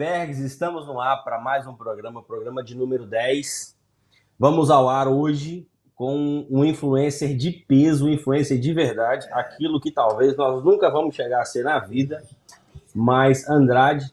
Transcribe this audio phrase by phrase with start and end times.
[0.00, 3.76] estamos no ar para mais um programa, programa de número 10.
[4.38, 9.90] Vamos ao ar hoje com um influencer de peso, um influencer de verdade, aquilo que
[9.90, 12.22] talvez nós nunca vamos chegar a ser na vida,
[12.94, 14.06] mas Andrade,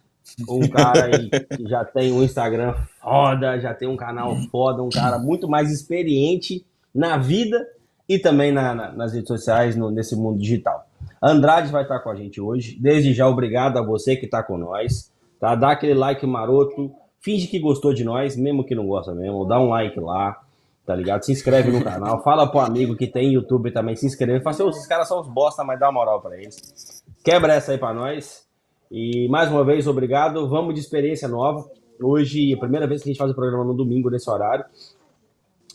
[0.49, 4.89] um cara aí que já tem um Instagram foda, já tem um canal foda, um
[4.89, 7.63] cara muito mais experiente na vida
[8.09, 10.87] e também na, na, nas redes sociais, no, nesse mundo digital.
[11.21, 12.75] Andrade vai estar com a gente hoje.
[12.79, 15.13] Desde já, obrigado a você que está com nós.
[15.39, 15.55] Tá?
[15.55, 16.91] Dá aquele like maroto.
[17.19, 19.45] Finge que gostou de nós, mesmo que não gosta mesmo.
[19.45, 20.39] Dá um like lá,
[20.85, 21.23] tá ligado?
[21.23, 22.21] Se inscreve no canal.
[22.23, 24.41] Fala pro amigo que tem YouTube também, se inscreve.
[24.41, 27.03] Fala assim, esses caras são os bosta, mas dá uma moral pra eles.
[27.23, 28.45] Quebra essa aí pra nós.
[28.91, 30.47] E mais uma vez, obrigado.
[30.47, 31.67] Vamos de experiência nova.
[32.01, 34.65] Hoje, é a primeira vez que a gente faz o programa no domingo, nesse horário.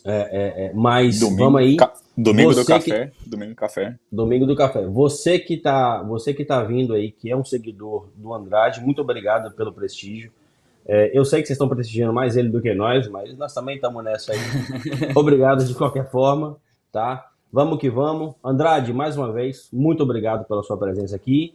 [0.05, 1.77] É, é, é, mas domingo, vamos aí.
[2.17, 3.07] Domingo você do café.
[3.07, 3.29] Que...
[3.29, 3.95] Domingo do café.
[4.11, 4.85] Domingo do café.
[4.85, 9.01] Você que tá, você que tá vindo aí, que é um seguidor do Andrade, muito
[9.01, 10.31] obrigado pelo prestígio.
[10.85, 13.75] É, eu sei que vocês estão prestigiando mais ele do que nós, mas nós também
[13.75, 14.39] estamos nessa aí.
[15.15, 16.57] obrigado de qualquer forma,
[16.91, 17.25] tá?
[17.51, 18.35] Vamos que vamos.
[18.43, 21.53] Andrade, mais uma vez, muito obrigado pela sua presença aqui.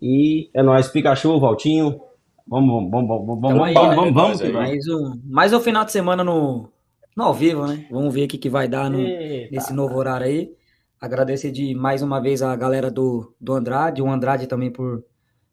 [0.00, 2.00] E é nóis, Pikachu, Valtinho.
[2.46, 3.96] Vamos, vamos, vamos, vamos, vamos, aí, vamos, né?
[3.96, 4.54] vamos, vamos, vamos.
[4.54, 6.68] Mais um, mais um final de semana no,
[7.16, 7.86] no ao vivo, né?
[7.90, 10.54] Vamos ver o que, que vai dar no, nesse novo horário aí.
[11.00, 15.02] Agradecer de mais uma vez a galera do, do Andrade, o Andrade também por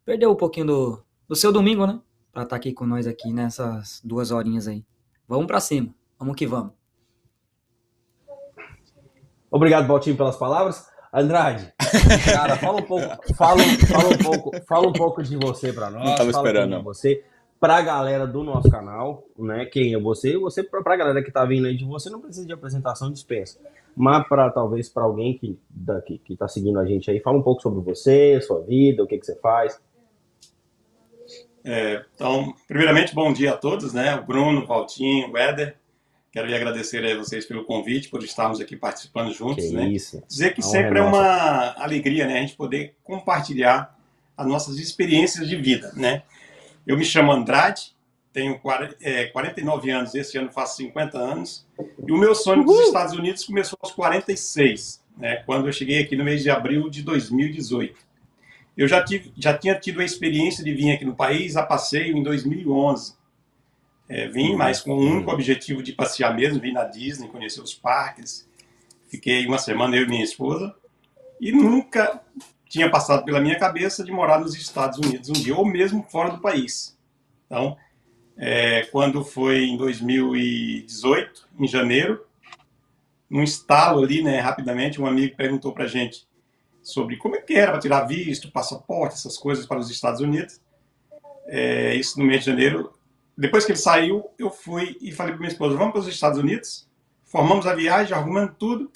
[0.04, 1.98] perder um pouquinho do, do seu domingo, né?
[2.30, 4.84] Pra estar tá aqui com nós aqui nessas duas horinhas aí.
[5.26, 6.72] Vamos para cima, vamos que vamos.
[9.50, 10.86] Obrigado, Baltinho, pelas palavras.
[11.12, 11.72] Andrade,
[12.24, 16.04] cara, fala um pouco, fala, fala um pouco, fala um pouco de você para nós.
[16.04, 16.82] Não tava esperando.
[16.82, 17.22] Você
[17.64, 19.64] para a galera do nosso canal, né?
[19.64, 20.36] Quem é você?
[20.36, 23.58] Você para a galera que está vindo aí de você não precisa de apresentação, dispensa.
[23.96, 27.42] Mas para talvez para alguém que daqui que está seguindo a gente aí, fala um
[27.42, 29.80] pouco sobre você, sua vida, o que que você faz.
[31.64, 34.14] É, então, primeiramente, bom dia a todos, né?
[34.14, 35.74] O Bruno, o Valtinho, o Éder.
[36.30, 39.88] Quero lhe agradecer a vocês pelo convite, por estarmos aqui participando juntos, que né?
[39.88, 40.22] Isso.
[40.28, 42.40] Dizer que sempre é uma alegria, né?
[42.40, 43.98] A gente poder compartilhar
[44.36, 46.24] as nossas experiências de vida, né?
[46.86, 47.94] Eu me chamo Andrade,
[48.32, 51.66] tenho 49 é, anos, esse ano faço 50 anos,
[52.06, 56.16] e o meu sonho dos Estados Unidos começou aos 46, né, quando eu cheguei aqui
[56.16, 57.96] no mês de abril de 2018.
[58.76, 62.16] Eu já, tive, já tinha tido a experiência de vir aqui no país a passeio
[62.16, 63.14] em 2011.
[64.08, 67.72] É, vim, mas com o único objetivo de passear mesmo, vim na Disney, conhecer os
[67.72, 68.46] parques,
[69.08, 70.74] fiquei uma semana eu e minha esposa,
[71.40, 72.20] e nunca
[72.74, 76.32] tinha passado pela minha cabeça de morar nos Estados Unidos um dia, ou mesmo fora
[76.32, 76.98] do país.
[77.46, 77.76] Então,
[78.36, 82.26] é, quando foi em 2018, em janeiro,
[83.30, 86.26] num estalo ali, né, rapidamente, um amigo perguntou para gente
[86.82, 90.60] sobre como é que era para tirar visto, passaporte, essas coisas para os Estados Unidos.
[91.46, 92.92] É, isso no mês de janeiro.
[93.38, 96.40] Depois que ele saiu, eu fui e falei para minha esposa: vamos para os Estados
[96.40, 96.88] Unidos.
[97.22, 98.90] Formamos a viagem, arrumando tudo.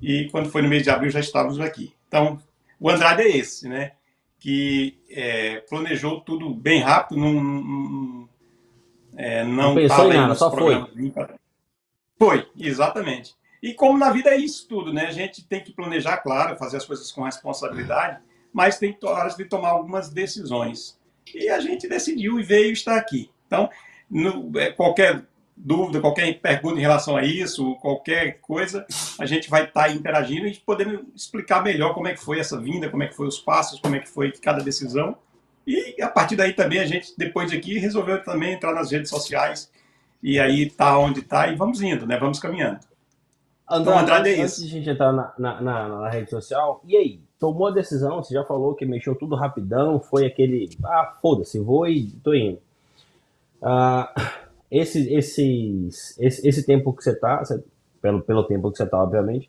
[0.00, 1.92] E quando foi no mês de abril, já estávamos aqui.
[2.08, 2.40] Então,
[2.84, 3.92] o Andrade é esse, né?
[4.38, 8.28] Que é, planejou tudo bem rápido, não, não,
[9.16, 10.74] é, não, não pensou em nada, só foi.
[12.18, 13.34] Foi, exatamente.
[13.62, 15.06] E como na vida é isso tudo, né?
[15.06, 18.20] A gente tem que planejar, claro, fazer as coisas com responsabilidade,
[18.52, 21.00] mas tem horas de tomar algumas decisões.
[21.34, 23.30] E a gente decidiu e veio estar aqui.
[23.46, 23.70] Então,
[24.10, 25.24] no, é, qualquer
[25.56, 28.86] dúvida, qualquer pergunta em relação a isso, qualquer coisa,
[29.18, 32.60] a gente vai estar tá interagindo e podendo explicar melhor como é que foi essa
[32.60, 35.16] vinda, como é que foi os passos, como é que foi cada decisão.
[35.66, 39.08] E a partir daí também a gente, depois de aqui, resolveu também entrar nas redes
[39.08, 39.70] sociais
[40.22, 42.18] e aí tá onde tá e vamos indo, né?
[42.18, 42.80] Vamos caminhando.
[43.70, 46.82] André, então, Andrade é antes de a gente entrar na, na, na, na, rede social,
[46.84, 47.20] e aí?
[47.38, 51.86] Tomou a decisão, você já falou que mexeu tudo rapidão, foi aquele, ah, foda-se, vou
[51.86, 52.58] e tô indo.
[53.62, 54.12] Ah,
[54.74, 57.42] esse, esses, esse, esse tempo que você está,
[58.02, 59.48] pelo, pelo tempo que você está, obviamente,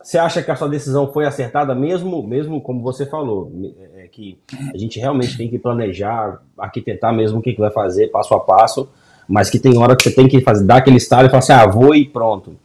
[0.00, 3.52] você acha que a sua decisão foi acertada mesmo, mesmo como você falou,
[3.96, 4.38] é, é que
[4.72, 8.40] a gente realmente tem que planejar, arquitetar mesmo o que, que vai fazer passo a
[8.40, 8.88] passo,
[9.28, 11.52] mas que tem hora que você tem que fazer, dar aquele estado e falar assim,
[11.52, 12.56] ah, vou e pronto.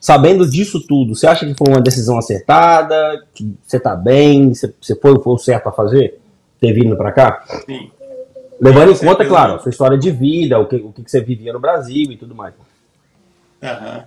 [0.00, 3.26] Sabendo disso tudo, você acha que foi uma decisão acertada?
[3.34, 4.54] Que você está bem?
[4.54, 6.18] Você, você foi, foi o certo a fazer?
[6.58, 7.44] Ter vindo para cá?
[7.66, 7.90] Sim.
[8.60, 11.52] Levando em conta, claro, a sua história de vida, o que, o que você vivia
[11.52, 12.54] no Brasil e tudo mais.
[13.62, 14.02] Uhum.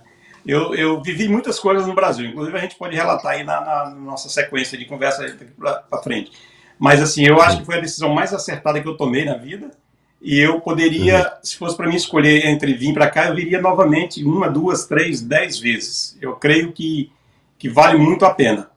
[0.46, 3.90] Eu, eu vivi muitas coisas no Brasil, inclusive a gente pode relatar aí na, na
[3.90, 5.24] nossa sequência de conversa
[5.58, 6.32] para frente.
[6.78, 9.70] Mas assim, eu acho que foi a decisão mais acertada que eu tomei na vida.
[10.20, 11.30] E eu poderia, uhum.
[11.42, 15.20] se fosse para mim escolher entre vir para cá, eu viria novamente uma, duas, três,
[15.20, 16.16] dez vezes.
[16.20, 17.10] Eu creio que,
[17.58, 18.70] que vale muito a pena.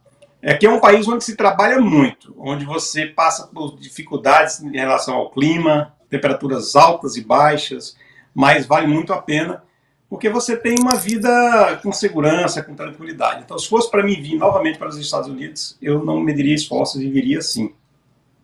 [0.46, 5.16] Aqui é um país onde se trabalha muito, onde você passa por dificuldades em relação
[5.16, 7.98] ao clima, temperaturas altas e baixas,
[8.34, 9.64] mas vale muito a pena,
[10.08, 13.42] porque você tem uma vida com segurança, com tranquilidade.
[13.44, 17.02] Então, se fosse para mim vir novamente para os Estados Unidos, eu não mediria esforços
[17.02, 17.74] e viria sim,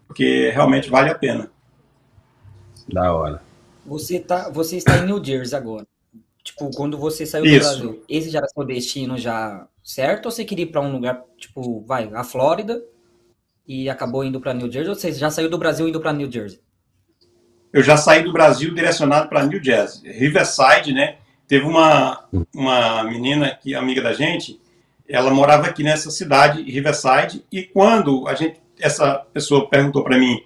[0.07, 1.51] porque realmente vale a pena.
[2.91, 3.43] Da hora.
[3.85, 5.85] Você, tá, você está em New Jersey agora.
[6.43, 7.53] Tipo, quando você saiu Isso.
[7.53, 10.25] do Brasil, esse já era seu destino já certo?
[10.25, 12.81] Ou você queria ir para um lugar, tipo, vai, a Flórida
[13.67, 14.89] e acabou indo para New Jersey?
[14.89, 16.59] Ou você já saiu do Brasil indo para New Jersey?
[17.71, 20.11] Eu já saí do Brasil direcionado para New Jersey.
[20.11, 21.17] Riverside, né?
[21.47, 24.59] Teve uma, uma menina que é amiga da gente,
[25.07, 30.41] ela morava aqui nessa cidade, Riverside, e quando a gente, essa pessoa perguntou para mim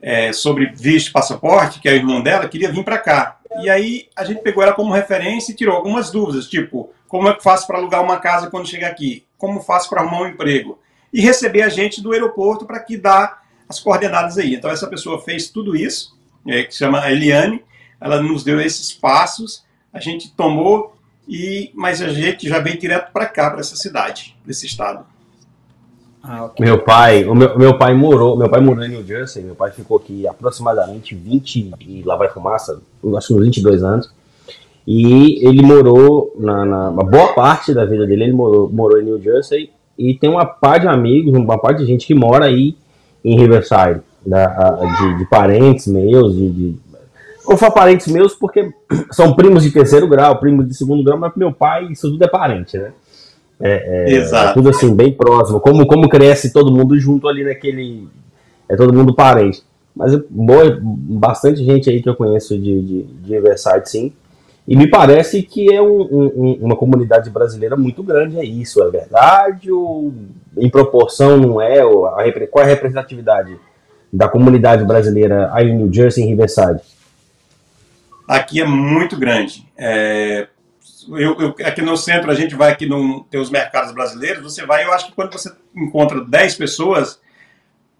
[0.00, 3.40] é, sobre visto passaporte, que é o irmão dela, queria vir para cá.
[3.62, 7.34] E aí a gente pegou ela como referência e tirou algumas dúvidas, tipo, como é
[7.34, 9.24] que faço para alugar uma casa quando chegar aqui?
[9.38, 10.78] Como faço para arrumar um emprego?
[11.12, 14.54] E receber a gente do aeroporto para que dá as coordenadas aí.
[14.54, 16.16] Então essa pessoa fez tudo isso,
[16.46, 17.64] é, que se chama Eliane,
[18.00, 20.96] ela nos deu esses passos, a gente tomou
[21.28, 25.06] e mas a gente já veio direto para cá, para essa cidade, desse estado.
[26.28, 26.66] Ah, okay.
[26.66, 29.70] Meu pai, o meu, meu pai morou, meu pai morou em New Jersey, meu pai
[29.70, 32.80] ficou aqui aproximadamente 20 e lá vai fumaça,
[33.16, 34.12] acho que uns 22 anos.
[34.84, 39.22] E ele morou na, na boa parte da vida dele, ele morou, morou em New
[39.22, 42.76] Jersey e tem uma par de amigos, uma par de gente que mora aí
[43.24, 46.76] em Riverside, da, de, de, parentes meus, de, de
[47.48, 48.72] eu falo parentes meus porque
[49.12, 52.28] são primos de terceiro grau, primos de segundo grau, mas meu pai, isso tudo é
[52.28, 52.90] parente, né?
[53.60, 54.50] É, é, Exato.
[54.50, 55.60] É tudo assim, bem próximo.
[55.60, 58.08] Como, como cresce todo mundo junto ali naquele.
[58.68, 59.62] É todo mundo parente.
[59.94, 64.12] Mas boa, bastante gente aí que eu conheço de, de, de Riverside, sim.
[64.68, 68.90] E me parece que é um, um, uma comunidade brasileira muito grande, é isso, é
[68.90, 69.70] verdade?
[69.70, 70.12] Ou
[70.58, 71.84] em proporção não é?
[71.84, 73.56] Ou a, qual é a representatividade
[74.12, 76.80] da comunidade brasileira aí em New Jersey, em Riverside?
[78.28, 79.64] Aqui é muito grande.
[79.78, 80.48] É,
[81.08, 84.64] eu, eu, aqui no centro, a gente vai aqui no, tem os mercados brasileiros, você
[84.64, 87.20] vai, eu acho que quando você encontra 10 pessoas,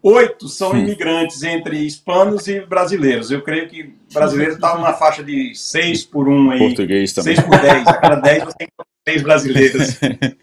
[0.03, 0.79] oito são Sim.
[0.79, 3.31] imigrantes entre hispanos e brasileiros.
[3.31, 6.59] Eu creio que brasileiro está numa faixa de 6 por 1 aí.
[6.59, 7.37] Português também.
[7.37, 7.87] 6 por 10.
[7.87, 8.69] A cada 10 você tem
[9.09, 10.01] 6 brasileiros.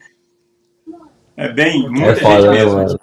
[1.35, 2.99] É bem, muita é gente mesmo.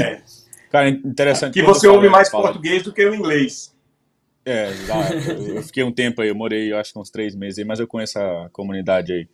[0.00, 0.22] É.
[0.70, 1.52] Cara, interessante.
[1.52, 2.44] Que você ouve mais fala.
[2.44, 3.71] português do que o inglês.
[4.44, 5.08] É, lá,
[5.54, 7.78] eu fiquei um tempo aí, eu morei, eu acho que uns três meses aí, mas
[7.78, 9.28] eu conheço a comunidade aí.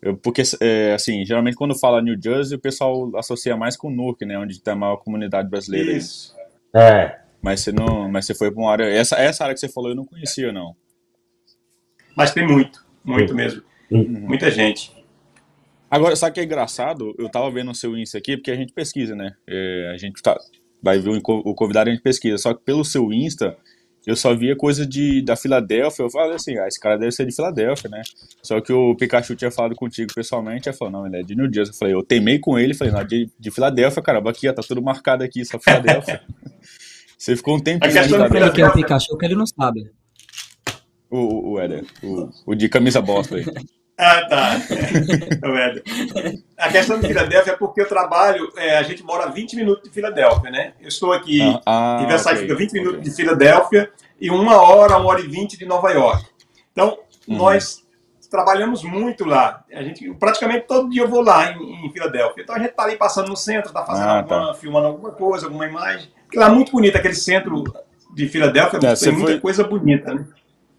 [0.00, 4.24] Eu, porque, é, assim, geralmente quando fala New Jersey, o pessoal associa mais com Newark,
[4.24, 5.92] né, onde tem a maior comunidade brasileira.
[5.92, 6.34] Isso.
[6.74, 6.82] Aí.
[6.82, 7.20] É.
[7.42, 9.90] Mas você não, mas você foi para uma área, essa, essa área que você falou
[9.90, 10.74] eu não conhecia, não.
[12.16, 13.62] Mas tem muito, muito mesmo.
[13.90, 14.20] Uhum.
[14.26, 14.90] Muita gente.
[15.90, 17.14] Agora, sabe o que é engraçado?
[17.18, 19.34] Eu tava vendo o seu Insta aqui, porque a gente pesquisa, né?
[19.46, 20.36] É, a gente tá,
[20.82, 22.38] vai ver o convidado, a gente pesquisa.
[22.38, 23.56] Só que pelo seu Insta,
[24.06, 26.04] eu só via coisa de, da Filadélfia.
[26.04, 28.02] Eu falei assim, ah, esse cara deve ser de Filadélfia, né?
[28.40, 30.68] Só que o Pikachu tinha falado contigo pessoalmente.
[30.68, 31.74] Ele falou, não, ele é de New Jersey.
[31.74, 32.72] Eu falei, eu temei com ele.
[32.72, 36.22] Falei, não, de, de Filadélfia, caramba, aqui, ó, tá tudo marcado aqui, só Filadélfia.
[37.18, 38.50] Você ficou um tempo em Filadélfia.
[38.52, 39.90] que é o Pikachu que ele não sabe.
[41.10, 43.44] O, o, o Éder, o, o de camisa bosta aí.
[43.98, 44.56] Ah, tá.
[46.58, 49.56] É, a questão de Filadélfia é porque eu trabalho, é, a gente mora a 20
[49.56, 50.72] minutos de Filadélfia, né?
[50.80, 52.80] Eu estou aqui, ah, ah, okay, fica 20 okay.
[52.80, 56.26] minutos de Filadélfia e uma hora, uma hora e vinte de Nova York.
[56.72, 57.36] Então, uhum.
[57.36, 57.86] nós
[58.30, 59.64] trabalhamos muito lá.
[59.72, 62.42] A gente, praticamente todo dia eu vou lá em, em Filadélfia.
[62.42, 64.54] Então a gente está ali passando no centro, está fazendo ah, alguma, tá.
[64.54, 66.10] filmando alguma coisa, alguma imagem.
[66.24, 67.64] Porque lá é muito bonito, aquele centro
[68.14, 69.40] de Filadélfia, é, tem muita foi...
[69.40, 70.26] coisa bonita, né?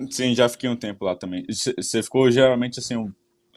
[0.10, 1.46] Sim, já fiquei um tempo lá também.
[1.50, 3.12] Você ficou geralmente assim, um,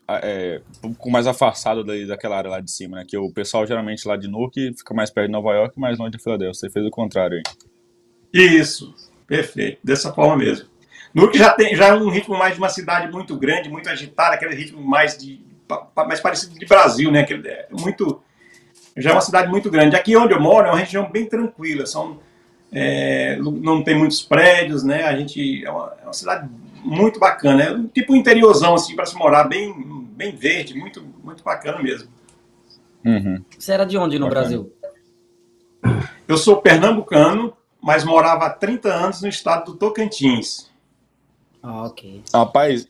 [0.09, 3.05] é, um pouco mais afastado daí, daquela área lá de cima, né?
[3.07, 5.99] Que o pessoal geralmente lá de Newark fica mais perto de Nova York e mais
[5.99, 6.55] longe de Filadélfia.
[6.55, 7.43] Você fez o contrário aí.
[8.33, 8.95] Isso,
[9.27, 10.69] perfeito, dessa forma mesmo.
[11.15, 14.35] Newark já tem já é um ritmo mais de uma cidade muito grande, muito agitada,
[14.35, 15.41] aquele ritmo mais de
[15.95, 17.21] mais parecido de Brasil, né?
[17.21, 18.23] Aquele, é muito
[18.97, 19.95] já é uma cidade muito grande.
[19.95, 22.21] Aqui onde eu moro é uma região bem tranquila, são
[22.73, 25.05] é, não tem muitos prédios, né?
[25.05, 26.49] A gente é uma, é uma cidade
[26.85, 29.75] muito bacana, é um tipo um interiorzão assim para se morar, bem,
[30.13, 32.09] bem verde, muito, muito bacana mesmo.
[33.05, 33.43] Uhum.
[33.59, 34.41] Você era de onde no bacana.
[34.41, 34.73] Brasil?
[36.29, 40.71] Eu sou pernambucano, mas morava há 30 anos no estado do Tocantins.
[41.63, 42.23] Ah, ok.
[42.33, 42.87] Rapaz,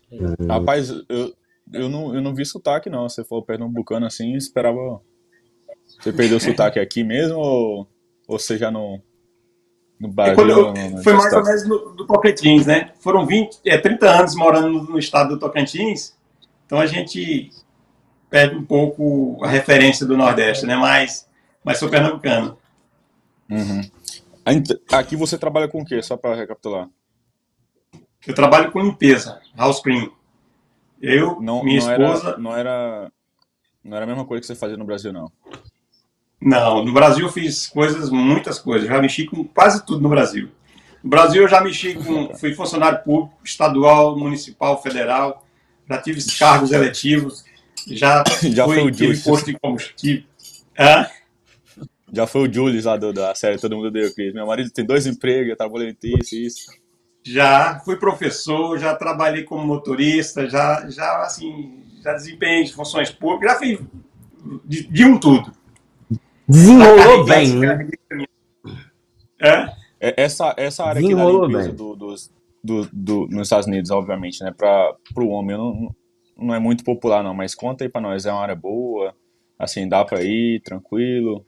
[0.47, 1.33] rapaz eu,
[1.73, 3.07] eu, não, eu não vi sotaque, não.
[3.07, 5.01] Você falou pernambucano assim, esperava.
[5.99, 7.87] Você perdeu o sotaque aqui mesmo ou,
[8.27, 9.01] ou você já não.
[10.01, 12.91] No Brasil, eu, foi mais ou menos no, do Tocantins, né?
[13.01, 16.17] Foram 20, é, 30 anos morando no, no estado do Tocantins,
[16.65, 17.51] então a gente
[18.27, 20.75] perde um pouco a referência do Nordeste, né?
[20.75, 21.29] Mas,
[21.63, 22.57] mas sou pernambucano.
[23.47, 23.81] Uhum.
[24.91, 26.01] Aqui você trabalha com o quê?
[26.01, 26.89] Só para recapitular.
[28.25, 30.09] Eu trabalho com limpeza, house clean.
[30.99, 32.29] Eu, Não, minha não esposa.
[32.29, 33.11] Era, não, era,
[33.83, 35.31] não era a mesma coisa que você fazia no Brasil, não.
[36.41, 38.87] Não, no Brasil eu fiz coisas, muitas coisas.
[38.87, 40.49] Já mexi com quase tudo no Brasil.
[41.03, 45.45] No Brasil eu já mexi com, fui funcionário público, estadual, municipal, federal,
[45.89, 47.43] já tive cargos eletivos,
[47.87, 49.23] já, Já fui, foi o tive Julius.
[49.23, 50.23] posto de combustível.
[50.77, 51.07] Hã?
[52.13, 54.33] Já foi o Julius lá do- da série Todo Mundo Deu Cris.
[54.33, 56.71] Meu marido tem dois empregos, eu trabalho em isso e isso.
[57.23, 63.59] Já fui professor, já trabalhei como motorista, já, já assim, já desempenhei funções públicas, já
[63.59, 63.79] fiz
[64.65, 65.51] de, de um tudo.
[66.51, 67.87] Desenrolou bem, né?
[69.39, 69.71] É?
[69.99, 72.31] Essa, essa área aqui da limpeza do, dos-
[72.63, 74.51] do, do, nos Estados Unidos, obviamente, né?
[74.55, 75.95] Para o homem não,
[76.37, 77.33] não é muito popular, não.
[77.33, 79.15] Mas conta aí pra nós, é uma área boa?
[79.57, 81.45] Assim, dá pra ir, tranquilo?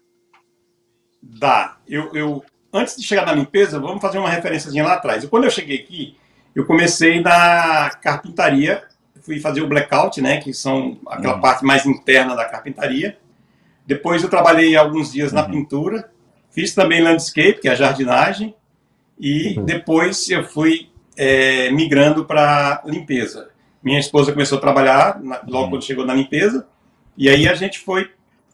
[1.22, 1.77] Dá.
[1.88, 5.24] Eu, eu, antes de chegar na limpeza, vamos fazer uma referenciazinha lá atrás.
[5.24, 6.15] E quando eu cheguei aqui,
[6.55, 8.83] eu comecei na carpintaria,
[9.22, 11.41] fui fazer o blackout, né, que são aquela Uhum.
[11.41, 13.17] parte mais interna da carpintaria.
[13.85, 15.51] Depois eu trabalhei alguns dias na Uhum.
[15.51, 16.09] pintura,
[16.51, 18.55] fiz também landscape, que é a jardinagem,
[19.19, 19.65] e Uhum.
[19.65, 23.49] depois eu fui é, migrando para limpeza.
[23.83, 25.69] Minha esposa começou a trabalhar na- logo Uhum.
[25.71, 26.65] quando chegou na limpeza,
[27.15, 28.09] e aí a gente foi,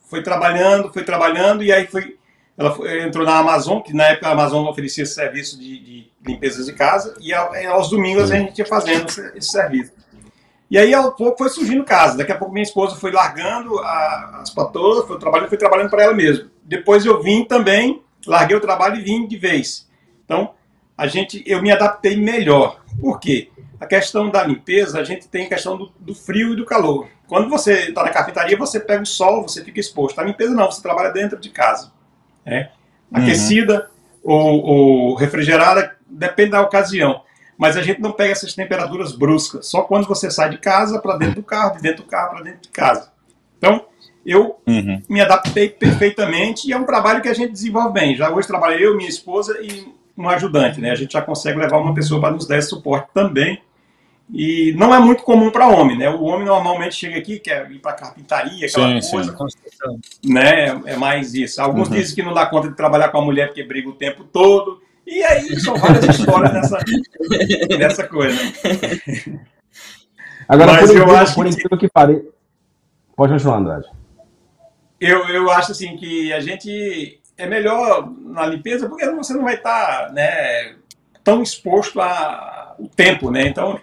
[0.09, 2.17] foi trabalhando, foi trabalhando, e aí foi
[2.57, 6.65] ela foi- entrou na Amazon, que na época a Amazon oferecia serviço de, de limpezas
[6.65, 9.93] de casa, e ao- e aos domingos a gente ia fazendo esse, esse serviço.
[10.69, 12.17] E aí, ao pouco, foi surgindo casa.
[12.17, 16.03] Daqui a pouco, minha esposa foi largando a- as patoas, foi trabalhando, foi trabalhando para
[16.03, 16.49] ela mesma.
[16.63, 19.89] Depois eu vim também, larguei o trabalho e vim de vez.
[20.23, 20.51] Então,
[20.97, 22.81] a gente, eu me adaptei melhor.
[23.01, 23.49] Por quê?
[23.79, 27.07] A questão da limpeza, a gente tem a questão do, do frio e do calor.
[27.27, 30.17] Quando você está na carpintaria, você pega o sol, você fica exposto.
[30.17, 31.91] Na limpeza, não, você trabalha dentro de casa.
[32.45, 32.69] né?
[33.11, 33.89] Aquecida
[34.23, 37.23] ou, ou refrigerada, depende da ocasião.
[37.59, 39.67] Mas a gente não pega essas temperaturas bruscas.
[39.67, 42.41] Só quando você sai de casa para dentro do carro, de dentro do carro para
[42.43, 43.11] dentro de casa.
[43.57, 43.85] Então,
[44.25, 45.01] eu Uhum.
[45.09, 48.15] me adaptei perfeitamente e é um trabalho que a gente desenvolve bem.
[48.15, 50.91] Já hoje trabalho eu, minha esposa e um ajudante, né?
[50.91, 53.61] A gente já consegue levar uma pessoa para nos dar esse suporte também.
[54.31, 56.09] E não é muito comum para homem, né?
[56.09, 59.99] O homem normalmente chega aqui, quer ir para carpintaria, aquela Sim, coisa, sim.
[60.31, 60.81] Né?
[60.85, 61.61] É mais isso.
[61.61, 61.95] Alguns Uhum.
[61.95, 64.81] dizem que não dá conta de trabalhar com a mulher porque briga o tempo todo.
[65.11, 66.77] E aí são várias histórias nessa,
[67.77, 68.37] nessa coisa.
[70.47, 72.25] Agora, Mas por eu acho por que- que pareça.
[73.15, 73.87] Pode continuar, Andrade.
[74.99, 79.55] Eu, eu acho assim que a gente é melhor na limpeza porque você não vai
[79.55, 80.75] estar né,
[81.23, 83.47] tão exposto a, o tempo, né?
[83.47, 83.79] Então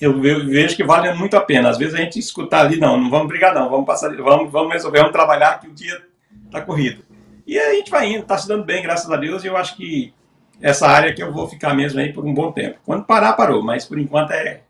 [0.00, 1.68] eu ve- vejo que vale muito a pena.
[1.70, 4.72] Às vezes a gente escutar ali, não, não vamos brigar não, vamos passar, vamos, vamos
[4.72, 6.00] resolver, vamos trabalhar que o dia
[6.46, 7.02] está corrido.
[7.46, 9.76] E a gente vai indo, está se dando bem, graças a Deus, e eu acho
[9.76, 10.12] que
[10.60, 12.76] essa área que eu vou ficar mesmo aí por um bom tempo.
[12.84, 14.60] Quando parar, parou, mas por enquanto é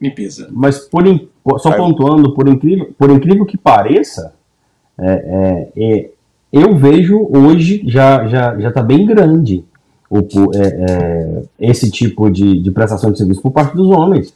[0.00, 0.48] limpeza.
[0.52, 4.34] Mas por in- só Aí- pontuando, por incrível, por incrível que pareça,
[4.98, 6.10] é, é, é,
[6.52, 9.64] eu vejo hoje já já já está bem grande
[10.08, 14.34] o, o- é, é, esse tipo de, de prestação de serviço por parte dos homens.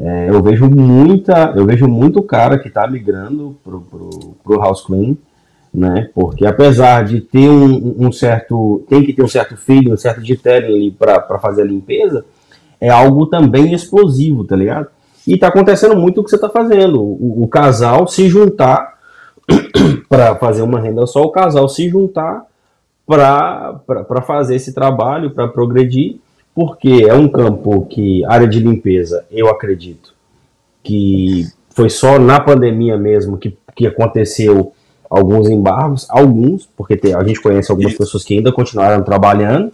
[0.00, 4.10] É, eu vejo muita, eu vejo muito cara que está migrando pro, pro,
[4.44, 5.16] pro house clean,
[5.78, 6.10] né?
[6.14, 10.20] Porque apesar de ter um, um certo, tem que ter um certo feeling, um certo
[10.20, 12.24] detailing ali para fazer a limpeza,
[12.80, 14.88] é algo também explosivo, tá ligado?
[15.26, 17.00] E tá acontecendo muito o que você tá fazendo.
[17.00, 18.98] O, o casal se juntar
[20.08, 22.46] para fazer uma renda só, o casal se juntar
[23.06, 26.16] para fazer esse trabalho, para progredir,
[26.54, 30.12] porque é um campo que, área de limpeza, eu acredito,
[30.82, 34.72] que foi só na pandemia mesmo que, que aconteceu
[35.08, 37.98] alguns embargos, alguns, porque tem- a gente conhece algumas Isso.
[38.02, 39.72] pessoas que ainda continuaram trabalhando,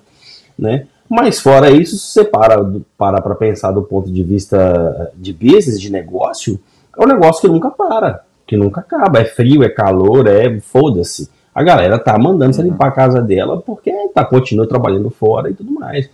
[0.58, 0.86] né?
[1.08, 2.64] Mas fora isso, se você para
[2.96, 6.58] para pensar do ponto de vista de business, de negócio,
[6.98, 9.20] é um negócio que nunca para, que nunca acaba.
[9.20, 11.28] É frio, é calor, é foda-se.
[11.54, 12.68] A galera tá mandando você Uhum.
[12.68, 16.08] limpar a casa dela porque tá continua trabalhando fora e tudo mais.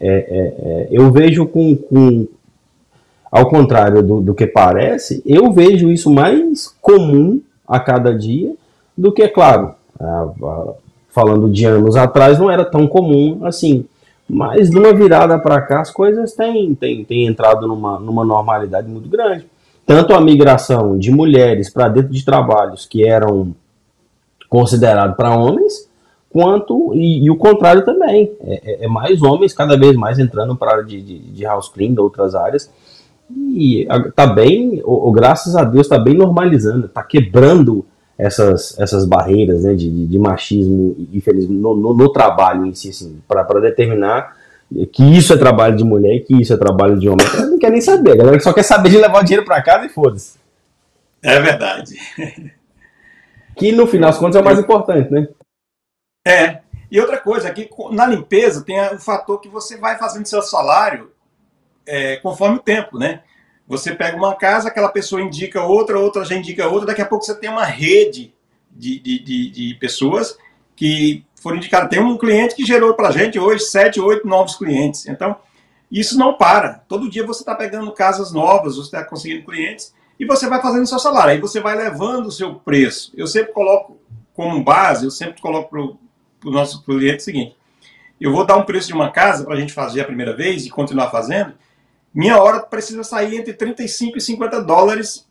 [0.00, 0.12] É, é,
[0.62, 2.26] é, eu vejo com, com
[3.30, 8.54] ao contrário do, do que parece, eu vejo isso mais comum a cada dia
[8.98, 10.72] do que, claro, a- a-
[11.10, 13.84] falando de anos atrás, não era tão comum assim.
[14.28, 19.08] Mas numa virada para cá, as coisas têm, têm, têm entrado numa, numa normalidade muito
[19.08, 19.46] grande.
[19.86, 23.54] Tanto a migração de mulheres para dentro de trabalhos que eram
[24.50, 25.88] considerados para homens,
[26.30, 28.30] quanto e, e o contrário também.
[28.42, 31.44] É, é- é mais homens cada vez mais entrando para a área de, de, de
[31.44, 32.70] house clean, de outras áreas.
[33.30, 37.84] E a- tá bem, o, o- graças a Deus, tá bem normalizando, tá quebrando
[38.18, 42.88] essas, essas barreiras né, de, de- machismo e feminismo no, no, no trabalho em si,
[42.88, 44.36] assim, para determinar
[44.92, 47.24] que isso é trabalho de mulher e que isso é trabalho de homem.
[47.24, 49.46] A galera não quer nem saber, a galera só quer saber de levar o dinheiro
[49.46, 50.36] para casa e foda-se.
[51.22, 51.96] É verdade.
[53.56, 55.28] Que no final das contas é o mais importante, né?
[56.26, 56.60] É.
[56.90, 61.10] E outra coisa, aqui na limpeza tem o fator que você vai fazendo seu salário
[61.86, 63.22] é, conforme o tempo, né?
[63.68, 67.24] Você pega uma casa, aquela pessoa indica outra, outra já indica outra, daqui a pouco
[67.24, 68.34] você tem uma rede
[68.70, 70.38] de, de, de, de pessoas
[70.74, 71.90] que foram indicadas.
[71.90, 75.06] Tem um cliente que gerou para a gente hoje sete, oito novos clientes.
[75.06, 75.36] Então,
[75.92, 76.82] isso não para.
[76.88, 80.86] Todo dia você está pegando casas novas, você está conseguindo clientes e você vai fazendo
[80.86, 81.32] seu salário.
[81.32, 83.12] Aí você vai levando o seu preço.
[83.16, 83.98] Eu sempre coloco
[84.32, 87.56] como base, eu sempre coloco para o nosso cliente o seguinte:
[88.20, 90.64] eu vou dar um preço de uma casa para a gente fazer a primeira vez
[90.64, 91.54] e continuar fazendo.
[92.14, 95.28] Minha hora precisa sair entre 35 e 50 dólares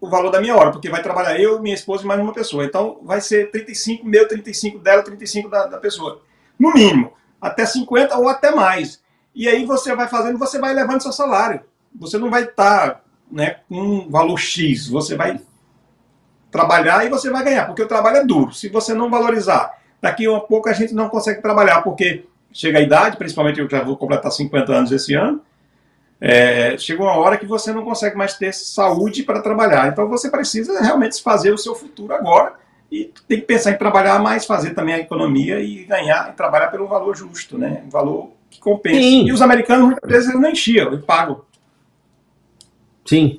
[0.00, 2.64] o valor da minha hora, porque vai trabalhar eu, minha esposa e mais uma pessoa.
[2.64, 6.20] Então vai ser 35 meu, 35 dela, 35 da, da pessoa.
[6.58, 9.02] No mínimo, até 50 ou até mais.
[9.34, 11.60] E aí você vai fazendo, você vai levando seu salário.
[11.94, 13.00] Você não vai estar tá,
[13.30, 15.40] né, com um valor X, você vai
[16.50, 18.52] trabalhar e você vai ganhar, porque o trabalho é duro.
[18.52, 22.82] Se você não valorizar, daqui a pouco a gente não consegue trabalhar, porque chega a
[22.82, 25.40] idade, principalmente eu já vou completar 50 anos esse ano,
[26.26, 29.88] é, chega uma hora que você não consegue mais ter saúde para trabalhar.
[29.88, 32.54] Então você precisa realmente fazer o seu futuro agora
[32.90, 36.68] e tem que pensar em trabalhar mais, fazer também a economia e ganhar e trabalhar
[36.68, 37.82] pelo valor justo, né?
[37.84, 39.02] Um valor que compense.
[39.02, 39.26] Sim.
[39.26, 41.42] E os americanos muitas vezes eles não enchiam, eles pagam.
[43.04, 43.38] Sim.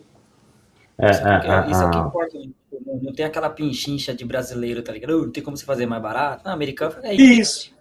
[0.95, 2.37] É, isso, aqui, é, isso aqui importa.
[2.85, 5.23] Não, não tem aquela pinchincha de brasileiro, tá ligado?
[5.23, 6.43] Não tem como você fazer mais barato.
[6.45, 7.41] Não, americano é isso.
[7.41, 7.74] isso.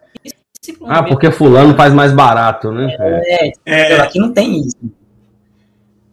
[0.87, 2.94] Ah, porque fulano faz mais barato, né?
[2.99, 4.00] É, é.
[4.00, 4.76] aqui não tem isso.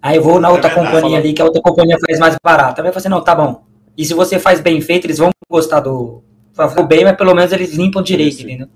[0.02, 2.82] Aí eu vou na outra é companhia ali, que a outra companhia faz mais barato.
[2.82, 3.64] Aí eu falo assim, não, tá bom.
[3.96, 6.24] E se você faz bem feito, eles vão gostar do.
[6.54, 8.44] Fazer bem, mas pelo menos eles limpam direito, isso.
[8.44, 8.68] entendeu?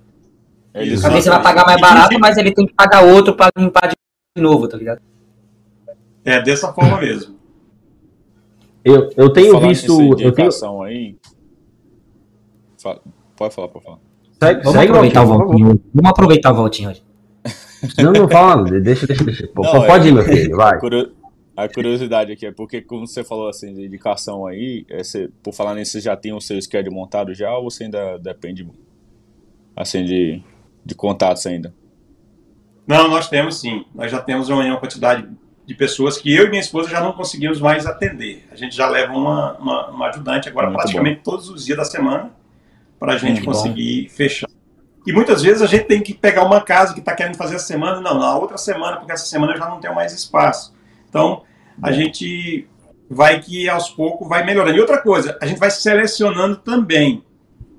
[0.73, 3.89] Eles Talvez você vai pagar mais barato, mas ele tem que pagar outro para limpar
[3.89, 5.01] de novo, tá ligado?
[6.23, 7.35] É, dessa forma mesmo.
[8.83, 9.99] Eu, eu tenho visto.
[10.19, 10.83] Eu tenho...
[10.83, 11.17] aí.
[13.35, 14.04] Pode falar, pode falar.
[14.45, 15.81] Segue, vamos, segue aproveitar o voltinho.
[15.93, 17.03] vamos aproveitar o voltinho hoje.
[17.99, 19.49] Não, não fala, deixa, deixa, deixa.
[19.55, 20.79] Não, Pode é, ir, meu filho, vai.
[21.55, 25.53] A curiosidade aqui é porque, como você falou assim, de indicação aí, é, você, por
[25.53, 28.67] falar nisso, você já tem o seu schedule montado já ou você ainda depende
[29.75, 30.41] assim de,
[30.83, 31.73] de contatos ainda?
[32.85, 33.85] Não, nós temos sim.
[33.93, 35.27] Nós já temos uma quantidade
[35.65, 38.45] de pessoas que eu e minha esposa já não conseguimos mais atender.
[38.51, 41.31] A gente já leva uma, uma, uma ajudante agora Muito praticamente bom.
[41.31, 42.31] todos os dias da semana
[42.99, 44.49] para a gente Muito conseguir fechar.
[45.05, 47.67] E muitas vezes a gente tem que pegar uma casa que está querendo fazer essa
[47.67, 50.73] semana, não, na outra semana, porque essa semana eu já não tenho mais espaço.
[51.07, 51.43] Então,
[51.81, 52.67] a gente
[53.09, 54.77] vai que aos poucos vai melhorando.
[54.77, 57.23] E outra coisa, a gente vai selecionando também,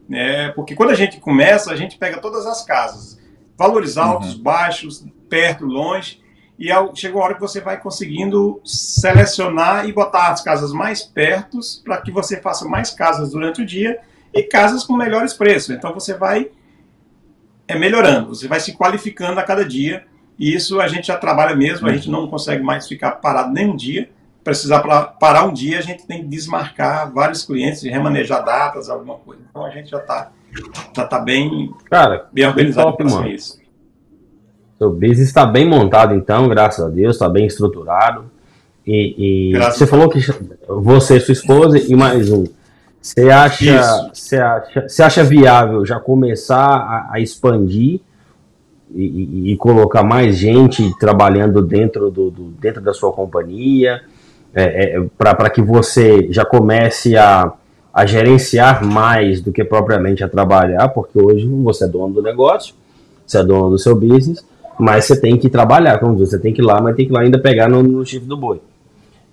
[0.09, 0.51] né?
[0.53, 3.21] Porque quando a gente começa, a gente pega todas as casas,
[3.57, 4.43] valores altos, uhum.
[4.43, 6.21] baixos, perto, longe,
[6.59, 11.59] e chega uma hora que você vai conseguindo selecionar e botar as casas mais perto
[11.85, 13.99] para que você faça mais casas durante o dia
[14.37, 15.71] e casas com melhores preços.
[15.71, 16.51] Então você vai
[17.67, 20.05] é, melhorando, você vai se qualificando a cada dia.
[20.39, 23.71] E isso a gente já trabalha mesmo, a gente não consegue mais ficar parado nem
[23.71, 24.11] um dia.
[24.45, 24.81] Precisar
[25.19, 29.43] parar um dia, a gente tem que desmarcar vários clientes e remanejar datas, alguma coisa.
[29.49, 30.31] Então a gente já está
[30.95, 33.59] já tá bem, Cara, bem organizado para isso.
[34.79, 38.31] Seu business está bem montado, então, graças a Deus, está bem estruturado.
[38.87, 40.21] E, e você falou que
[40.69, 42.45] você, sua esposa e mais um.
[43.07, 48.01] Você acha, você acha, você acha viável já começar a, a expandir
[48.93, 54.03] e, e, colocar mais gente trabalhando dentro, do, do dentro da sua companhia,
[54.53, 57.53] é, é, para que você já comece a,
[57.95, 62.75] a gerenciar mais do que propriamente a trabalhar, porque hoje você é dono do negócio,
[63.25, 64.45] você é dono do seu business,
[64.81, 67.13] mas você tem que trabalhar, como dizer, você tem que ir lá, mas tem que
[67.13, 68.61] ir lá ainda pegar no, no chifre do boi.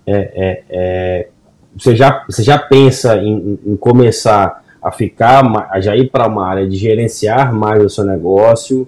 [0.06, 1.28] É, é, é
[1.76, 6.46] você já, você já pensa em, em começar a ficar, a já ir para uma
[6.46, 8.86] área de gerenciar mais o seu negócio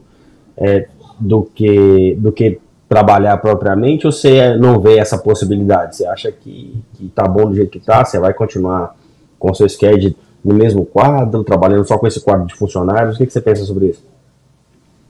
[0.57, 5.97] é, do, que, do que trabalhar propriamente, ou você não vê essa possibilidade?
[5.97, 8.05] Você acha que, que tá bom do jeito que tá?
[8.05, 8.95] Você vai continuar
[9.39, 13.17] com o seu schedule no mesmo quadro, trabalhando só com esse quadro de funcionários?
[13.17, 14.05] O que, que você pensa sobre isso?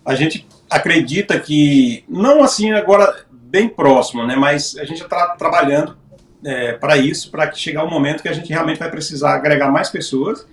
[0.05, 5.97] A gente acredita que, não assim agora bem próximo, né, mas a gente está trabalhando
[6.45, 9.35] é, para isso, para que chegar o um momento que a gente realmente vai precisar
[9.35, 10.47] agregar mais pessoas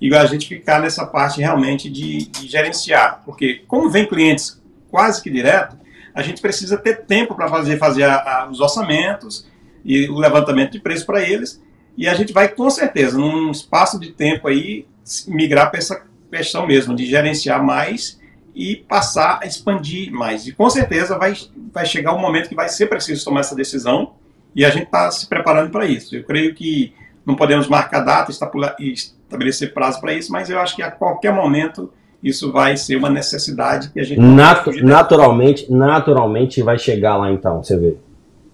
[0.00, 3.22] e a gente ficar nessa parte realmente de, de gerenciar.
[3.24, 5.76] Porque, como vem clientes quase que direto,
[6.14, 9.46] a gente precisa ter tempo para fazer, fazer a, a, os orçamentos
[9.84, 11.62] e o levantamento de preço para eles.
[11.96, 14.86] E a gente vai, com certeza, num espaço de tempo aí,
[15.28, 18.20] migrar para essa questão mesmo, de gerenciar mais
[18.54, 20.46] e passar a expandir mais.
[20.46, 21.34] E com certeza vai,
[21.72, 24.14] vai chegar um momento que vai ser preciso tomar essa decisão
[24.54, 26.14] e a gente está se preparando para isso.
[26.14, 26.92] Eu creio que
[27.24, 28.32] não podemos marcar data
[28.78, 31.90] e estabelecer prazo para isso, mas eu acho que a qualquer momento
[32.22, 37.62] isso vai ser uma necessidade que a gente Natu naturalmente naturalmente vai chegar lá então
[37.62, 37.96] você vê.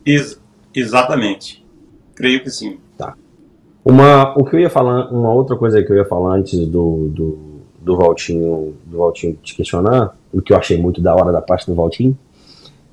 [0.06, 0.40] Ex
[0.74, 1.64] exatamente.
[2.14, 2.78] Creio que sim.
[2.96, 3.14] Tá.
[3.84, 7.08] Uma o que eu ia falar uma outra coisa que eu ia falar antes do,
[7.08, 7.38] do,
[7.80, 11.66] do Valtinho do Valtinho te questionar o que eu achei muito da hora da parte
[11.66, 12.16] do Valtinho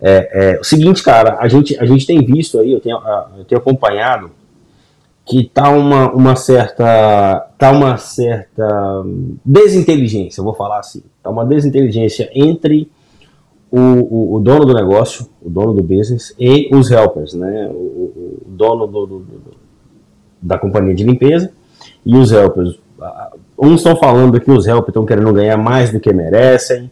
[0.08, 2.98] é, é o seguinte cara a gente a gente tem visto aí eu tenho
[3.38, 4.32] eu tenho acompanhado
[5.26, 9.04] que tá uma, uma certa tá uma certa
[9.44, 12.90] desinteligência, vou falar assim, tá uma desinteligência entre
[13.72, 17.68] o, o, o, dono do negócio, o dono do business e os helpers, né?
[17.72, 19.52] O, o dono do, do, do,
[20.40, 21.52] da companhia de limpeza
[22.06, 22.80] e os helpers.
[23.58, 26.90] Uns estão falando que os helpers estão querendo ganhar mais do que merecem,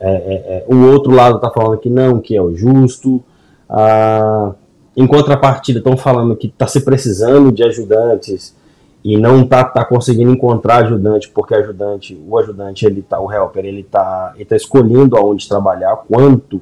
[0.00, 3.22] é, é, é, o outro lado está falando que não, que é o justo.
[3.68, 4.52] Ah,
[4.96, 8.56] em contrapartida, estão falando que está se precisando de ajudantes
[9.04, 13.64] e não está tá conseguindo encontrar ajudante porque ajudante, o ajudante, ele tá, o helper,
[13.64, 16.60] ele está ele tá escolhendo aonde trabalhar, quanto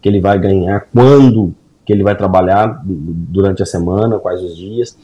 [0.00, 4.98] que ele vai ganhar, quando que ele vai trabalhar durante a semana, quais os dias.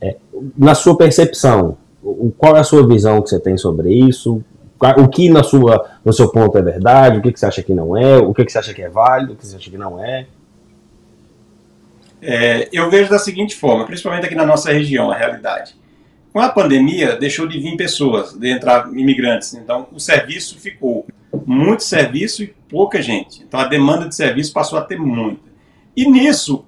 [0.00, 0.16] É,
[0.58, 1.76] na sua percepção,
[2.36, 4.42] qual é a sua visão que você tem sobre isso?
[4.80, 7.18] O que na sua, no seu ponto é verdade?
[7.18, 8.18] O que, que você acha que não é?
[8.18, 9.32] O que, que você acha que é válido?
[9.32, 10.26] O que você acha que não é?
[12.20, 15.76] É, eu vejo da seguinte forma, principalmente aqui na nossa região, a realidade.
[16.32, 19.54] Com a pandemia, deixou de vir pessoas, de entrar imigrantes.
[19.54, 21.06] Então, o serviço ficou
[21.46, 23.42] muito serviço e pouca gente.
[23.42, 25.42] Então, a demanda de serviço passou a ter muita.
[25.96, 26.64] E nisso,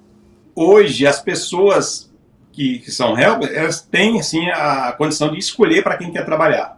[0.55, 2.09] hoje, as pessoas
[2.51, 6.76] que, que são helpers, elas têm, assim, a condição de escolher para quem quer trabalhar.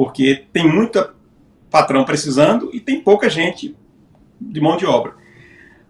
[0.00, 1.12] Porque tem muita
[1.70, 3.76] patrão precisando e tem pouca gente
[4.40, 5.12] de mão de obra.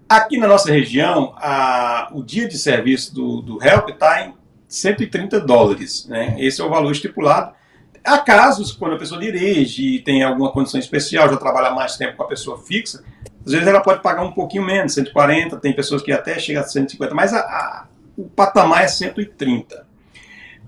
[0.08, 4.34] Aqui na nossa região, a, o dia de serviço do, do HELP está em
[4.66, 6.06] 130 dólares.
[6.08, 6.34] Né?
[6.40, 7.54] Esse é o valor estipulado.
[8.02, 12.16] Há casos, quando a pessoa dirige e tem alguma condição especial, já trabalha mais tempo
[12.16, 13.04] com a pessoa fixa,
[13.46, 16.66] às vezes ela pode pagar um pouquinho menos, 140, tem pessoas que até chegam a
[16.66, 19.88] 150, mas a, a, o patamar é 130.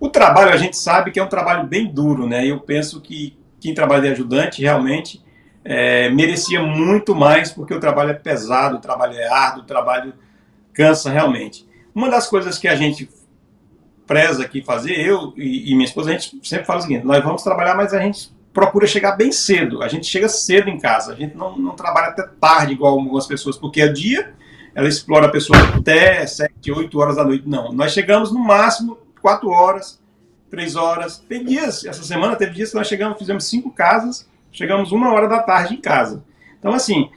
[0.03, 2.45] O trabalho, a gente sabe que é um trabalho bem duro, né?
[2.45, 5.23] Eu penso que quem trabalha de ajudante realmente
[5.65, 10.13] é, merecia muito mais, porque o trabalho é pesado, o trabalho é árduo, o trabalho
[10.73, 11.65] cansa realmente.
[11.95, 13.09] Uma das coisas que a gente
[14.05, 17.23] preza aqui fazer, eu e, e minha esposa, a gente sempre fala o seguinte: nós
[17.23, 19.85] vamos trabalhar, mas a gente procura chegar bem cedo.
[19.85, 23.29] A gente chega cedo em casa, a gente não, não trabalha até tarde, igual algumas
[23.29, 24.35] pessoas, porque é dia,
[24.75, 27.49] ela explora a pessoa até 7, 8 horas da noite.
[27.49, 29.99] Não, nós chegamos no máximo 4 horas,
[30.51, 31.19] 3 horas.
[31.27, 35.27] Tem dias, essa semana teve dias que nós chegamos, fizemos 5 casas chegamos uma hora
[35.27, 36.23] da tarde em casa.
[36.59, 37.11] Então, assim,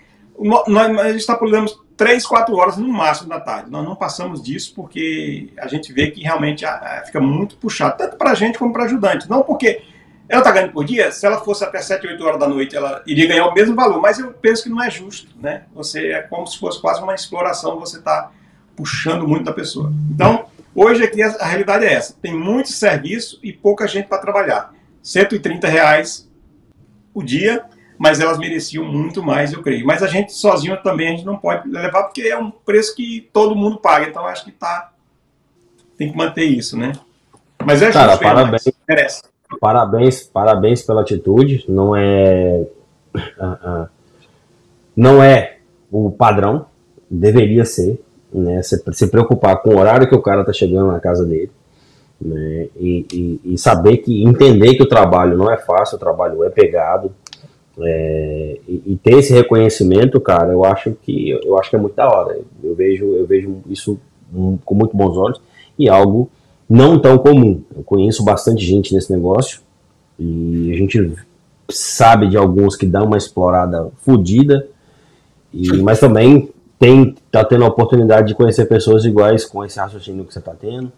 [0.68, 3.70] nós extrapolamos três, quatro horas no máximo da tarde.
[3.70, 6.66] Nós não passamos disso porque a gente vê que realmente
[7.06, 9.30] fica muito puxado, tanto para a gente como para ajudante.
[9.30, 9.84] Não porque
[10.28, 13.04] ela está ganhando por dia, se ela fosse até 7, 8 horas da noite, ela
[13.06, 15.66] iria ganhar o mesmo valor, mas eu penso que não é justo, né?
[15.76, 18.32] Você é como se fosse quase uma exploração, você está
[18.76, 19.94] puxando muito da pessoa.
[20.12, 24.74] Então, hoje aqui a, realidade é essa: tem muito serviço e pouca gente para trabalhar.
[25.02, 26.30] 130 reais
[27.14, 27.64] o dia,
[27.98, 29.86] mas elas mereciam muito mais, eu creio.
[29.86, 33.30] Mas a gente sozinho também a gente não pode levar porque é um preço que
[33.32, 34.92] todo mundo paga, então acho que tá
[35.98, 36.92] tem que manter isso, né?
[37.64, 38.64] Mas é Cara, parabéns.
[38.88, 39.24] Merece.
[39.60, 41.66] Parabéns, parabéns pela atitude.
[41.70, 42.66] Não é
[44.96, 45.58] não é
[45.92, 46.66] o padrão,
[47.10, 48.04] deveria ser,
[48.40, 48.62] né?
[48.62, 51.52] Se, se preocupar com o horário que o cara tá chegando na casa dele
[52.20, 52.68] né?
[52.78, 56.50] E, e, e, saber que entender que o trabalho não é fácil, o trabalho é
[56.50, 57.12] pegado,
[57.80, 61.96] é, e, e, ter esse reconhecimento, cara, eu acho que eu acho que é muito
[61.96, 62.40] da hora.
[62.64, 64.00] Eu vejo eu vejo isso
[64.64, 65.42] com muito bons olhos
[65.78, 66.30] e algo
[66.70, 67.62] não tão comum.
[67.76, 69.60] Eu conheço bastante gente nesse negócio
[70.18, 71.14] e a gente
[71.70, 74.68] sabe de alguns que dão uma explorada fodida,
[75.84, 80.34] mas também tem tá tendo a oportunidade de conhecer pessoas iguais com esse raciocínio que
[80.34, 80.92] você está tendo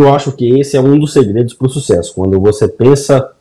[0.00, 2.14] eu acho que esse é um dos segredos para o sucesso.
[2.14, 3.32] Quando você pensa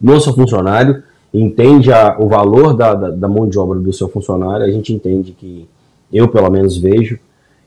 [0.00, 4.08] no seu funcionário, entende a, o valor da, da, da, mão de obra do seu
[4.08, 5.68] funcionário, a gente entende que,
[6.12, 7.18] eu pelo menos vejo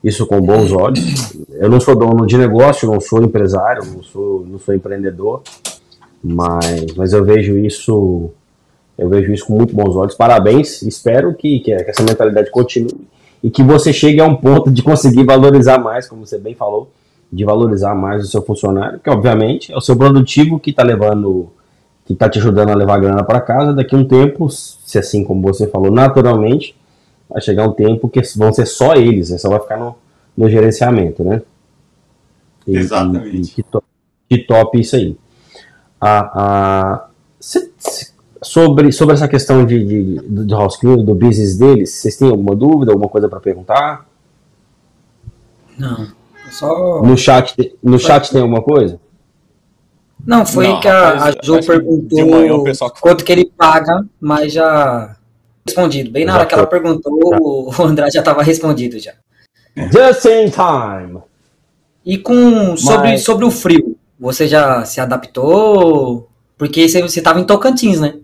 [0.03, 1.37] isso com bons olhos.
[1.51, 5.43] Eu não sou dono de negócio, não sou empresário, não sou, não sou empreendedor,
[6.23, 8.31] mas, mas eu vejo isso
[8.97, 10.15] eu vejo isso com muito bons olhos.
[10.15, 13.07] Parabéns, espero que, que essa mentalidade continue
[13.43, 16.91] e que você chegue a um ponto de conseguir valorizar mais, como você bem falou,
[17.31, 21.49] de valorizar mais o seu funcionário, que obviamente é o seu produtivo que está levando,
[22.05, 23.73] que está te ajudando a levar grana para casa.
[23.73, 26.75] Daqui a um tempo, se assim como você falou, naturalmente,
[27.29, 29.37] vai chegar um tempo que vão ser só eles, né?
[29.37, 29.95] só vai ficar no,
[30.37, 31.41] no gerenciamento, né?
[32.67, 33.37] E, Exatamente.
[33.37, 33.85] E, e que, top,
[34.29, 35.17] que, top, isso aí.
[35.99, 37.07] Ah, ah,
[37.39, 37.71] se,
[38.43, 42.55] sobre, sobre essa questão de, de, do house cleaning, do business deles, vocês têm alguma
[42.55, 44.05] dúvida, alguma coisa para perguntar?
[45.77, 46.07] Não.
[46.49, 47.01] Só...
[47.01, 48.99] No chat, no chat tem alguma coisa?
[50.25, 52.93] Não, foi não, que a, a Jo perguntou manhã, pessoal...
[52.99, 55.15] quanto que ele paga, mas já
[55.65, 56.11] respondido.
[56.11, 56.49] Bem na já hora foi.
[56.49, 57.37] que ela perguntou, já.
[57.39, 59.13] o André já estava respondido já.
[59.75, 61.21] Just in time.
[62.05, 63.23] E com sobre, mas...
[63.23, 66.27] sobre o frio, você já se adaptou?
[66.57, 68.15] Porque você estava em Tocantins, né?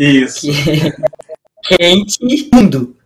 [0.00, 0.40] Isso.
[0.40, 2.96] Que é quente, lindo.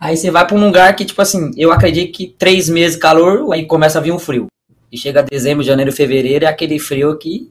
[0.00, 3.52] Aí você vai para um lugar que, tipo assim, eu acredito que três meses calor,
[3.52, 4.46] aí começa a vir um frio.
[4.90, 7.50] E chega dezembro, janeiro, fevereiro, é aquele frio que,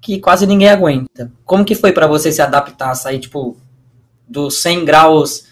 [0.00, 1.30] que quase ninguém aguenta.
[1.44, 3.56] Como que foi para você se adaptar, sair, tipo,
[4.26, 5.46] dos 100 graus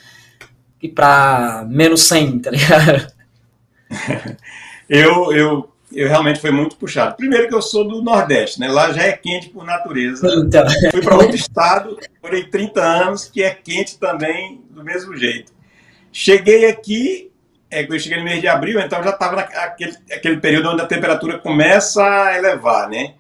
[0.83, 3.13] e para menos 100, tá ligado?
[4.89, 7.17] eu, eu, eu realmente foi muito puxado.
[7.17, 8.69] Primeiro que eu sou do Nordeste, né?
[8.69, 10.27] Lá já é quente por natureza.
[10.35, 10.65] Então.
[10.91, 15.53] Fui para outro estado, morei 30 anos, que é quente também do mesmo jeito.
[16.13, 17.31] Cheguei aqui,
[17.71, 20.87] é, eu cheguei no mês de abril, então já estava naquele aquele período onde a
[20.87, 23.15] temperatura começa a elevar, né?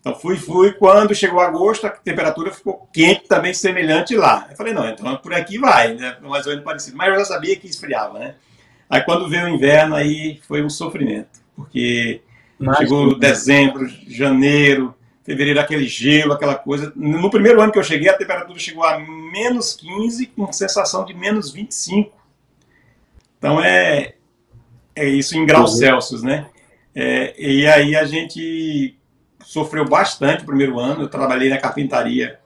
[0.00, 4.46] Então fui, fui, quando chegou agosto, a temperatura ficou quente também, semelhante lá.
[4.50, 6.16] Eu falei, não, então por aqui vai, né?
[6.22, 6.96] Mais ou menos parecido.
[6.96, 8.34] Mas eu já sabia que esfriava, né?
[8.88, 12.22] Aí quando veio o inverno, aí foi um sofrimento, porque
[12.58, 16.92] Mas, chegou dezembro, janeiro, fevereiro, aquele gelo, aquela coisa.
[16.96, 21.12] No primeiro ano que eu cheguei, a temperatura chegou a menos 15, com sensação de
[21.12, 22.10] menos 25.
[23.38, 24.14] Então é,
[24.96, 25.78] é isso em graus uhum.
[25.78, 26.46] Celsius, né?
[26.94, 28.96] É, e aí a gente
[29.44, 31.02] sofreu bastante o primeiro ano.
[31.02, 32.39] Eu trabalhei na carpintaria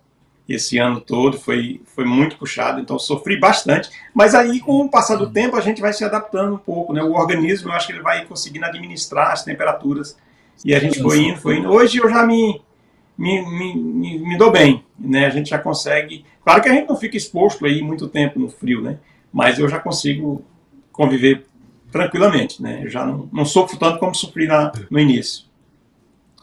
[0.49, 3.89] esse ano todo, foi, foi muito puxado, então sofri bastante.
[4.13, 7.03] Mas aí, com o passar do tempo, a gente vai se adaptando um pouco, né?
[7.03, 10.17] O organismo, eu acho que ele vai conseguindo administrar as temperaturas.
[10.65, 11.71] E a gente foi indo, foi indo.
[11.71, 12.61] Hoje eu já me,
[13.17, 15.25] me, me, me, me dou bem, né?
[15.25, 16.27] A gente já consegue.
[16.45, 18.99] Claro que a gente não fica exposto aí muito tempo no frio, né?
[19.33, 20.45] Mas eu já consigo
[20.93, 21.47] conviver
[21.91, 22.81] tranquilamente, né?
[22.85, 25.47] Eu já não, não sofro tanto como sofri na, no início.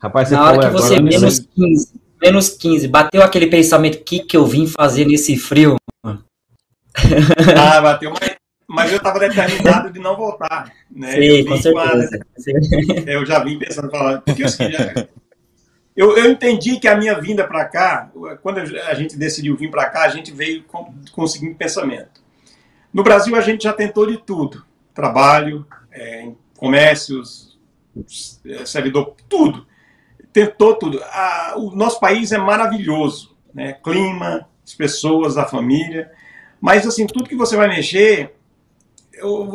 [0.02, 4.04] Rapaz, você Na hora que você agora, menos 15, menos 15, bateu aquele pensamento, o
[4.04, 5.76] que, que eu vim fazer nesse frio?
[6.04, 6.22] Ah,
[7.82, 8.36] bateu, mas,
[8.68, 10.72] mas eu estava determinado de não voltar.
[10.90, 11.12] Né?
[11.14, 12.20] Sim, com certeza.
[13.08, 14.66] eu já vim pensando, falando, porque assim,
[15.96, 19.90] eu, eu entendi que a minha vinda para cá, quando a gente decidiu vir para
[19.90, 22.22] cá, a gente veio com, com o seguinte pensamento.
[22.94, 27.60] No Brasil, a gente já tentou de tudo: trabalho, é, comércios,
[28.46, 29.66] é, servidor, tudo.
[30.34, 31.02] Tentou tudo.
[31.04, 33.74] A, o nosso país é maravilhoso: né?
[33.84, 36.12] clima, as pessoas, a família.
[36.60, 38.36] Mas, assim, tudo que você vai mexer,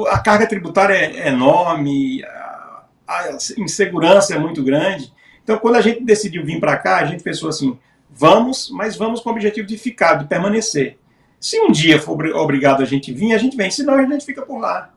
[0.08, 5.12] a carga tributária é enorme, a, a insegurança é muito grande.
[5.42, 7.78] Então, quando a gente decidiu vir para cá, a gente pensou assim:
[8.10, 10.98] vamos, mas vamos com o objetivo de ficar, de permanecer.
[11.40, 14.42] Se um dia for obrigado a gente vir, a gente vem, senão a gente fica
[14.42, 14.90] por lá.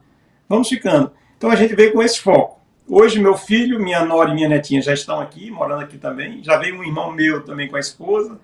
[0.48, 1.12] Vamos ficando.
[1.38, 2.59] Então a gente veio com esse foco.
[2.92, 6.44] Hoje meu filho, minha nora e minha netinha já estão aqui, morando aqui também.
[6.44, 8.40] Já veio um irmão meu também com a esposa.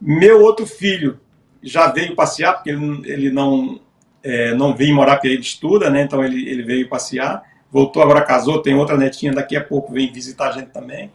[0.00, 1.20] Meu outro filho
[1.62, 3.80] já veio passear, porque ele, ele não,
[4.20, 6.02] é, não veio morar porque ele estuda, né?
[6.02, 7.44] Então ele, ele veio passear.
[7.70, 11.12] Voltou, agora casou, tem outra netinha, daqui a pouco vem visitar a gente também.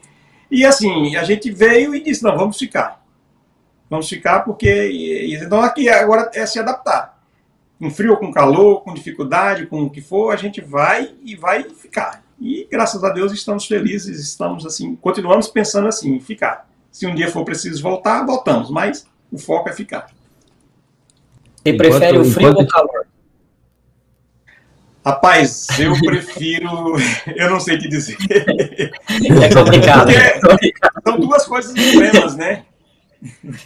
[0.50, 3.04] E assim, a gente veio e disse, não, vamos ficar.
[3.90, 5.28] Vamos ficar porque.
[5.34, 7.22] Então aqui agora é se adaptar.
[7.78, 11.64] Com frio, com calor, com dificuldade, com o que for, a gente vai e vai
[11.64, 12.23] ficar.
[12.44, 16.70] E graças a Deus estamos felizes, estamos assim, continuamos pensando assim, ficar.
[16.92, 20.08] Se um dia for preciso voltar, voltamos, mas o foco é ficar.
[21.64, 22.58] Você prefere o frio enquanto...
[22.58, 23.08] ou o calor?
[25.06, 26.68] Rapaz, eu prefiro.
[27.34, 28.18] eu não sei o que dizer.
[28.30, 30.12] É complicado.
[31.02, 32.66] são duas coisas extremas, né?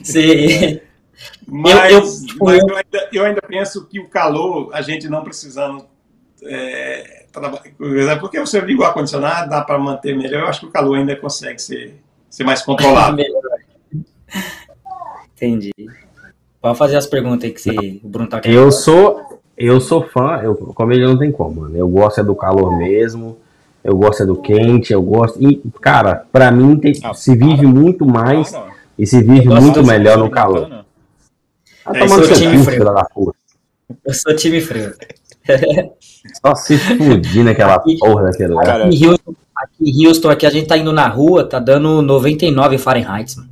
[0.03, 0.79] Sim.
[1.47, 5.09] Mas, eu, eu, tipo, mas eu, ainda, eu, ainda, penso que o calor, a gente
[5.09, 5.83] não precisando.
[6.43, 7.25] É,
[8.19, 10.41] porque você liga o ar-condicionado, dá para manter melhor.
[10.41, 13.17] Eu acho que o calor ainda consegue ser, ser mais controlado.
[15.35, 15.71] Entendi.
[16.61, 18.59] Pode fazer as perguntas aí que você, o Bruno tá querendo.
[18.59, 21.77] Eu sou, eu sou fã, eu, comigo não tem como, mano.
[21.77, 23.37] Eu gosto é do calor mesmo,
[23.83, 25.41] eu gosto é do quente, eu gosto.
[25.41, 28.53] E, cara, para mim tem, ah, se vive muito mais.
[28.97, 30.83] E se vive muito melhor no calor.
[31.85, 33.33] Ah, é, tomando seu time frio.
[34.03, 34.93] Eu sou time frio.
[36.45, 38.81] Só se fudir naquela aqui, porra daquele lugar.
[38.81, 42.01] Aqui em, Houston, aqui em Houston, aqui a gente tá indo na rua, tá dando
[42.01, 43.49] 99 Fahrenheit, mano.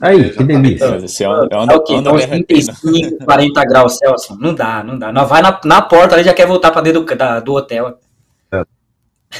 [0.00, 0.84] Aí, É, que tá delícia.
[0.84, 1.94] É é É o quê?
[1.94, 2.46] é um Então, uns derretendo.
[2.46, 4.38] 35, 40 graus Celsius.
[4.38, 5.10] Não dá, não dá.
[5.12, 7.98] Nós vai na, na porta ali já quer voltar pra dentro do, da- do hotel.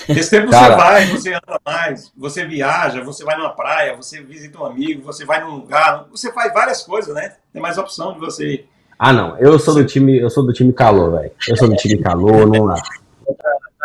[0.08, 0.74] Esse tempo Cara.
[0.74, 5.02] você vai, você anda mais, você viaja, você vai numa praia, você visita um amigo,
[5.02, 7.36] você vai num lugar, você faz várias coisas, né?
[7.52, 8.64] Tem mais opção de você.
[8.98, 9.36] Ah, não.
[9.38, 11.30] Eu sou do time, eu sou do time calor, velho.
[11.48, 12.74] Eu sou do time calor, não dá.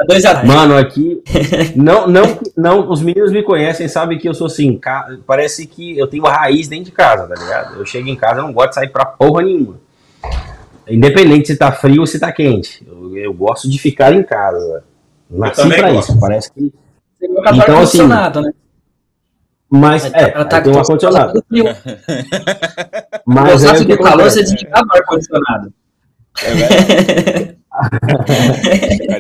[0.08, 1.22] Tá a Mano, aqui
[1.76, 5.96] não, não, não, os meninos me conhecem, sabem que eu sou assim, ca- parece que
[5.98, 7.76] eu tenho a raiz dentro de casa, tá ligado?
[7.78, 9.76] Eu chego em casa, eu não gosto de sair pra porra nenhuma.
[10.88, 12.84] Independente se tá frio ou se tá quente.
[12.88, 14.84] Eu, eu gosto de ficar em casa.
[15.30, 16.12] Nasci pra gosto.
[16.12, 16.74] isso, parece que.
[17.40, 18.54] Acabar Então, assim, né?
[19.74, 21.42] Mas, Aí é, tá- tá- tem um tá- ar-condicionado.
[21.42, 21.48] tá.
[23.26, 25.74] Mas aí o que calor, você desligava o ar-condicionado.
[26.44, 26.54] É,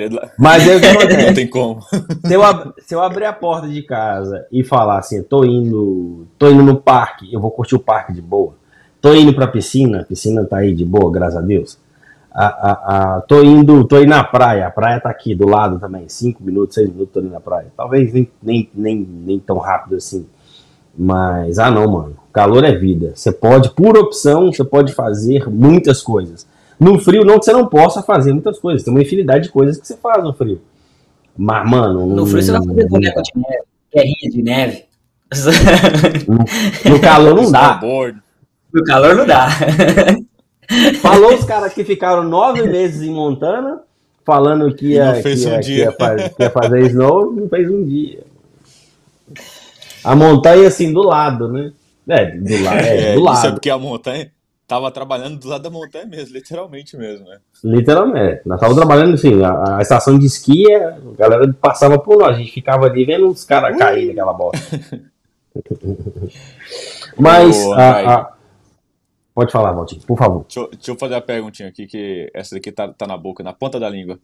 [0.09, 1.25] la- Mas que acontece?
[1.25, 1.81] Não tem como.
[2.25, 6.27] se eu, ab- se eu abrir a porta de casa e falar assim, tô indo,
[6.37, 8.55] tô indo no parque, eu vou curtir o parque de boa.
[8.99, 11.79] Tô indo pra piscina, a piscina tá aí de boa, graças a Deus.
[12.33, 12.71] A, a,
[13.17, 16.43] a- tô indo, tô indo na praia, a praia tá aqui do lado também, cinco
[16.43, 17.67] minutos, seis minutos tô indo na praia.
[17.75, 20.25] Talvez nem, nem, nem, nem tão rápido assim.
[20.97, 23.13] Mas, ah não, mano, calor é vida.
[23.15, 26.45] Você pode, por opção, você pode fazer muitas coisas.
[26.79, 28.83] No frio, não que você não possa fazer muitas coisas.
[28.83, 30.61] Tem uma infinidade de coisas que você faz no frio.
[31.37, 32.05] Mas, mano.
[32.07, 34.85] No frio você vai fazer boneco de neve, guerrinha de neve.
[36.85, 37.79] No calor não dá.
[38.73, 39.47] No calor não dá.
[41.01, 43.81] Falou os caras que ficaram nove meses em Montana,
[44.25, 45.91] falando que ia, um que ia
[46.49, 48.23] fazer snow, não fez um dia.
[50.03, 51.71] A montanha assim do lado, né?
[52.07, 53.53] É, do, la é, É, do isso é lado.
[53.53, 54.31] porque a montanha
[54.67, 57.39] tava trabalhando do lado da montanha mesmo, literalmente mesmo, né?
[57.63, 58.41] Literalmente.
[58.45, 62.39] Nós estávamos trabalhando assim, a, a estação de esqui, a galera passava por nós, a
[62.39, 64.59] gente ficava ali vendo os caras caírem naquela bosta.
[67.17, 67.65] Mas.
[67.65, 68.31] Ô, a- a-
[69.33, 70.43] Pode falar, Valtinho, por favor.
[70.43, 73.41] Deixa eu, deixa eu fazer a perguntinha aqui, que essa daqui tá, tá na boca,
[73.41, 74.19] na ponta da língua.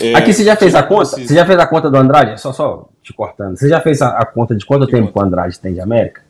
[0.00, 1.02] É, Aqui você já fez a conta?
[1.02, 2.40] esses- Você já fez a conta do Andrade?
[2.40, 3.56] Só, só te cortando.
[3.56, 5.20] Você já fez a, a conta de quanto Que tempo conta?
[5.20, 6.22] o Andrade tem de América?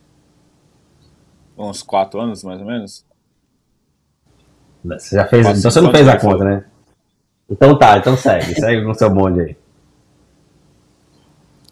[1.56, 3.04] Uns quatro anos, mais ou menos?
[4.84, 5.46] Você já fez.
[5.46, 6.64] Quase então você não fez a conta, né?
[7.48, 8.54] Então tá, então segue.
[8.60, 9.56] segue no seu bonde aí.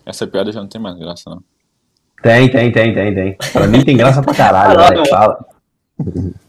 [0.07, 1.43] Essa piada já não tem mais graça, não.
[2.23, 3.37] Tem, tem, tem, tem, tem.
[3.53, 4.97] Pra mim tem graça pra caralho, Caralho.
[4.97, 5.11] velho.
[5.11, 5.45] Fala.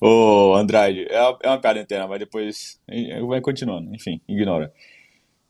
[0.00, 2.80] Ô, Andrade, é uma, é uma piada interna, mas depois
[3.28, 3.94] vai continuando.
[3.94, 4.72] Enfim, ignora.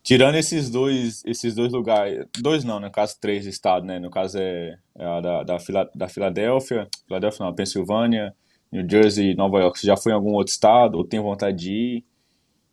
[0.02, 3.98] Tirando esses dois, esses dois lugares, dois não, no caso três estados, né?
[4.00, 8.35] No caso é, é a da, da, Fila- da Filadélfia, Filadélfia não, Pensilvânia,
[8.72, 9.78] New Jersey Nova York.
[9.80, 12.04] Você já foi em algum outro estado ou tem vontade de ir?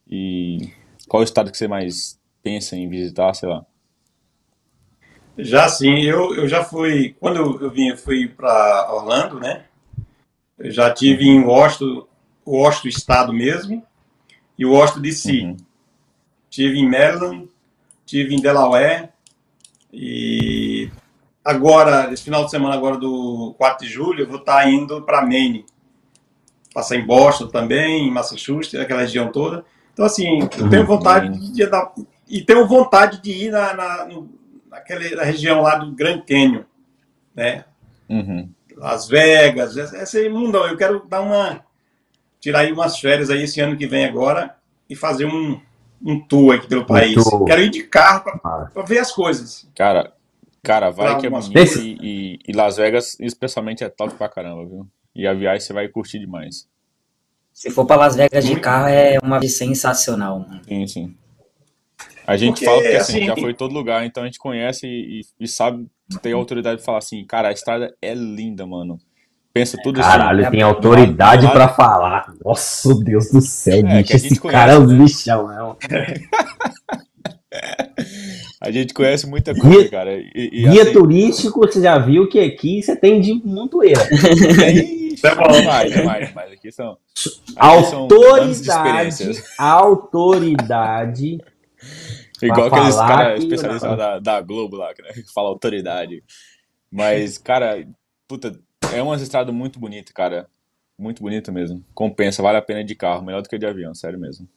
[0.10, 0.70] E
[1.08, 3.66] qual estado que você mais pensa em visitar, sei lá?
[5.38, 7.16] Já sim, eu, eu já fui.
[7.20, 9.66] Quando eu, eu vim, eu fui para Orlando, né?
[10.58, 12.08] Eu já tive em Washington,
[12.46, 13.84] Washington Estado mesmo,
[14.58, 15.42] e Washington DC.
[15.42, 15.58] Uhum.
[16.50, 17.50] Tive em Maryland,
[18.06, 19.10] tive em Delaware,
[19.92, 20.90] e
[21.46, 25.22] agora, esse final de semana agora do 4 de julho, eu vou estar indo para
[25.26, 25.66] Maine.
[26.74, 29.64] Passar em Boston também, em Massachusetts, aquela região toda.
[29.94, 31.94] Então, assim, eu tenho Uhum, vontade de andar.
[32.28, 34.10] E tenho vontade de ir na, na,
[34.72, 36.64] naquela na região lá do Grand Canyon,
[37.36, 37.66] né?
[38.10, 38.50] Uhum.
[38.78, 40.68] Las Vegas, esse esse mundão.
[40.68, 41.64] Eu quero dar uma.
[42.40, 44.56] tirar aí umas férias aí esse ano que vem agora
[44.90, 45.60] e fazer um,
[46.04, 47.14] um tour aqui pelo país.
[47.24, 47.46] tour.
[47.46, 48.68] Quero ir de carro Ah.
[48.74, 49.68] para ver as coisas.
[49.76, 50.12] Cara,
[50.62, 54.28] cara, vai Pra que é bonito e, e- e Las Vegas, especialmente, é top pra
[54.30, 54.88] caramba, viu?
[55.16, 56.68] E a viagem você vai curtir demais.
[57.54, 60.62] Se for pra Las Vegas de carro, é uma vez sensacional, mano.
[60.68, 61.16] Sim, sim.
[62.26, 64.40] A gente Porque, fala porque assim, assim, já foi em todo lugar, então a gente
[64.40, 65.86] conhece e, e sabe,
[66.22, 68.98] tem a autoridade de falar assim, cara, a estrada é linda, mano.
[69.54, 70.52] Pensa tudo Caralho, assim.
[70.52, 72.34] tem autoridade do lado- pra falar.
[72.44, 74.16] Nossa, Deus do céu, É, bicho.
[74.16, 75.76] Esse cara é conhece, um bichão, né?
[78.60, 80.14] A gente conhece muita coisa, Guia- cara.
[80.18, 84.02] E, e Guia assim, turístico, você já viu que aqui você tem de montoeira.
[84.58, 85.48] tem Tá bom.
[85.52, 86.52] demais, demais, demais.
[86.52, 86.98] Aqui são,
[87.56, 89.44] aqui são Autoridade, experiências.
[89.60, 91.38] autoridade.
[92.48, 96.24] Igual aqueles caras especializados da, da Globo lá, que né, que fala autoridade.
[96.92, 97.88] Mas, cara,
[98.28, 98.60] puta,
[98.94, 100.48] é uma estrada muito bonita, cara.
[100.98, 101.84] Muito bonita mesmo.
[101.94, 104.48] Compensa, vale a pena de carro, melhor do que de avião, sério mesmo.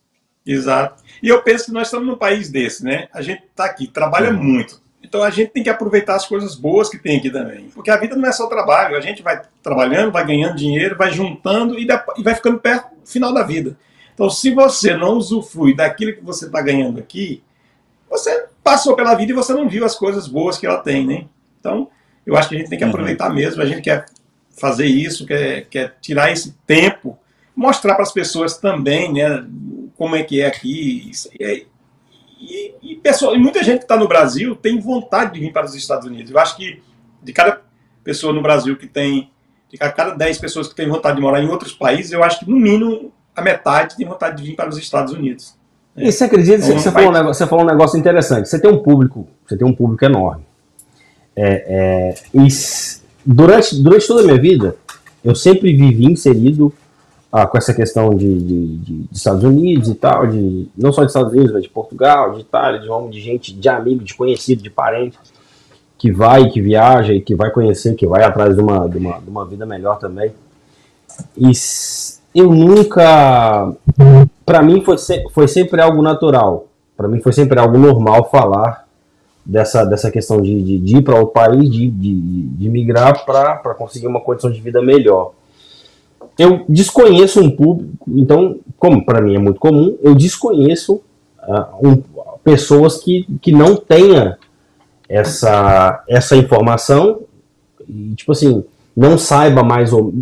[0.45, 1.03] Exato.
[1.23, 3.09] E eu penso que nós estamos num país desse, né?
[3.13, 4.43] A gente está aqui, trabalha Uhum.
[4.43, 4.81] muito.
[5.03, 7.69] Então a gente tem que aproveitar as coisas boas que tem aqui também.
[7.75, 8.97] Porque a vida não é só trabalho.
[8.97, 12.91] A gente vai trabalhando, vai ganhando dinheiro, vai juntando e, depois- e vai ficando perto
[12.95, 13.77] do final da vida.
[14.15, 17.43] Então, se você não usufrui daquilo que você está ganhando aqui,
[18.09, 21.27] você passou pela vida e você não viu as coisas boas que ela tem, né?
[21.61, 21.89] Então,
[22.25, 22.91] eu acho que a gente tem que uhum.
[22.91, 24.07] aproveitar mesmo, a gente quer
[24.59, 27.19] fazer isso, quer, quer tirar esse tempo,
[27.55, 29.47] mostrar para as pessoas também, né,
[29.97, 31.67] como é que é aqui, e,
[32.41, 35.67] e, e, pessoa, e muita gente que está no Brasil tem vontade de vir para
[35.67, 36.31] os Estados Unidos.
[36.31, 36.83] Eu acho que
[37.23, 37.61] de cada
[38.03, 39.31] pessoa no Brasil que tem,
[39.71, 42.51] de cada 10 pessoas que tem vontade de morar em outros países, eu acho que
[42.51, 45.57] no mínimo a metade tem vontade de vir para os Estados Unidos.
[45.97, 48.71] E você acredita, então, você, falou um negócio, você falou um negócio interessante, você tem
[48.71, 50.45] um público, você tem um público enorme.
[51.35, 52.49] É, é, e
[53.25, 54.77] durante, durante toda a minha vida,
[55.25, 56.73] eu sempre vivi inserido
[57.33, 61.03] ah, com essa questão de, de, de, de, Estados Unidos e tal, de não só
[61.03, 64.15] de Estados Unidos, mas de Portugal, de Itália, de homem, de gente, de amigo, de
[64.15, 65.19] conhecido, de parente,
[65.99, 69.19] que vai, que viaja e que vai conhecer, que vai atrás de uma, de uma,
[69.19, 70.33] de uma vida melhor também.
[71.37, 71.51] E
[72.35, 73.73] eu nunca.
[74.47, 76.69] Para mim foi, se, foi sempre algo natural.
[76.97, 78.87] Para mim foi sempre algo normal falar
[79.45, 83.75] dessa, dessa questão de, de, de ir para o país, de, de, de migrar para
[83.75, 85.33] conseguir uma condição de vida melhor.
[86.39, 91.01] Eu desconheço um público, então, como para mim é muito comum, eu desconheço
[91.43, 92.03] uh, um,
[92.45, 94.39] pessoas que, que não tenha
[95.09, 97.23] essa, essa informação
[97.89, 98.65] e, tipo assim,
[98.97, 100.13] não saiba mais ou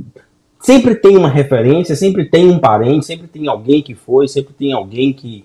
[0.65, 4.73] sempre tem uma referência, sempre tem um parente, sempre tem alguém que foi, sempre tem
[4.73, 5.45] alguém que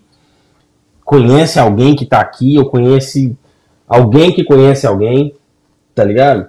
[1.03, 3.35] conhece alguém que tá aqui, ou conhece
[3.85, 5.35] alguém que conhece alguém,
[5.93, 6.47] tá ligado?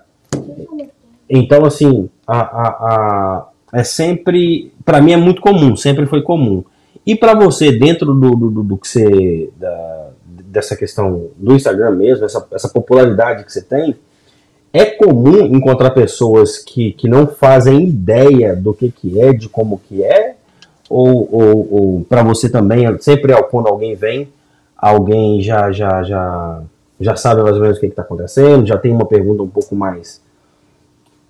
[1.28, 6.62] Então, assim, a, a, a é sempre, para mim é muito comum, sempre foi comum.
[7.04, 10.10] E para você, dentro do, do, do, que você, da,
[10.44, 13.96] dessa questão do Instagram mesmo, essa, essa popularidade que você tem,
[14.72, 19.78] é comum encontrar pessoas que, que não fazem ideia do que, que é, de como
[19.78, 20.36] que é,
[20.88, 24.28] ou, ou, ou para você também, sempre quando alguém vem,
[24.76, 26.62] alguém já, já, já
[27.00, 29.74] já sabe mais ou menos o que está acontecendo, já tem uma pergunta um pouco
[29.74, 30.22] mais,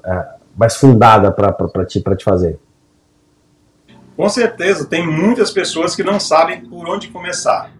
[0.04, 0.26] é,
[0.56, 2.58] mais fundada para te, te fazer.
[4.16, 7.72] Com certeza, tem muitas pessoas que não sabem por onde começar,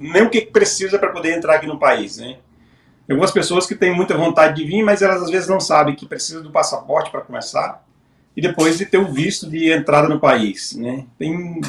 [0.00, 2.18] nem o que precisa para poder entrar aqui no país.
[2.18, 2.36] Né?
[3.10, 5.96] Tem algumas pessoas que têm muita vontade de vir, mas elas às vezes não sabem
[5.96, 7.84] que precisa do passaporte para começar
[8.36, 10.76] e depois de ter o visto de entrada no país.
[10.76, 11.06] Né?
[11.18, 11.60] Tem,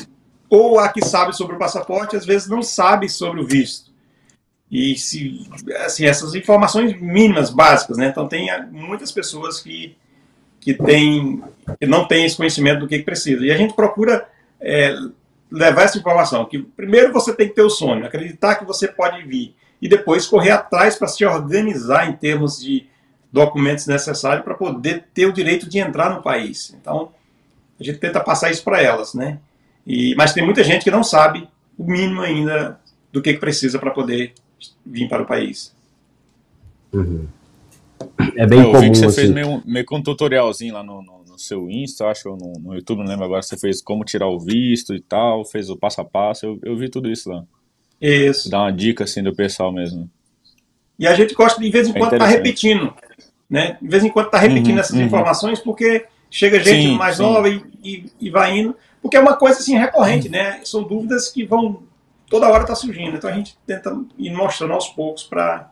[0.48, 3.90] ou a que sabe sobre o passaporte, às vezes não sabe sobre o visto.
[4.70, 5.50] E se,
[5.84, 8.10] assim, essas informações mínimas, básicas, né?
[8.10, 9.98] Então tem muitas pessoas que,
[10.60, 11.44] que, tem,
[11.80, 13.44] que não têm esse conhecimento do que, que precisa.
[13.44, 14.30] E a gente procura
[14.60, 14.96] é,
[15.52, 19.24] levar essa informação, que primeiro você tem que ter o sonho, acreditar que você pode
[19.24, 22.86] vir, e depois correr atrás para se organizar em termos de
[23.32, 26.76] documentos necessários para poder ter o direito de entrar no país.
[26.80, 27.12] Então,
[27.80, 29.40] a gente tenta passar isso para elas, né?
[29.88, 32.80] E, mas tem muita gente que não sabe o mínimo ainda
[33.12, 34.34] do que, que precisa para poder
[34.86, 35.74] vir para o país.
[36.94, 37.28] Uhum.
[38.36, 38.82] É bem eu comum.
[38.82, 39.16] Vi que você assim.
[39.16, 42.54] fez meio, meio com um tutorialzinho lá no, no, no seu Insta, acho, ou no,
[42.60, 43.42] no, YouTube, não lembro agora.
[43.42, 46.46] Você fez como tirar o visto e tal, fez o passo a passo.
[46.46, 47.44] Eu, eu vi tudo isso lá.
[48.02, 48.50] Isso.
[48.50, 50.10] Dá uma dica assim do pessoal mesmo.
[50.98, 52.94] E a gente gosta de, de vez em é quando estar tá repetindo.
[53.50, 53.78] Né?
[53.82, 55.04] De vez em quando tá repetindo uhum, essas uhum.
[55.04, 57.24] informações, porque chega gente sim, mais sim.
[57.24, 58.76] nova e, e, e, vai indo.
[59.02, 60.34] Porque é uma coisa assim recorrente, uhum.
[60.34, 60.62] né?
[60.64, 61.84] São dúvidas que vão
[62.32, 63.18] toda hora está surgindo.
[63.18, 65.70] Então a gente tenta ir mostrando aos poucos para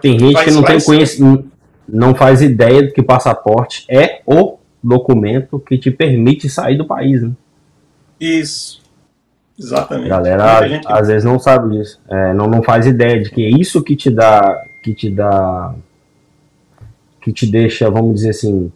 [0.00, 1.50] Tem gente que não tem conhecimento,
[1.88, 7.22] não faz ideia de que passaporte é o documento que te permite sair do país.
[7.22, 7.32] Né?
[8.20, 8.81] Isso.
[9.58, 10.06] Exatamente.
[10.10, 10.86] A galera gente...
[10.88, 12.00] às vezes não sabe disso.
[12.08, 14.62] É, não, não faz ideia de que é isso que te dá.
[14.82, 15.74] que te dá.
[17.20, 18.72] que te deixa, vamos dizer assim.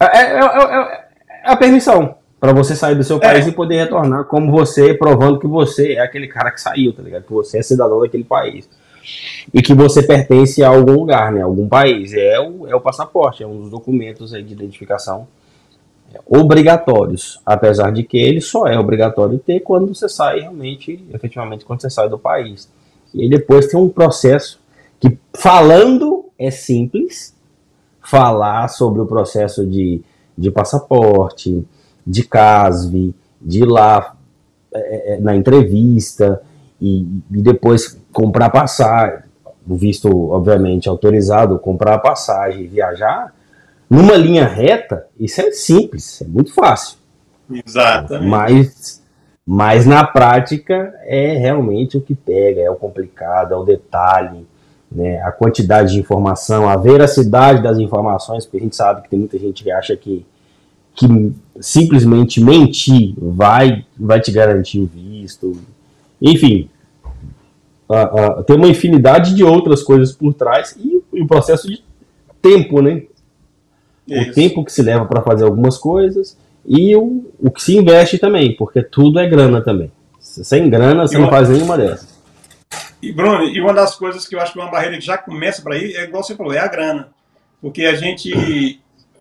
[0.00, 1.06] É, é, é, é,
[1.44, 3.48] é a permissão para você sair do seu país é.
[3.48, 7.24] e poder retornar como você, provando que você é aquele cara que saiu, tá ligado?
[7.24, 8.68] Que você é cidadão daquele país.
[9.54, 11.42] E que você pertence a algum lugar, né?
[11.42, 12.12] Algum país.
[12.12, 15.26] É o, é o passaporte, é um dos documentos aí de identificação
[16.24, 17.40] obrigatórios.
[17.44, 21.90] Apesar de que ele só é obrigatório ter quando você sai realmente, efetivamente, quando você
[21.90, 22.68] sai do país.
[23.12, 24.60] E depois tem um processo
[25.00, 27.34] que, falando, é simples.
[28.00, 30.00] Falar sobre o processo de,
[30.38, 31.66] de passaporte,
[32.06, 34.16] de CASV, de ir lá
[34.72, 36.40] é, é, na entrevista
[36.80, 37.00] e,
[37.30, 39.24] e, depois comprar passagem,
[39.66, 43.34] o visto, obviamente, autorizado, comprar passagem e viajar,
[43.88, 46.98] numa linha reta, isso é simples, é muito fácil.
[47.50, 48.28] Exatamente.
[48.28, 49.02] Mas,
[49.46, 54.46] mas na prática é realmente o que pega, é o complicado, é o detalhe,
[54.90, 59.18] né, a quantidade de informação, a veracidade das informações, porque a gente sabe que tem
[59.18, 60.26] muita gente que acha que
[60.96, 61.06] que
[61.60, 65.52] simplesmente mentir vai, vai te garantir o visto.
[66.20, 66.70] Enfim,
[67.86, 71.84] uh, uh, tem uma infinidade de outras coisas por trás e, e o processo de,
[72.40, 73.02] tempo, né?
[74.06, 74.30] Isso.
[74.30, 76.36] O tempo que se leva para fazer algumas coisas
[76.66, 79.90] e o, o que se investe também, porque tudo é grana também.
[80.20, 82.16] Sem grana, você não faz nenhuma dessas.
[83.00, 85.16] E, Bruno, e uma das coisas que eu acho que é uma barreira que já
[85.16, 87.08] começa para ir, é igual você falou, é a grana.
[87.60, 88.80] Porque a gente,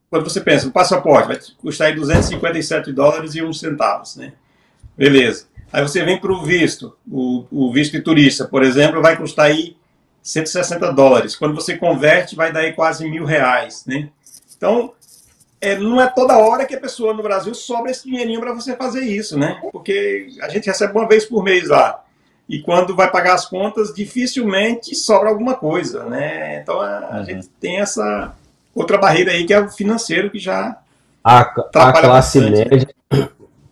[0.09, 4.33] quando você pensa, o passaporte vai custar aí 257 dólares e uns centavos, né?
[4.97, 5.45] Beleza.
[5.71, 9.75] Aí você vem para o visto, o visto de turista, por exemplo, vai custar aí
[10.23, 11.35] 160 dólares.
[11.35, 14.09] Quando você converte, vai dar aí quase mil reais, né?
[14.65, 14.91] Então,
[15.61, 18.75] é, não é toda hora que a pessoa no Brasil sobra esse dinheirinho para você
[18.75, 19.59] fazer isso, né?
[19.71, 22.03] Porque a gente recebe uma vez por mês lá.
[22.49, 26.61] E quando vai pagar as contas, dificilmente sobra alguma coisa, né?
[26.61, 27.25] Então a, uhum.
[27.25, 28.33] gente tem essa
[28.73, 30.77] outra barreira aí que é o financeiro que já
[31.23, 31.45] a, a
[31.93, 32.69] classe bastante.
[32.69, 32.87] média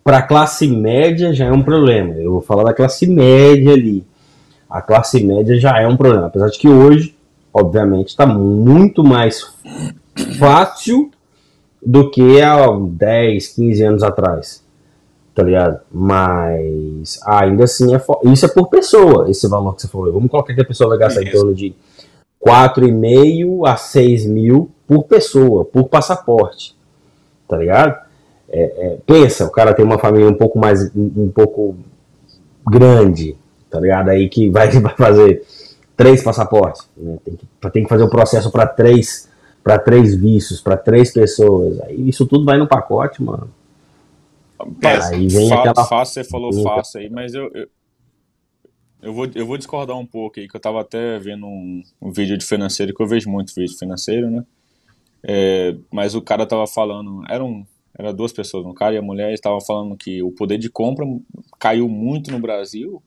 [0.04, 2.14] para a classe média já é um problema.
[2.14, 4.06] Eu vou falar da classe média ali.
[4.70, 7.16] A classe média já é um problema, apesar de que hoje,
[7.54, 9.54] obviamente, está muito mais
[10.38, 11.12] fácil
[11.86, 14.64] do que há 10, 15 anos atrás.
[15.36, 15.80] Tá ligado?
[15.92, 18.02] Mas ainda assim, é
[18.32, 20.14] isso é por pessoa, esse valor que você falou.
[20.14, 21.74] Vamos colocar que a pessoa vai gastar em torno de
[22.46, 26.76] 4,5 a 6 mil por pessoa, por passaporte.
[27.48, 28.00] Tá ligado?
[28.48, 31.76] É, é, pensa, o cara tem uma família um pouco mais, um pouco
[32.70, 33.36] grande,
[33.70, 34.10] tá ligado?
[34.10, 35.44] Aí que vai, vai fazer
[35.98, 37.18] três passaportes, né?
[37.26, 39.28] tem, que, tem que fazer o um processo para três
[39.64, 41.80] para três vícios, para três pessoas.
[41.82, 43.50] Aí isso tudo vai no pacote, mano.
[44.82, 45.86] É, aí vem fa aquela...
[45.86, 47.68] Fácil, você falou fácil aí, mas eu, eu,
[49.02, 52.12] eu, vou, eu vou discordar um pouco aí, que eu tava até vendo um, um
[52.12, 54.46] vídeo de financeiro, que eu vejo muito vídeo financeiro, né?
[55.24, 57.66] É, mas o cara tava falando, era um,
[57.98, 61.06] era duas pessoas, um cara e a mulher, estavam falando que o poder de compra
[61.60, 63.02] caiu muito no Brasil.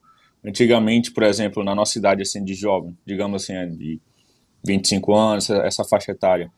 [0.45, 4.01] Antigamente, por exemplo, na nossa idade assim de jovem, digamos assim, é de
[4.67, 6.51] 25 anos, essa faixa etária.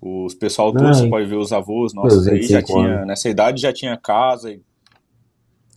[0.00, 3.72] Os pessoal todos, você pode ver os avós nossos aí, já tinha, nessa idade já
[3.72, 4.54] tinha casa,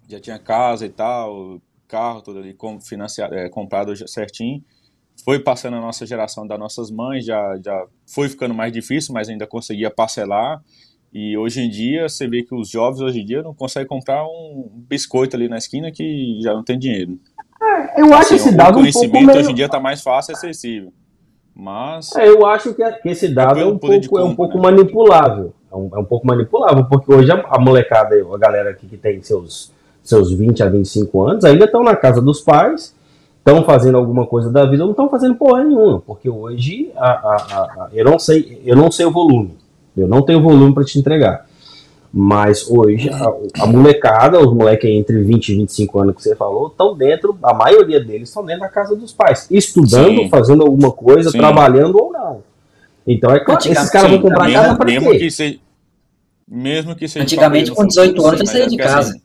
[0.07, 4.61] já tinha casa e tal, carro todo ali financiado, é, comprado certinho.
[5.23, 9.29] Foi passando a nossa geração das nossas mães, já, já foi ficando mais difícil, mas
[9.29, 10.61] ainda conseguia parcelar.
[11.13, 14.25] E hoje em dia, você vê que os jovens hoje em dia não conseguem comprar
[14.25, 17.17] um biscoito ali na esquina que já não tem dinheiro.
[17.61, 20.01] É, eu acho assim, esse dado o conhecimento um pouco hoje em dia está mais
[20.01, 20.93] fácil e acessível.
[21.57, 22.15] Mas.
[22.15, 24.63] É, eu acho que, esse dado é, é um, pouco, é um pouco né?
[24.63, 25.53] manipulável.
[25.71, 28.95] É um, é um, pouco manipulável, porque hoje a, a, molecada, a galera aqui que
[28.95, 29.71] tem seus,
[30.03, 32.95] seus 20 a 25 anos, ainda estão na casa dos pais,
[33.39, 37.89] estão fazendo alguma coisa da vida, não estão fazendo porra nenhuma, porque hoje a, a,
[37.91, 39.57] eu, não sei, eu não sei o volume.
[39.95, 41.47] Eu não tenho volume para te entregar.
[42.13, 46.67] Mas hoje, a, a molecada, os moleques entre 20 e 25 anos que você falou,
[46.67, 50.29] estão dentro, a maioria deles estão dentro da casa dos pais, estudando, sim.
[50.29, 51.37] fazendo alguma coisa, sim.
[51.37, 52.43] trabalhando ou não.
[53.05, 55.17] Então é claro, esses caras vão comprar mesmo, casa para mesmo quê?
[55.19, 55.61] Que se,
[56.47, 59.11] mesmo que seja Antigamente, com 18 anos, você saía de casa.
[59.11, 59.21] Assim,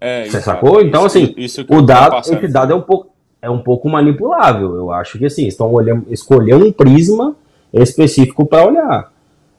[0.00, 0.82] é, você sacou?
[0.82, 4.74] Então, assim, isso o dado, esse dado é um pouco é um pouco manipulável.
[4.74, 7.36] Eu acho que assim, estão olhando, escolher um prisma
[7.72, 9.12] específico para olhar.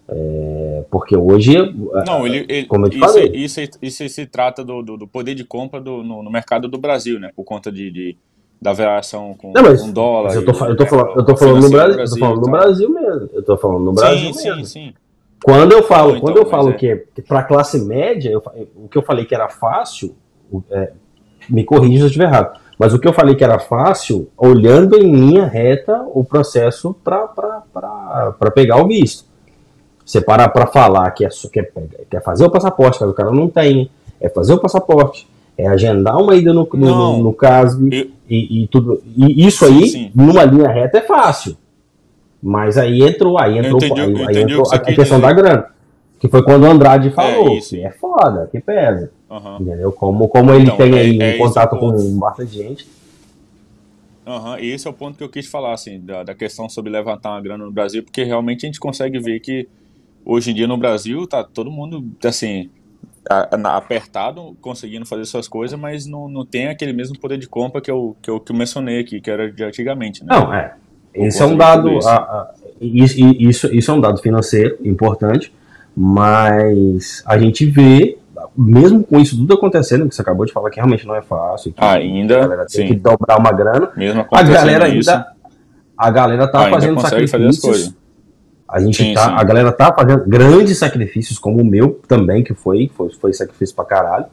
[0.07, 1.57] É, porque hoje,
[2.05, 5.07] não, ele, ele, como eu te isso, falei, isso, isso se trata do, do, do
[5.07, 7.31] poder de compra do, no, no, mercado do Brasil, né?
[7.35, 8.17] Por conta de, de
[8.61, 10.25] da variação com, não, mas, com dólar.
[10.25, 12.89] Mas eu tô, eu tô falando, eu tô falando no Brasil, Brasil, falando no Brasil
[12.89, 13.29] mesmo.
[13.33, 14.65] Eu tô falando no Brasil sim, mesmo.
[14.65, 14.93] Sim, sim.
[15.43, 16.73] Quando eu falo, não, quando então, eu falo é.
[16.73, 18.43] que, que para classe média, eu,
[18.75, 20.15] o que eu falei que era fácil,
[20.69, 20.91] é,
[21.49, 22.59] me corrija se eu estiver errado.
[22.77, 28.51] Mas o que eu falei que era fácil, olhando em linha reta o processo para
[28.53, 29.25] pegar o visto.
[30.05, 31.71] Você parar para falar que é, quer,
[32.09, 33.89] quer fazer o passaporte, mas o cara não tem,
[34.21, 35.27] é fazer o passaporte,
[35.57, 38.11] é agendar uma ida no, no, no, caso eu...
[38.29, 39.01] e, e, tudo.
[39.17, 40.11] E isso sim, aí, sim.
[40.13, 41.57] numa linha reta, é fácil.
[42.41, 45.65] Mas aí entrou, aí entrou, entendi, aí, aí entrou a, a questão da grana.
[46.19, 47.49] Que foi quando o Andrade falou.
[47.49, 47.75] É, isso.
[47.75, 49.11] é foda, que pesa.
[49.29, 49.57] Uhum.
[49.59, 49.91] Entendeu?
[49.91, 52.87] Como, como ele então, tem é, aí é, um contato com bastante gente.
[54.25, 56.91] Uhum, e esse é o ponto que eu quis falar, assim, da, da questão sobre
[56.91, 59.67] levantar uma grana no Brasil, porque realmente a gente consegue ver que
[60.25, 62.69] hoje em dia no Brasil tá todo mundo assim
[63.63, 67.89] apertado, conseguindo fazer suas coisas, mas não, não tem aquele mesmo poder de compra que
[67.89, 70.23] eu, que eu, que eu mencionei aqui, que era de antigamente.
[70.23, 70.27] Né?
[70.29, 70.75] Não, é.
[71.13, 71.97] Esse é um dado.
[71.97, 72.07] Isso.
[72.07, 75.51] A, a, isso, isso, isso é um dado financeiro importante,
[75.95, 78.17] mas a gente vê,
[78.55, 81.71] mesmo com isso tudo acontecendo, que você acabou de falar que realmente não é fácil,
[81.71, 82.93] que ainda a galera tem sim.
[82.93, 84.99] que dobrar uma grana, mesmo a galera ainda.
[84.99, 85.25] Isso,
[85.97, 87.95] a galera tá fazendo sacrifícios
[88.67, 89.35] a gente sim, tá, sim.
[89.35, 93.75] a galera tá fazendo grandes sacrifícios, como o meu também, que foi, foi, foi sacrifício
[93.75, 94.25] pra caralho.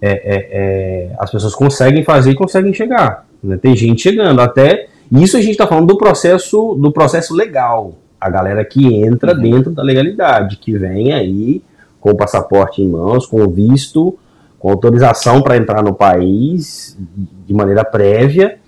[0.00, 3.26] É, é, é, as pessoas conseguem fazer e conseguem chegar.
[3.42, 3.56] Né?
[3.56, 4.40] Tem gente chegando.
[4.40, 7.94] Até isso a gente está falando do processo do processo legal.
[8.20, 9.40] a galera que entra uhum.
[9.42, 11.62] dentro da legalidade, que vem aí
[12.00, 14.18] com o passaporte em mãos, com visto,
[14.58, 16.98] com autorização para entrar no país
[17.46, 18.58] de maneira prévia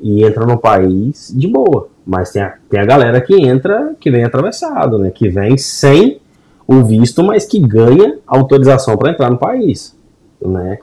[0.00, 1.88] e entra no país de boa.
[2.08, 5.10] Mas tem a, tem a galera que entra, que vem atravessado, né?
[5.10, 6.18] Que vem sem
[6.66, 9.94] o visto, mas que ganha autorização para entrar no país,
[10.40, 10.78] né?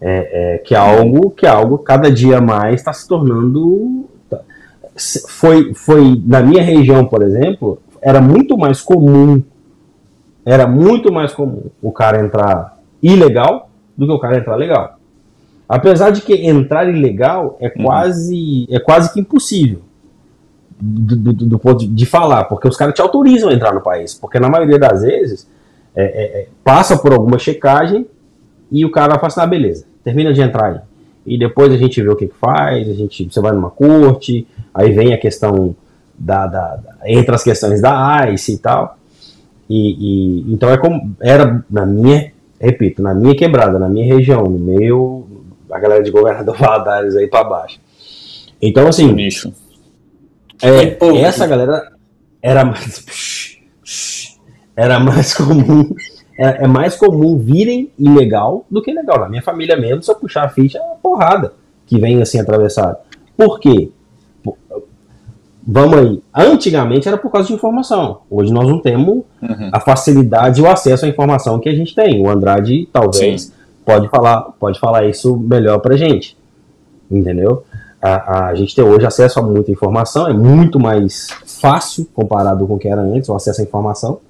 [0.00, 4.40] É, é, que é algo que é algo cada dia mais está se tornando tá,
[5.28, 9.42] foi foi na minha região por exemplo era muito mais comum
[10.42, 14.96] era muito mais comum o cara entrar ilegal do que o cara entrar legal
[15.68, 17.84] apesar de que entrar ilegal é uhum.
[17.84, 19.82] quase é quase que impossível
[20.80, 23.80] do, do, do, ponto de, de, falar porque os caras te autorizam a entrar no
[23.80, 25.46] país porque na maioria das vezes
[25.94, 28.06] é, é, é passa por alguma checagem
[28.70, 30.80] e o cara fala assim, ah, beleza, termina de entrar aí.
[31.26, 34.46] E depois a gente vê o que, que faz, a gente, você vai numa corte,
[34.72, 35.74] aí vem a questão
[36.16, 38.96] da, da, da entre as questões da ICE e tal.
[39.68, 44.44] E, e, então é como era na minha, repito, na minha quebrada, na minha região,
[44.44, 45.26] no meu,
[45.70, 47.80] a galera de governador Valadares aí para baixo.
[48.60, 49.52] Então assim, nicho.
[50.62, 51.92] É, essa galera
[52.42, 53.04] era mais
[54.76, 55.94] era mais comum
[56.40, 59.20] é, é, mais comum virem ilegal do que legal.
[59.20, 61.52] Na minha família mesmo, se eu puxar a ficha, é uma porrada
[61.84, 62.96] que vem assim atravessado.
[63.36, 63.90] Por quê?
[65.66, 66.22] Vamos aí.
[66.34, 68.22] Antigamente era por causa de informação.
[68.30, 69.70] Hoje nós não temos uhum.
[69.70, 72.24] a facilidade e o acesso à informação que a gente tem.
[72.24, 73.52] O Andrade talvez
[73.84, 76.38] pode falar, pode falar isso melhor pra gente.
[77.10, 77.64] Entendeu?
[78.00, 82.74] A, a, gente tem hoje acesso a muita informação, é muito mais fácil comparado com
[82.74, 84.20] o que era antes, o acesso à informação.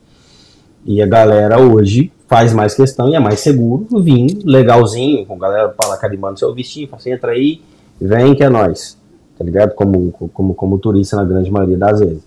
[0.85, 5.39] E a galera hoje faz mais questão e é mais seguro vir legalzinho, com a
[5.39, 7.61] galera fala carimbando seu vestinho, fala assim, entra aí,
[8.01, 8.99] vem que é nós,
[9.39, 9.75] tá ligado?
[9.75, 12.23] Como, como, como turista na grande maioria das vezes.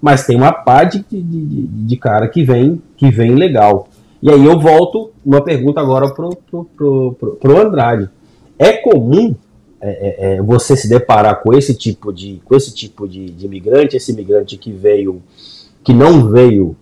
[0.00, 3.88] Mas tem uma parte de, de, de, cara que vem, que vem legal.
[4.22, 8.08] E aí eu volto uma pergunta agora pro, pro, pro, pro, pro Andrade.
[8.58, 9.34] É comum
[9.80, 13.46] é, é, é você se deparar com esse tipo de, com esse tipo de, de
[13.46, 15.22] imigrante, esse imigrante que veio,
[15.84, 16.76] que não veio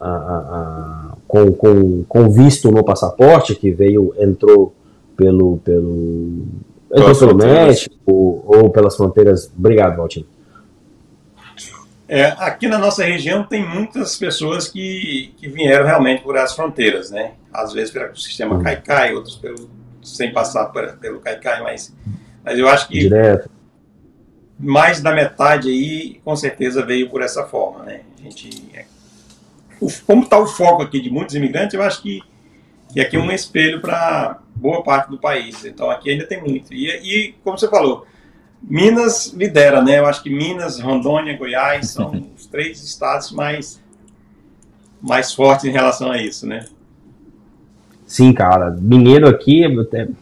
[0.00, 4.74] a, a, com, com, com visto no passaporte, que veio, entrou
[5.16, 6.46] pelo, pelo,
[6.92, 9.52] entrou pelo México ou, ou, pelas fronteiras.
[9.56, 10.26] Obrigado, Valtinho.
[12.08, 17.10] É, aqui na nossa região tem muitas pessoas que, que vieram realmente por as fronteiras,
[17.10, 17.34] né?
[17.52, 18.62] Às vezes pelo sistema uhum.
[18.64, 19.70] Caicai, outros pelo,
[20.02, 21.94] sem passar por, pelo Caicai, mas,
[22.44, 23.50] mas eu acho que Direto.
[24.58, 28.00] mais da metade aí com certeza veio por essa forma, né?
[28.18, 28.70] A gente
[30.06, 32.22] como está o foco aqui de muitos imigrantes, eu acho que,
[32.92, 35.64] que aqui é um espelho para boa parte do país.
[35.64, 36.74] Então aqui ainda tem muito.
[36.74, 38.06] E, e, como você falou,
[38.62, 39.98] Minas lidera, né?
[39.98, 43.80] Eu acho que Minas, Rondônia, Goiás são os três estados mais,
[45.00, 46.66] mais fortes em relação a isso, né?
[48.10, 48.76] Sim, cara.
[48.80, 49.68] Mineiro aqui é,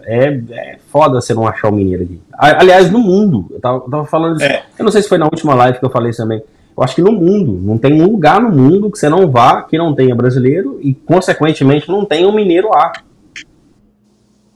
[0.02, 2.20] é, é foda você não achar o mineiro aqui.
[2.34, 3.46] Aliás, no mundo.
[3.50, 4.44] Eu tava, eu tava falando isso.
[4.44, 4.62] É.
[4.78, 6.42] Eu não sei se foi na última live que eu falei isso também.
[6.76, 9.62] Eu acho que no mundo, não tem um lugar no mundo que você não vá
[9.62, 12.92] que não tenha brasileiro e, consequentemente, não tenha um mineiro lá.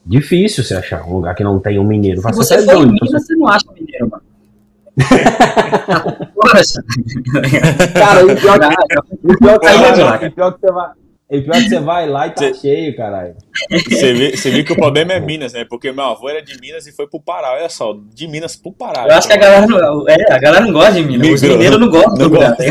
[0.05, 2.20] Difícil você achar um lugar que não tenha um mineiro.
[2.20, 4.22] Se você, você for doido, Minas, você não acha mineiro, mano.
[7.95, 8.66] Cara, o pior, que,
[9.26, 9.66] o pior que,
[10.26, 10.91] o pior que você vai,
[11.33, 13.35] e pior que você vai lá e tá cê, cheio, caralho.
[13.89, 15.64] Você vê, você vê que o problema é Minas, né?
[15.64, 17.55] Porque meu avô era de Minas e foi pro Pará.
[17.55, 19.07] Olha só, de Minas pro Pará.
[19.07, 21.20] Eu acho que a galera não, é, a galera não gosta de Minas.
[21.20, 22.64] Migrou, Os mineiros não gostam não lugar, tá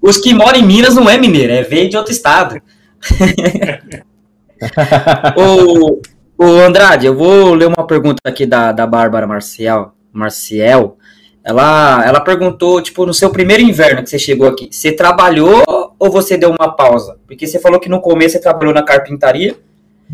[0.00, 2.62] Os que moram em Minas não é mineiro, é veio de outro estado.
[5.36, 6.00] o,
[6.38, 9.96] o Andrade, eu vou ler uma pergunta aqui da, da Bárbara Marcial.
[10.12, 10.97] Marciel.
[11.48, 15.64] Ela, ela perguntou, tipo, no seu primeiro inverno que você chegou aqui, você trabalhou
[15.98, 17.18] ou você deu uma pausa?
[17.26, 19.58] Porque você falou que no começo você trabalhou na carpintaria.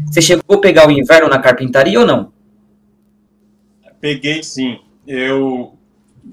[0.07, 2.33] Você chegou a pegar o inverno na carpintaria ou não?
[4.01, 4.79] Peguei sim.
[5.05, 5.77] Eu,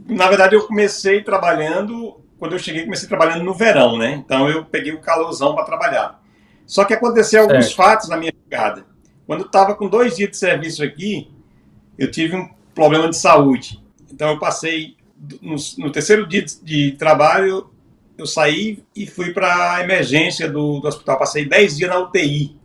[0.08, 4.22] na verdade, eu comecei trabalhando quando eu cheguei, comecei trabalhando no verão, né?
[4.24, 6.22] Então eu peguei o calorzão para trabalhar.
[6.64, 7.52] Só que aconteceu certo.
[7.52, 8.86] alguns fatos na minha chegada.
[9.26, 11.28] Quando eu estava com dois dias de serviço aqui,
[11.98, 13.82] eu tive um problema de saúde.
[14.12, 14.96] Então eu passei
[15.42, 17.70] no, no terceiro dia de, de trabalho,
[18.18, 21.18] eu saí e fui para a emergência do, do, hospital.
[21.18, 22.56] Passei 10 dias na UTI.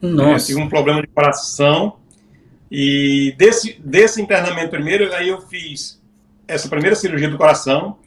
[0.00, 0.44] Nossa.
[0.44, 1.96] Eu tive um problema de coração.
[2.70, 6.00] E desse, desse internamento primeiro, aí eu fiz
[6.46, 7.98] essa primeira cirurgia do coração.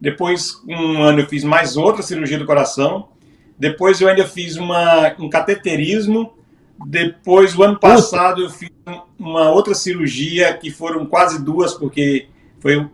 [0.00, 3.08] Depois, um ano, eu fiz mais outra cirurgia do coração.
[3.58, 6.32] Depois, eu ainda fiz uma, um cateterismo.
[6.86, 8.70] Depois, o ano passado, eu fiz
[9.18, 12.26] uma outra cirurgia, que foram quase duas, porque
[12.60, 12.86] foi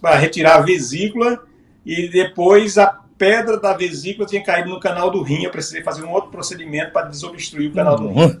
[0.00, 1.40] para retirar a vesícula
[1.84, 5.42] e depois a pedra da vesícula tinha caído no canal do rim.
[5.44, 8.40] Eu precisei fazer um outro procedimento para desobstruir o canal do rim.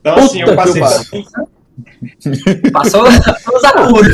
[0.00, 0.82] Então, assim, eu passei.
[2.72, 4.12] Passou os apuros.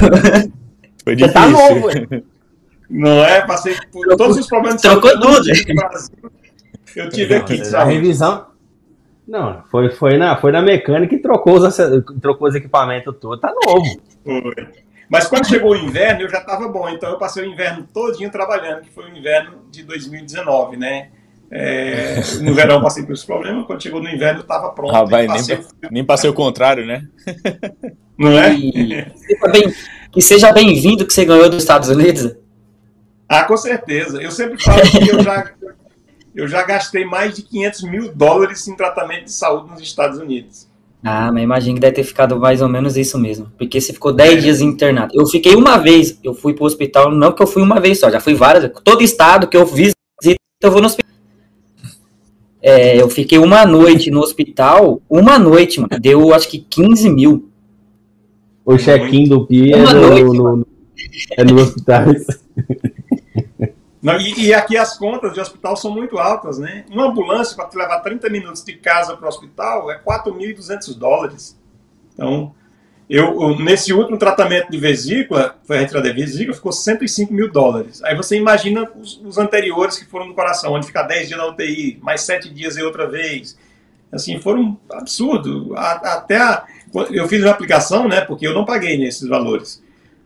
[1.04, 1.74] Foi Você tá difícil.
[1.74, 2.24] novo, hein?
[2.90, 3.40] Não é?
[3.46, 6.32] Passei por Trocou- todos os problemas de trocou saúde que eu tudo.
[6.96, 8.46] Eu tive aqui de A revisão.
[9.28, 11.76] Não, foi, foi, na, foi na mecânica e trocou os,
[12.20, 13.38] trocou os equipamentos todos.
[13.40, 14.00] Tá novo.
[14.24, 14.68] Foi.
[15.08, 16.88] Mas quando chegou o inverno, eu já estava bom.
[16.88, 21.08] Então eu passei o inverno todinho trabalhando, que foi o inverno de 2019, né?
[21.50, 24.94] É, no verão eu passei por esse problema, quando chegou no inverno eu estava pronto.
[24.94, 27.06] Ah, vai, passei nem, o nem passei o contrário, né?
[28.18, 28.52] Não é?
[28.52, 29.06] E
[30.10, 32.34] que seja bem-vindo que você ganhou dos Estados Unidos.
[33.28, 34.20] Ah, com certeza.
[34.20, 35.52] Eu sempre falo que eu já,
[36.34, 40.68] eu já gastei mais de 500 mil dólares em tratamento de saúde nos Estados Unidos.
[41.02, 43.50] Ah, mas imagino que deve ter ficado mais ou menos isso mesmo.
[43.56, 45.12] Porque você ficou 10 dias internado.
[45.14, 48.10] Eu fiquei uma vez, eu fui pro hospital, não que eu fui uma vez só,
[48.10, 48.70] já fui várias.
[48.82, 49.96] Todo estado que eu visito,
[50.60, 51.08] eu vou no hospital.
[52.60, 56.00] É, eu fiquei uma noite no hospital, uma noite, mano.
[56.00, 57.48] Deu acho que 15 mil.
[58.64, 60.66] O check-in do PI é no, noite, no, no,
[61.36, 62.04] é no hospital.
[64.00, 66.84] Não, e, e aqui as contas de hospital são muito altas, né?
[66.90, 71.58] Uma ambulância para te levar 30 minutos de casa para o hospital é 4.200 dólares.
[72.14, 72.54] Então,
[73.10, 77.50] eu, eu- nesse último tratamento de vesícula, foi a retirada de vesícula, ficou 105 mil
[77.50, 78.02] dólares.
[78.04, 81.46] Aí você imagina os, os anteriores que foram no coração, onde fica 10 dias na
[81.46, 83.58] UTI, mais 7 dias e outra vez.
[84.12, 85.74] Assim, foram absurdo.
[85.76, 86.64] A- Até a,
[87.10, 88.20] eu fiz uma aplicação, né?
[88.20, 89.82] Porque eu não paguei nesses valores.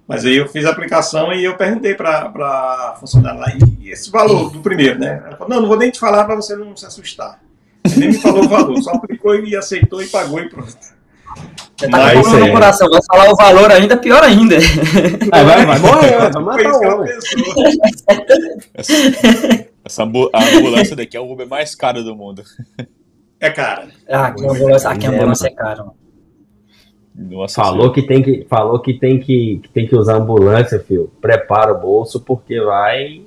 [0.07, 3.47] Mas aí eu fiz a aplicação e eu perguntei para a funcionária lá,
[3.81, 5.23] e esse valor do primeiro, né?
[5.25, 7.41] Ela falou, não, não vou nem te falar para você não se assustar.
[7.85, 10.77] Ele nem me falou o valor, só aplicou e aceitou e pagou e pronto.
[11.77, 12.53] Você tá Mas com no aí.
[12.53, 14.57] coração, vai falar o valor ainda, pior ainda.
[15.33, 17.13] Aí vai, vai morrer, vai matar o homem.
[17.13, 18.15] pensou.
[18.75, 18.93] Essa,
[19.85, 22.45] essa a ambulância daqui é o Uber mais caro do mundo.
[23.41, 23.89] É cara.
[24.09, 26.02] Ah, aqui a ambulância, aqui a ambulância é cara, mano.
[27.15, 31.11] Nossa Falou que tem que, falou que tem que, que tem que usar ambulância, filho.
[31.21, 33.23] Prepara o bolso porque vai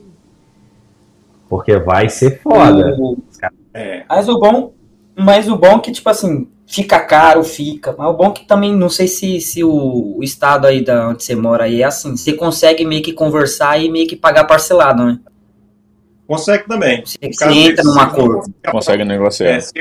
[1.47, 2.95] porque vai ser foda.
[2.99, 3.17] O-
[3.73, 4.03] É.
[4.09, 4.73] Mas o bom,
[5.15, 7.93] mas o bom é que, tipo assim, fica caro, fica.
[7.97, 11.09] Mas o bom é que também, não sei se, se o, o estado aí da
[11.09, 14.45] onde você mora aí é assim, você consegue meio que conversar e meio que pagar
[14.45, 15.19] parcelado, né?
[16.27, 17.05] Consegue também.
[17.05, 18.35] Você, entra deles, num se não acordo.
[18.37, 19.47] conseguir Consegue negociar.
[19.49, 19.73] É, se,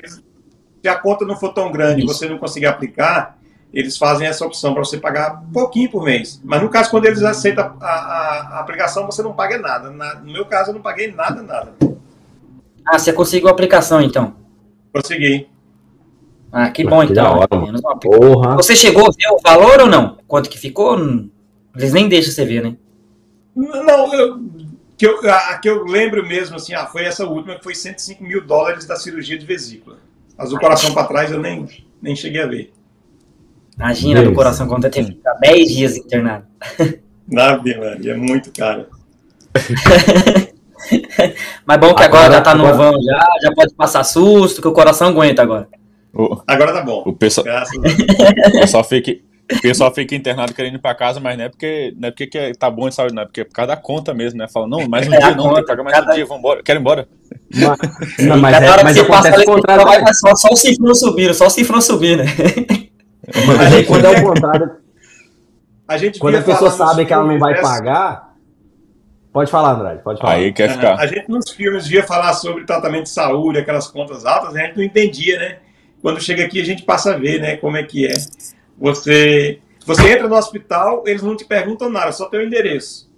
[0.83, 2.13] se a conta não for tão grande e Isso.
[2.15, 3.39] você não conseguir aplicar,
[3.75, 6.41] eles fazem essa opção para você pagar um pouquinho por mês.
[6.45, 9.91] Mas no caso, quando eles aceitam a, a- a aplicação, você não paga nada.
[9.91, 11.72] Na- no meu caso, eu não paguei nada, nada.
[12.87, 14.35] Ah, você conseguiu a aplicação, então.
[14.93, 15.49] Consegui.
[16.53, 17.39] Ah, que bom, Que então.
[17.39, 17.49] hora.
[18.01, 18.57] Porra.
[18.57, 20.18] Você chegou a ver o valor ou não?
[20.29, 20.97] Quanto que ficou?
[21.77, 22.77] Eles nem deixam você ver, né?
[23.57, 24.41] Não, eu,
[24.97, 28.22] que eu, a que eu lembro mesmo, assim, ah, foi essa última, que foi 105
[28.22, 29.97] mil dólares da cirurgia de vesícula.
[30.39, 31.66] Mas o coração para trás eu nem,
[32.01, 32.72] nem cheguei a ver.
[33.77, 34.37] Imagina do Deus.
[34.37, 36.45] coração quando ter ficado 10 dias internado.
[37.29, 38.87] Nada, Maria, é muito caro.
[41.66, 44.61] Mas bom que agora, Agora- já tá no agora- vão já, já pode passar susto,
[44.61, 45.66] que o coração aguenta agora.
[46.12, 47.03] O, Agora tá bom.
[47.07, 47.95] o pessoal, Graças a Deus.
[48.55, 49.12] o pessoal fica,
[49.53, 52.27] o pessoal fica internado querendo ir pra casa, mas não é porque, não é porque
[52.27, 54.47] que tá bom de saúde, não é porque é por causa da conta mesmo, né?
[54.47, 56.27] Fala, não, mais um É, dia não, tem conta, que pagar mais cada- um dia,
[56.27, 57.09] vambora, quero ir embora.
[57.53, 60.05] Mas, não, mas, é, hora que mas você passa acontece o contrário.
[60.05, 60.12] né?
[60.12, 62.22] só, só o cifrão subindo, só o cifrão subindo.
[63.47, 64.70] Mas aí quando é o contrário,
[65.89, 67.61] A gente quando a pessoa sabe que ela não vai né?
[67.61, 68.35] pagar.
[69.33, 70.35] Pode falar, Andrade, pode falar.
[70.35, 70.75] Aí quer Aham.
[70.75, 70.95] ficar.
[71.01, 74.77] A gente nos filmes via falar sobre tratamento de saúde, aquelas contas altas, a gente
[74.77, 75.59] não entendia, né?
[76.01, 78.14] Quando chega aqui a gente passa a ver, né, como é que é.
[78.79, 83.11] Você, você entra no hospital, eles não te perguntam nada, só teu endereço.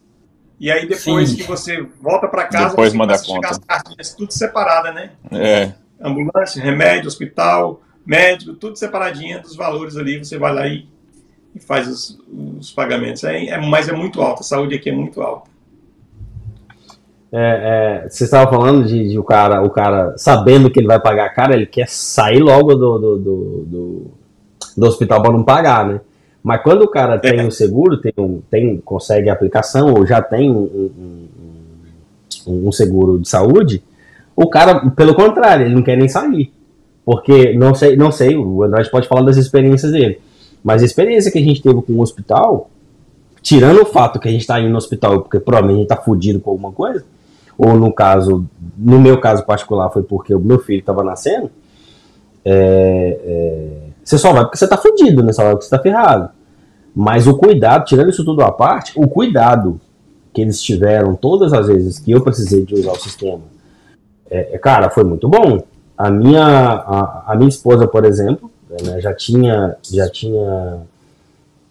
[0.58, 1.36] E aí depois Sim.
[1.36, 3.48] que você volta para casa, Depois você manda a conta.
[3.48, 5.10] as cartinhas tudo separada, né?
[5.30, 10.86] É, Ambulância, remédio, hospital, médico, tudo separadinho dos valores ali, você vai lá e,
[11.54, 12.18] e faz os,
[12.58, 13.24] os pagamentos.
[13.24, 15.50] É, é, mas é muito alto, a saúde aqui é muito alta.
[17.32, 21.00] É, é, você estava falando de, de o, cara, o cara sabendo que ele vai
[21.00, 24.06] pagar cara, ele quer sair logo do, do, do, do,
[24.76, 26.00] do hospital para não pagar, né?
[26.42, 30.22] Mas quando o cara tem o seguro, tem, um, tem, consegue a aplicação ou já
[30.22, 31.28] tem um, um,
[32.46, 33.82] um- um seguro de saúde,
[34.36, 36.52] o cara, pelo contrário, ele não quer nem sair.
[37.06, 40.20] Porque, não sei, não sei, o Andrade pode falar das experiências dele,
[40.62, 42.68] mas a experiência que a gente teve com o hospital,
[43.40, 45.96] tirando o fato que a gente está indo no hospital porque provavelmente a gente tá
[45.96, 47.04] fudido com alguma coisa,
[47.56, 48.44] ou no caso,
[48.76, 51.48] no meu caso particular foi porque o meu filho estava nascendo,
[52.44, 53.68] é, é,
[54.02, 55.32] você só vai porque você tá fudido, né?
[55.32, 56.30] Só vai porque você tá ferrado.
[56.94, 59.80] Mas o cuidado, tirando isso tudo à parte, o cuidado
[60.34, 63.42] que eles tiveram todas as vezes que eu precisei de usar o sistema,
[64.28, 65.62] é, é cara, foi muito bom.
[65.96, 68.50] A minha, a, a minha esposa, por exemplo,
[68.82, 70.82] né, já tinha já tinha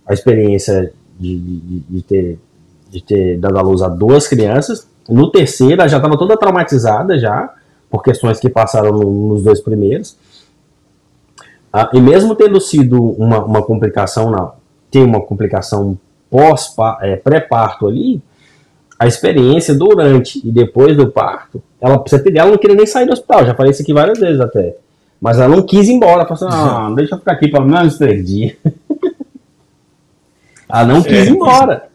[0.06, 2.40] a experiência de, de, de, ter,
[2.90, 4.88] de ter dado à luz a duas crianças.
[5.08, 7.54] No terceiro, ela já estava toda traumatizada já,
[7.90, 10.16] por questões que passaram no, nos dois primeiros.
[11.72, 14.52] Ah, e mesmo tendo sido uma, uma complicação, na,
[14.90, 15.98] tem uma complicação
[16.30, 18.22] pós é, pré-parto ali,
[18.98, 23.06] a experiência durante e depois do parto, ela, precisa ter ela não queria nem sair
[23.06, 24.76] do hospital, já falei isso aqui várias vezes até.
[25.22, 27.98] Mas ela não quis ir embora, falou assim, ah, deixa eu ficar aqui pelo menos
[27.98, 28.56] três dias.
[30.70, 31.90] ela não quis é, ir embora.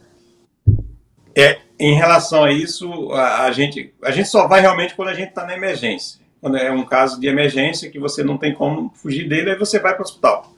[1.35, 5.15] É, em relação a isso, a, a, gente, a gente só vai realmente quando a
[5.15, 6.21] gente está na emergência.
[6.41, 9.79] Quando é um caso de emergência que você não tem como fugir dele, aí você
[9.79, 10.53] vai para o hospital.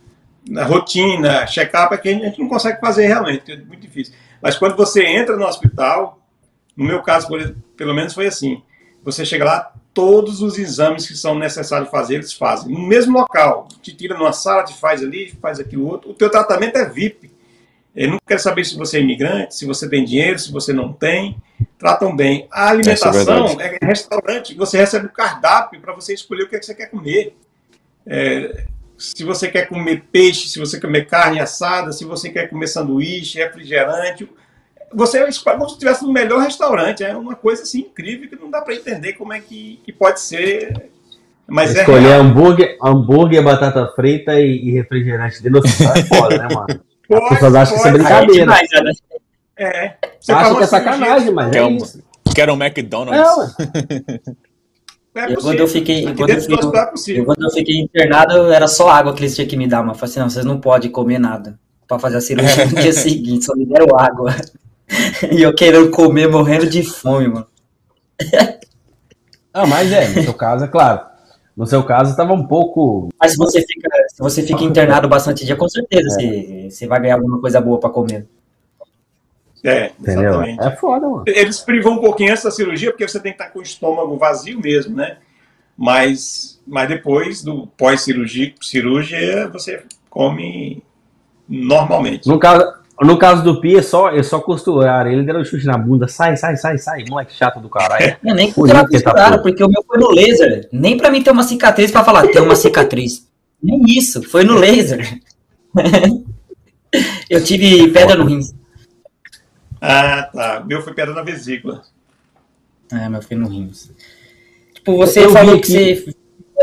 [0.48, 4.14] Na rotina, check-up é que a gente não consegue fazer realmente, é muito difícil.
[4.40, 6.21] Mas quando você entra no hospital,
[6.82, 7.28] no meu caso,
[7.76, 8.62] pelo menos foi assim,
[9.04, 12.72] você chega lá, todos os exames que são necessários fazer, eles fazem.
[12.72, 16.10] No mesmo local, te tira numa sala, te faz ali, faz aquilo outro.
[16.10, 17.30] O teu tratamento é VIP.
[17.94, 20.92] Ele não quer saber se você é imigrante, se você tem dinheiro, se você não
[20.92, 21.36] tem.
[21.78, 22.48] Tratam bem.
[22.50, 24.54] A alimentação é, é restaurante.
[24.54, 27.36] Você recebe o cardápio para você escolher o que, é que você quer comer.
[28.06, 28.66] É,
[28.96, 32.68] se você quer comer peixe, se você quer comer carne assada, se você quer comer
[32.68, 34.28] sanduíche, refrigerante.
[34.94, 37.04] Você escolhe como se estivesse no melhor restaurante.
[37.04, 40.20] É uma coisa assim incrível que não dá para entender como é que, que pode
[40.20, 40.90] ser
[41.52, 46.38] mas é Escolher é hambúrguer, hambúrguer, batata frita e, e refrigerante dentro do é foda,
[46.38, 46.80] né, mano?
[47.10, 48.82] As pessoas acham que isso é brincadeira.
[48.82, 48.92] Né?
[49.58, 49.94] É.
[50.18, 52.02] Você Acho que é sacanagem, mas é isso.
[52.34, 53.54] Quero um McDonald's.
[55.14, 59.20] É, quando eu fiquei, quando eu, fiquei, quando eu fiquei internado, era só água que
[59.20, 61.58] eles tinham que me dar, mas eu falei assim, não, vocês não podem comer nada
[61.86, 64.34] para fazer a cirurgia no dia seguinte, só me deram água.
[65.30, 67.46] E eu querendo comer, morrendo de fome, mano.
[69.52, 71.00] ah, mas é, no seu caso, é claro.
[71.56, 73.10] No seu caso, estava um pouco.
[73.20, 76.10] Mas se você fica, se você fica internado bastante dia, com certeza é.
[76.10, 78.26] você, você vai ganhar alguma coisa boa para comer.
[79.64, 80.62] É, exatamente.
[80.62, 81.24] É foda, mano.
[81.26, 84.16] Eles privam um pouquinho antes da cirurgia, porque você tem que estar com o estômago
[84.16, 85.18] vazio mesmo, né?
[85.76, 90.82] Mas, mas depois do pós-cirurgia, cirurgia, você come
[91.48, 92.28] normalmente.
[92.28, 95.06] No caso, no caso do Pi, é só, é só costurar.
[95.06, 96.06] Ele deu um chute na bunda.
[96.08, 97.04] Sai, sai, sai, sai.
[97.08, 98.16] Moleque chato do caralho.
[98.24, 98.86] Eu nem costurar,
[99.32, 100.68] tá porque o meu foi no laser.
[100.72, 103.26] Nem pra mim ter uma cicatriz pra falar, tem uma cicatriz.
[103.62, 105.20] Nem isso, foi no laser.
[107.30, 108.40] eu tive pedra no rim.
[109.80, 110.64] Ah, tá.
[110.66, 111.82] Meu foi pedra na vesícula.
[112.92, 113.70] Ah, meu foi no rim.
[114.74, 116.14] Tipo, você eu falou que você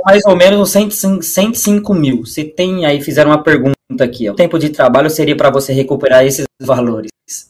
[0.06, 2.26] mais ou menos 105 mil.
[2.26, 4.30] Você tem aí, fizeram uma pergunta aqui.
[4.30, 4.34] Ó.
[4.34, 7.10] O tempo de trabalho seria para você recuperar esses valores?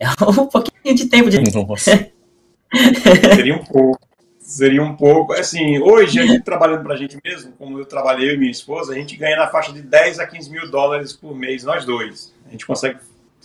[0.00, 1.38] É um pouquinho de tempo de.
[3.34, 3.98] seria um pouco.
[4.38, 5.32] Seria um pouco.
[5.32, 8.92] Assim, hoje, a gente trabalhando para a gente mesmo, como eu trabalhei e minha esposa,
[8.92, 12.32] a gente ganha na faixa de 10 a 15 mil dólares por mês, nós dois.
[12.46, 13.00] A gente consegue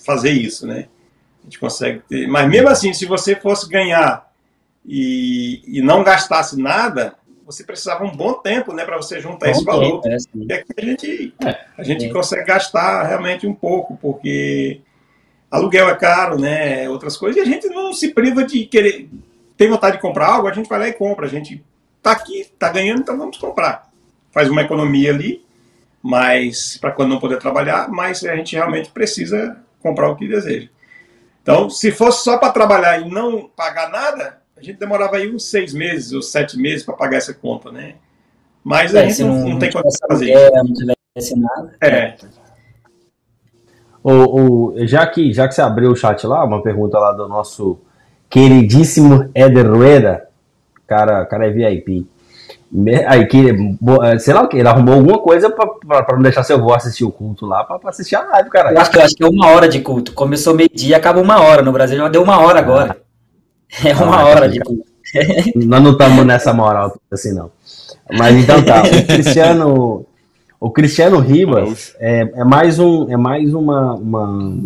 [0.06, 0.88] fazer isso, né?
[1.42, 2.28] A gente consegue ter.
[2.28, 4.32] Mas mesmo assim, se você fosse ganhar
[4.86, 7.16] e, e não gastasse nada,
[7.46, 10.02] você precisava um bom tempo, né, para você juntar bom esse valor.
[10.02, 12.10] Tempo, é, e aqui a gente, é, a gente é.
[12.10, 14.82] consegue gastar realmente um pouco, porque
[15.52, 19.10] aluguel é caro, né, outras coisas, e a gente não se priva de querer,
[19.58, 21.64] tem vontade de comprar algo, a gente vai lá e compra, a gente
[22.02, 23.90] tá aqui, tá ganhando, então vamos comprar.
[24.32, 25.46] Faz uma economia ali,
[26.02, 30.70] mas para quando não poder trabalhar, mas a gente realmente precisa comprar o que deseja.
[31.42, 35.46] Então, se fosse só para trabalhar e não pagar nada, a gente demorava aí uns
[35.46, 37.96] seis meses ou sete meses para pagar essa conta, né?
[38.64, 40.52] Mas é, a gente não, não, não tem como fazer isso.
[40.54, 41.76] Não tivesse nada.
[41.82, 42.16] É.
[44.04, 47.28] O, o, já, que, já que você abriu o chat lá, uma pergunta lá do
[47.28, 47.80] nosso
[48.30, 50.28] queridíssimo Eder Rueda,
[50.88, 52.08] cara, cara é VIP.
[53.08, 53.40] Aí, que,
[54.20, 56.74] sei lá o que, ele arrumou alguma coisa pra, pra, pra não deixar seu avô
[56.74, 58.72] assistir o culto lá, pra, pra assistir a live, cara.
[58.72, 60.14] Eu acho, que, eu acho que é uma hora de culto.
[60.14, 61.62] Começou meio-dia, acaba uma hora.
[61.62, 63.03] No Brasil já deu uma hora agora.
[63.84, 64.60] É uma ah, hora de
[65.56, 67.52] Nós não estamos nessa moral assim, não.
[68.12, 70.06] Mas então tá, o Cristiano,
[70.60, 74.58] o Cristiano Ribas é, é mais um, é mais uma, uma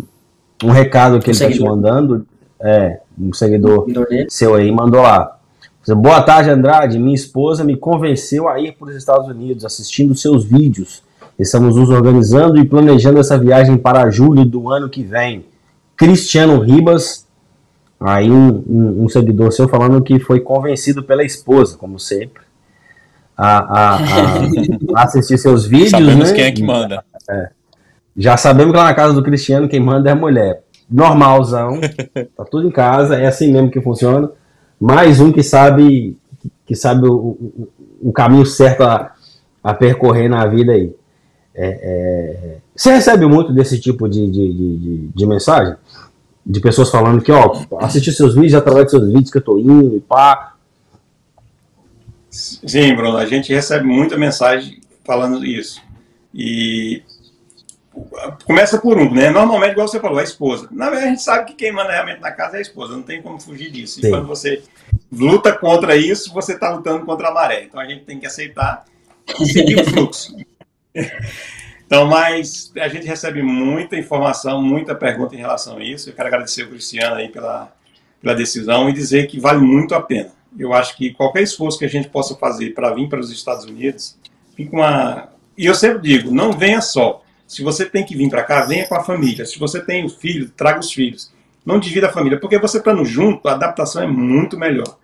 [0.62, 2.26] um recado que um ele está te mandando.
[2.60, 3.86] É, um seguidor
[4.28, 5.38] seu aí mandou lá.
[5.96, 6.98] Boa tarde, Andrade.
[6.98, 11.02] Minha esposa me convenceu a ir para os Estados Unidos assistindo seus vídeos.
[11.38, 15.46] Estamos nos organizando e planejando essa viagem para julho do ano que vem.
[15.96, 17.27] Cristiano Ribas,
[18.00, 22.42] Aí um, um, um, seguidor seu falando que foi convencido pela esposa, como sempre,
[23.36, 23.96] a, a,
[24.94, 25.90] a assistir seus vídeos.
[25.90, 26.34] Sabemos né?
[26.34, 27.04] quem é que manda.
[27.28, 27.50] É.
[28.16, 30.62] Já sabemos que lá na casa do Cristiano quem manda é a mulher.
[30.90, 31.80] normalzão,
[32.36, 34.30] tá tudo em casa, é assim mesmo que funciona.
[34.80, 36.16] Mais um que sabe
[36.68, 37.68] que sabe o, o,
[38.02, 39.12] o caminho certo a,
[39.64, 40.94] a, percorrer na vida aí.
[41.54, 45.74] É, é, você recebe muito desse tipo de, de, de, de, mensagem?
[46.50, 49.58] De pessoas falando que, ó, assistir seus vídeos através dos seus vídeos que eu tô
[49.58, 50.54] indo e pá.
[52.30, 55.82] Sim, Bruno, a gente recebe muita mensagem falando isso.
[56.32, 57.02] E
[58.44, 59.28] começa por um, né?
[59.28, 60.68] Normalmente, igual você falou, a esposa.
[60.70, 63.02] Na verdade, a gente sabe que quem manda realmente na casa é a esposa, não
[63.02, 64.00] tem como fugir disso.
[64.04, 64.62] E quando você
[65.12, 67.64] luta contra isso, você está lutando contra a maré.
[67.64, 68.84] Então a gente tem que aceitar
[69.40, 70.34] e seguir o fluxo.
[71.88, 76.10] Então, mas a gente recebe muita informação, muita pergunta em relação a isso.
[76.10, 77.72] Eu quero agradecer o Cristiano aí pela,
[78.20, 80.30] pela decisão e dizer que vale muito a pena.
[80.58, 83.64] Eu acho que qualquer esforço que a gente possa fazer para vir para os Estados
[83.64, 84.18] Unidos,
[84.54, 85.30] fica uma.
[85.56, 88.86] E eu sempre digo, não venha só se você tem que vir para cá, venha
[88.86, 89.46] com a família.
[89.46, 91.32] Se você tem os filhos, traga os filhos.
[91.64, 94.98] Não divida a família, porque você estando junto, a adaptação é muito melhor.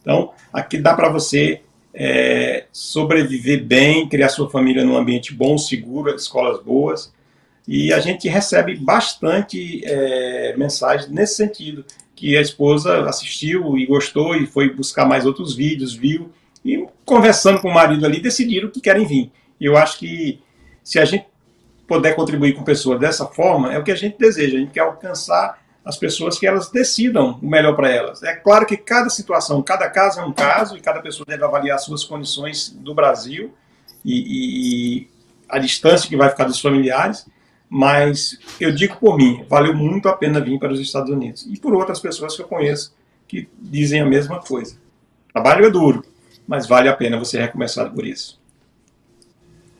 [0.00, 1.60] Então, aqui dá para você
[1.94, 7.12] é, sobreviver bem, criar sua família num ambiente bom, seguro, escolas boas.
[7.66, 11.84] E a gente recebe bastante é, mensagens nesse sentido,
[12.14, 16.30] que a esposa assistiu e gostou e foi buscar mais outros vídeos, viu,
[16.64, 19.30] e conversando com o marido ali, decidiram que querem vir.
[19.60, 20.40] Eu acho que
[20.82, 21.26] se a gente
[21.86, 24.56] puder contribuir com pessoas dessa forma, é o que a gente deseja.
[24.56, 28.22] A gente quer alcançar as pessoas que elas decidam o melhor para elas.
[28.22, 31.76] É claro que cada situação, cada caso é um caso, e cada pessoa deve avaliar
[31.76, 33.52] as suas condições do Brasil
[34.04, 35.10] e, e
[35.48, 37.26] a distância que vai ficar dos familiares,
[37.68, 41.46] mas eu digo por mim, valeu muito a pena vir para os Estados Unidos.
[41.50, 42.94] E por outras pessoas que eu conheço
[43.26, 44.74] que dizem a mesma coisa.
[45.30, 46.04] O trabalho é duro,
[46.46, 48.38] mas vale a pena você recomeçar por isso.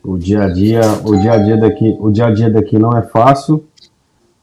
[0.02, 2.96] O dia a dia, o dia a dia daqui, o dia a dia daqui não
[2.96, 3.64] é fácil,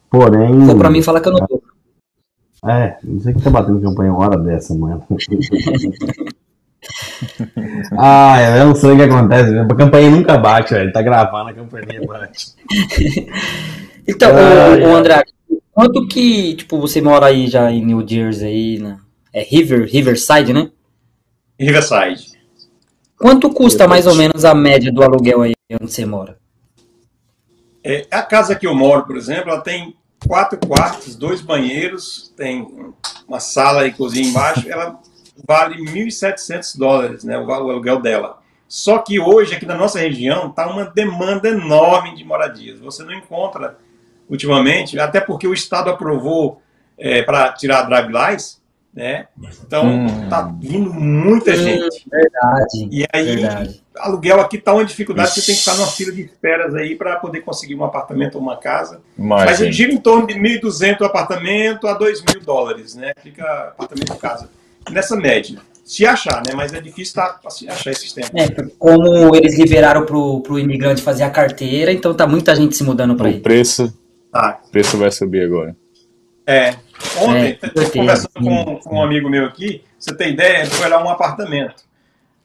[0.09, 0.77] porém.
[0.77, 1.47] Pra mim fala que eu não.
[2.65, 5.05] É, não sei que tá batendo campanha uma hora dessa, mano.
[7.97, 9.57] ah, eu não sei o que acontece.
[9.57, 10.91] A campanha nunca bate, velho.
[10.91, 12.53] Tá gravando, a campanha bate.
[14.07, 15.23] então, ah, o, o André,
[15.71, 18.97] quanto que, tipo, você mora aí já em New Jersey aí, né?
[19.33, 20.69] É River, Riverside, né?
[21.57, 22.37] Riverside.
[23.17, 26.37] Quanto custa mais ou menos a média do aluguel aí onde você mora?
[27.83, 29.95] É, a casa que eu moro, por exemplo, ela tem
[30.27, 32.93] quatro quartos, dois banheiros, tem
[33.27, 34.99] uma sala e cozinha embaixo, ela
[35.47, 38.39] vale 1.700 dólares, né, o aluguel dela.
[38.67, 42.79] Só que hoje, aqui na nossa região, está uma demanda enorme de moradias.
[42.79, 43.77] Você não encontra,
[44.29, 46.61] ultimamente, até porque o Estado aprovou
[46.95, 48.58] é, para tirar a drive license,
[48.93, 49.27] né?
[49.65, 50.29] Então hum.
[50.29, 52.05] tá vindo muita hum, gente.
[52.09, 52.89] Verdade.
[52.91, 53.83] E aí, verdade.
[53.97, 55.41] aluguel aqui tá uma dificuldade, Ixi.
[55.41, 58.41] você tem que ficar numa fila de esperas aí para poder conseguir um apartamento ou
[58.41, 59.01] uma casa.
[59.17, 63.13] Mas, Mas eu digo em torno de 1.200 apartamento a 2.000 dólares, né?
[63.21, 64.49] Fica apartamento casa.
[64.89, 65.59] Nessa média.
[65.85, 66.53] Se achar, né?
[66.55, 68.29] Mas é difícil tá, achar esses tempos.
[68.35, 72.83] É, como eles liberaram pro, pro imigrante fazer a carteira, então tá muita gente se
[72.83, 73.37] mudando para aí.
[73.37, 73.91] O preço,
[74.31, 74.59] tá.
[74.67, 75.75] o preço vai subir agora.
[76.45, 76.75] É,
[77.17, 81.03] Ontem, é, conversando com, com, um amigo meu aqui, você tem ideia, ele foi olhar
[81.03, 81.83] um apartamento.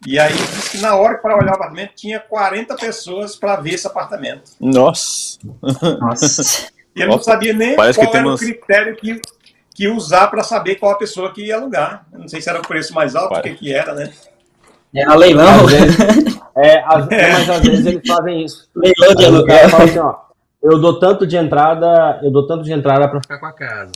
[0.07, 3.75] E aí disse que na hora para olhar o apartamento tinha 40 pessoas para ver
[3.75, 4.53] esse apartamento.
[4.61, 5.39] Nossa!
[6.01, 6.69] Nossa.
[6.95, 8.41] E ele não sabia nem Parece qual era umas...
[8.41, 9.21] o critério que,
[9.75, 12.07] que usar para saber qual a pessoa que ia alugar.
[12.13, 14.13] Eu não sei se era o preço mais alto, o que, que era, né?
[14.95, 15.67] É a leilão.
[15.67, 15.97] Vezes,
[16.57, 17.33] é, às, é.
[17.33, 18.69] Mas às vezes eles fazem isso.
[18.77, 19.67] Leilão de aluguel.
[19.67, 20.15] Assim, ó,
[20.63, 23.93] eu dou tanto de entrada, eu dou tanto de entrada para ficar com a casa.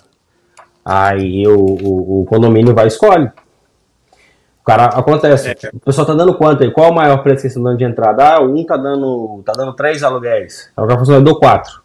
[0.90, 3.26] Aí o, o, o condomínio vai e escolhe.
[3.26, 5.50] O cara acontece.
[5.50, 5.68] É.
[5.74, 6.70] O pessoal tá dando quanto aí?
[6.70, 8.36] Qual o maior preço que estão dando de entrada?
[8.36, 10.72] Ah, um tá dando, tá dando três aluguéis.
[10.74, 11.82] Aí o cara falou assim, eu dou quatro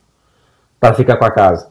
[0.79, 1.67] para ficar com a casa.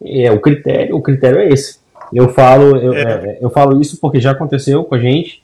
[0.00, 1.80] E é o critério, o critério é esse.
[2.12, 3.02] Eu falo, eu, é.
[3.02, 5.42] é eu falo isso porque já aconteceu com a gente.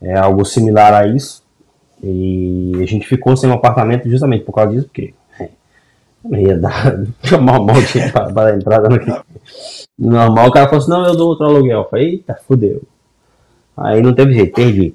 [0.00, 1.42] É algo similar a isso.
[2.00, 5.12] E a gente ficou sem um apartamento justamente por causa disso, porque
[6.30, 6.98] ia dar
[7.40, 7.76] mal, mal
[8.12, 9.22] para dar entrada no
[9.98, 11.80] Normal, o cara falou assim, não, eu dou outro aluguel.
[11.80, 12.82] Eu falei, eita, fudeu.
[13.76, 14.94] Aí não teve jeito, perdi.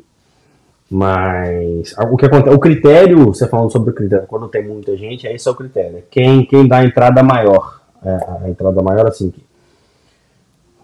[0.89, 5.27] Mas o que acontece, o critério, você falando sobre o critério, quando tem muita gente,
[5.27, 6.03] é esse é o critério.
[6.09, 7.81] Quem, quem dá a entrada maior.
[8.03, 9.33] É, a entrada maior assim.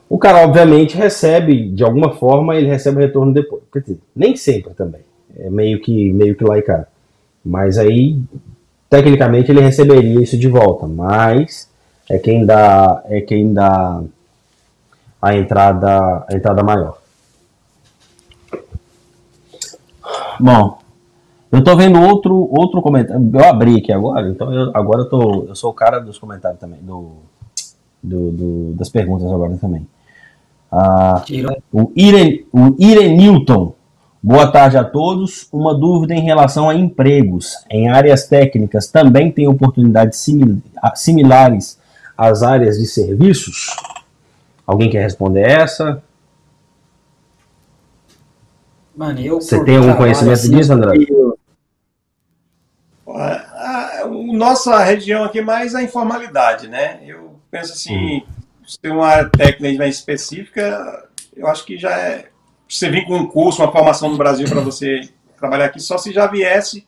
[0.10, 3.64] O cara, obviamente, recebe, de alguma forma, ele recebe o retorno depois.
[3.72, 5.02] Quer dizer, nem sempre também.
[5.38, 6.86] É meio que, meio que lá e cá.
[7.44, 8.20] Mas aí,
[8.94, 10.86] tecnicamente, ele receberia isso de volta.
[10.88, 11.68] Mas
[12.08, 14.04] é quem dá, é quem dá
[15.20, 17.00] a entrada, a entrada maior.
[20.40, 20.78] Bom,
[21.52, 23.32] eu tô vendo outro, outro comentário.
[23.34, 26.60] Eu abri aqui agora, então eu, agora eu, tô, eu sou o cara dos comentários
[26.60, 27.14] também, do,
[28.02, 29.88] do, do, das perguntas agora também.
[30.72, 31.24] Ah,
[31.72, 33.74] o, Iren, o Irenilton.
[34.26, 35.50] Boa tarde a todos.
[35.52, 37.58] Uma dúvida em relação a empregos.
[37.70, 40.62] Em áreas técnicas também tem oportunidades simil
[40.96, 41.78] similares
[42.18, 43.76] às áreas de serviços?
[44.66, 46.02] Alguém quer responder essa?
[48.96, 51.06] Mano, eu Você tem algum conhecimento assim, disso, André?
[51.10, 51.38] Eu...
[53.10, 57.02] A, nossa região aqui é mais a informalidade, né?
[57.06, 58.22] Eu penso assim, hum.
[58.66, 62.30] se tem uma área técnica mais específica, eu acho que já é.
[62.74, 65.02] Você vir com um curso, uma formação no Brasil para você
[65.38, 66.88] trabalhar aqui, só se já viesse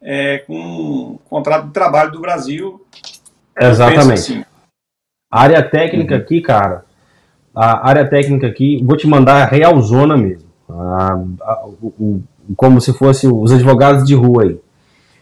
[0.00, 2.80] é, com um contrato de trabalho do Brasil.
[3.54, 4.12] Exatamente.
[4.12, 4.44] Assim.
[5.30, 6.20] A área técnica uhum.
[6.22, 6.86] aqui, cara,
[7.54, 10.48] a área técnica aqui, vou te mandar a real zona mesmo.
[10.70, 12.22] A, a, o, o,
[12.56, 14.58] como se fosse os advogados de rua aí.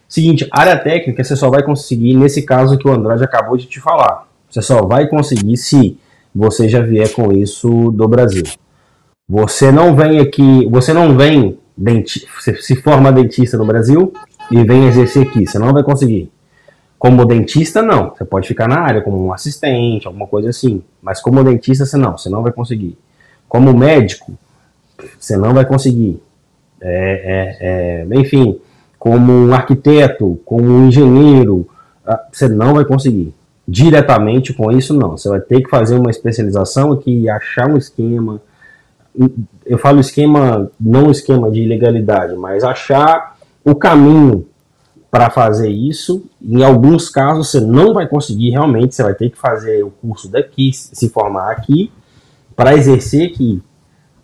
[0.08, 3.80] Seguinte, área técnica você só vai conseguir nesse caso que o Andrade acabou de te
[3.80, 4.28] falar.
[4.48, 5.98] Você só vai conseguir se
[6.32, 8.44] você já vier com isso do Brasil.
[9.28, 12.26] Você não vem aqui, você não vem denti,
[12.60, 14.12] se forma dentista no Brasil
[14.50, 16.30] e vem exercer aqui, você não vai conseguir.
[16.98, 18.10] Como dentista, não.
[18.10, 20.82] Você pode ficar na área como um assistente, alguma coisa assim.
[21.02, 22.96] Mas como dentista, você não, você não vai conseguir.
[23.48, 24.32] Como médico,
[25.18, 26.22] você não vai conseguir.
[26.80, 28.58] É, é, é, enfim,
[28.98, 31.68] como um arquiteto, como um engenheiro,
[32.06, 33.34] ah, você não vai conseguir.
[33.68, 35.16] Diretamente com isso, não.
[35.16, 38.40] Você vai ter que fazer uma especialização aqui, achar um esquema.
[39.64, 44.46] Eu falo esquema, não esquema de ilegalidade, mas achar o caminho
[45.10, 46.24] para fazer isso.
[46.42, 50.28] Em alguns casos, você não vai conseguir realmente, você vai ter que fazer o curso
[50.28, 51.92] daqui, se formar aqui,
[52.56, 53.62] para exercer aqui.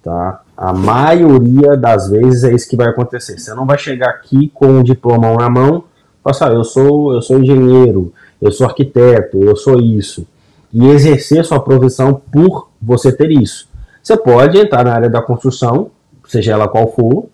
[0.03, 0.43] Tá?
[0.57, 3.38] A maioria das vezes é isso que vai acontecer.
[3.38, 5.84] Você não vai chegar aqui com um diploma na mão,
[6.24, 8.12] passar, eu sou, eu sou engenheiro,
[8.43, 10.26] eu sou arquiteto, eu sou isso,
[10.72, 13.70] e exercer sua profissão por você ter isso.
[14.03, 15.90] Você pode entrar na área da construção,
[16.26, 17.26] seja ela qual for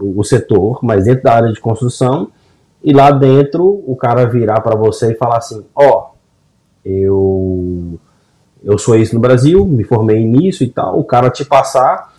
[0.00, 2.28] o setor, mas dentro da área de construção,
[2.82, 6.18] e lá dentro o cara virar para você e falar assim: Ó, oh,
[6.84, 7.98] eu
[8.62, 12.12] eu sou isso no Brasil, me formei nisso e tal, o cara te passar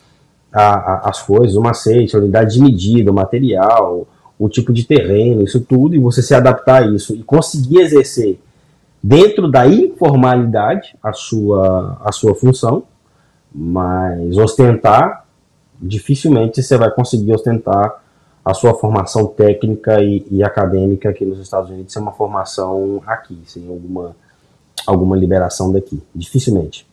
[0.52, 4.86] a, a, as coisas, o macete, a unidade de medida, o material, o tipo de
[4.86, 8.40] terreno, isso tudo, e você se adaptar a isso e conseguir exercer
[9.04, 12.84] dentro da informalidade a sua, a sua função,
[13.54, 15.26] mas ostentar,
[15.82, 18.04] dificilmente você vai conseguir ostentar
[18.44, 23.40] a sua formação técnica e, e acadêmica aqui nos Estados Unidos, sem uma formação aqui,
[23.46, 24.16] sem alguma
[24.88, 26.02] alguma liberação daqui.
[26.16, 26.88] Dificilmente.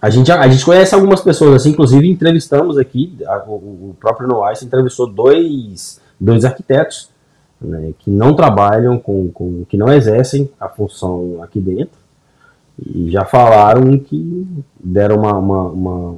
[0.00, 4.26] A gente, a gente conhece algumas pessoas assim, inclusive entrevistamos aqui, a, o, o, próprio
[4.26, 7.08] Noais entrevistou dois, dois arquitetos
[7.60, 12.01] né, que não trabalham com, com, que não exercem a função aqui dentro
[12.78, 14.46] e já falaram que
[14.82, 16.16] deram uma, uma, uma,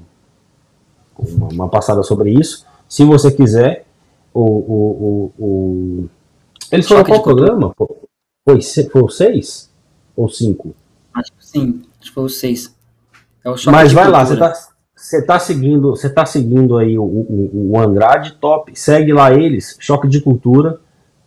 [1.18, 2.64] uma, uma passada sobre isso.
[2.88, 3.84] Se você quiser,
[4.32, 6.08] o, o, o, o...
[6.70, 7.74] eles foram qual programa?
[7.76, 9.70] Foi, foi o 6
[10.16, 10.74] ou 5?
[11.14, 12.74] Acho que sim, acho que foi o 6.
[13.44, 14.52] É o Mas vai lá, você tá,
[14.94, 18.78] você tá seguindo, você tá seguindo aí o, o, o, Andrade, top.
[18.78, 20.80] Segue lá eles, Choque de Cultura.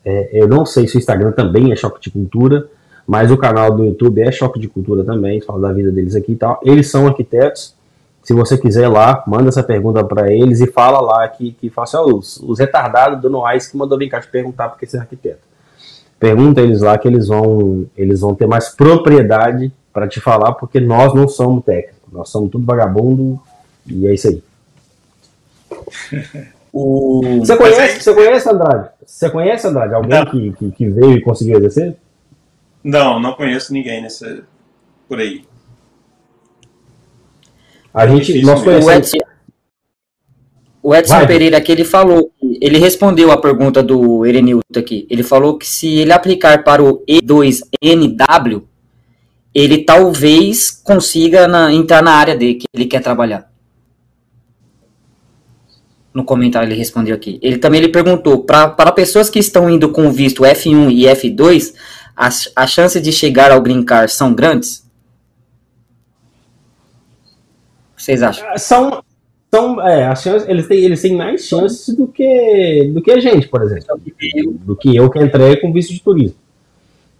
[0.04, 2.70] É, eu não sei se o Instagram também é Choque de Cultura,
[3.08, 6.34] mas o canal do YouTube é Choque de Cultura também, fala da vida deles aqui
[6.34, 6.60] e tal.
[6.62, 7.74] Eles são arquitetos.
[8.22, 12.02] Se você quiser lá, manda essa pergunta para eles e fala lá que, que faça
[12.02, 15.00] assim, os, os retardados do Noais que mandou vir cá te perguntar porque você é
[15.00, 15.40] arquiteto.
[16.20, 20.80] Pergunta eles lá que eles vão, eles vão ter mais propriedade para te falar, porque
[20.82, 23.40] nós não somos técnicos, nós somos tudo vagabundo
[23.86, 24.44] e é isso aí.
[26.74, 27.40] o...
[27.40, 28.90] Você conhece, você conhece Andrade?
[29.06, 29.94] Você conhece Andrade?
[29.94, 31.96] Alguém que, que, que, veio e conseguiu exercer?
[32.88, 34.46] Não, não conheço ninguém nessa
[35.10, 35.44] por aí.
[37.94, 39.12] A é gente, nós conhecemos,
[40.82, 41.28] o Edson Vai.
[41.28, 45.06] Pereira aqui, ele falou, ele respondeu a pergunta do Erenilton aqui.
[45.10, 48.64] Ele falou que se ele aplicar para o E2NW,
[49.54, 53.52] ele talvez consiga na, entrar na área dele que ele quer trabalhar.
[56.14, 57.38] No comentário ele respondeu aqui.
[57.42, 61.74] Ele também ele perguntou, para pessoas que estão indo com visto F1 e F2,
[62.18, 64.84] as, as chances de chegar ao Green Card são grandes?
[67.96, 68.58] Vocês acham?
[68.58, 69.04] São,
[69.54, 73.20] são, é, as chances, eles, têm, eles têm mais chances do que, do que a
[73.20, 74.02] gente, por exemplo.
[74.66, 76.38] Do que eu que entrei com visto de turismo.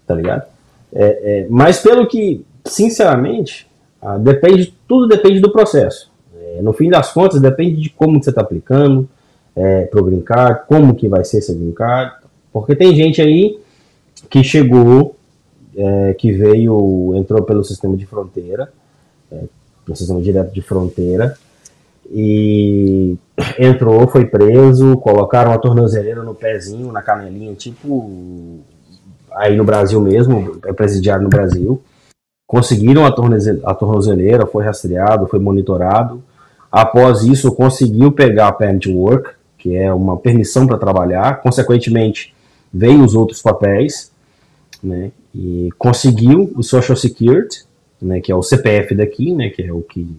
[0.08, 0.44] Tá ligado?
[0.92, 3.68] É, é, mas pelo que, sinceramente,
[4.02, 6.10] ah, depende, tudo depende do processo.
[6.36, 9.08] É, no fim das contas, depende de como você está aplicando
[9.56, 12.16] é, para o Green Card, como que vai ser esse Green Card.
[12.52, 13.60] Porque tem gente aí
[14.30, 15.16] que chegou
[15.76, 18.72] é, que veio, entrou pelo sistema de fronteira,
[19.32, 19.44] é,
[19.86, 21.38] pelo sistema direto de fronteira,
[22.10, 23.16] e
[23.60, 28.60] entrou, foi preso, colocaram a tornozeleira no pezinho, na canelinha, tipo
[29.38, 31.82] aí no Brasil mesmo, é presidiário no Brasil.
[32.48, 36.24] Conseguiram a, tornozeleira, foi rastreado, foi monitorado.
[36.72, 41.42] Após isso, conseguiu pegar a permit work, que é uma permissão para trabalhar.
[41.42, 42.34] Consequentemente,
[42.74, 44.12] veio os outros papéis,
[44.88, 45.12] né?
[45.36, 47.66] E conseguiu o Social Security,
[48.02, 48.22] né?
[48.22, 49.50] Que é o CPF daqui, né?
[49.50, 50.16] Que é o que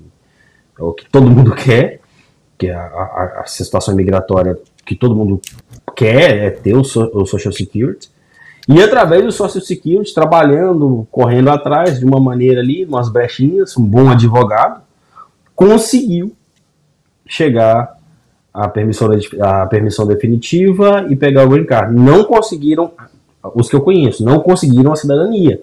[0.78, 2.00] é o que todo mundo quer,
[2.56, 5.40] que é a, a, a situação migratória que todo mundo
[5.94, 8.10] quer é ter o, so, o Social Security.
[8.68, 13.84] E através do Social Security, trabalhando, correndo atrás de uma maneira ali, umas brechinhas, um
[13.84, 14.82] bom advogado,
[15.54, 16.34] conseguiu
[17.26, 17.96] chegar
[18.52, 19.08] à permissão,
[19.40, 21.94] à permissão definitiva e pegar o green card.
[21.94, 22.92] Não conseguiram,
[23.54, 25.60] os que eu conheço, não conseguiram a cidadania.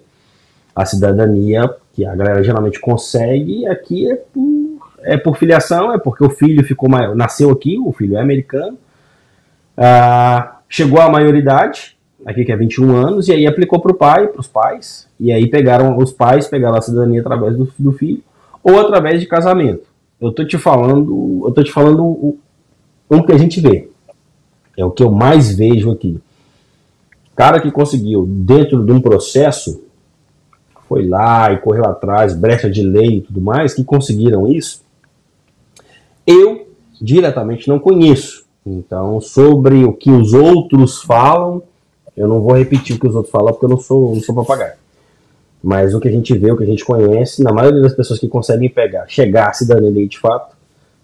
[0.75, 6.23] A cidadania que a galera geralmente consegue aqui é por, é por filiação, é porque
[6.25, 8.77] o filho ficou nasceu aqui, o filho é americano,
[9.77, 14.27] ah, chegou à maioridade, aqui que é 21 anos, e aí aplicou para o pai,
[14.27, 18.21] para os pais, e aí pegaram os pais, pegaram a cidadania através do, do filho,
[18.61, 19.87] ou através de casamento.
[20.19, 22.37] Eu tô te falando, eu tô te falando o,
[23.09, 23.89] um que a gente vê.
[24.77, 26.19] É o que eu mais vejo aqui.
[27.35, 29.83] Cara que conseguiu, dentro de um processo,
[30.87, 34.81] foi lá e correu atrás, brecha de lei e tudo mais, que conseguiram isso,
[36.25, 36.67] eu
[37.01, 38.45] diretamente não conheço.
[38.65, 41.61] Então, sobre o que os outros falam,
[42.15, 44.33] eu não vou repetir o que os outros falam porque eu não sou, não sou
[44.33, 44.73] papagaio.
[45.61, 48.19] Mas o que a gente vê, o que a gente conhece, na maioria das pessoas
[48.19, 50.55] que conseguem pegar, chegar à cidadania de fato,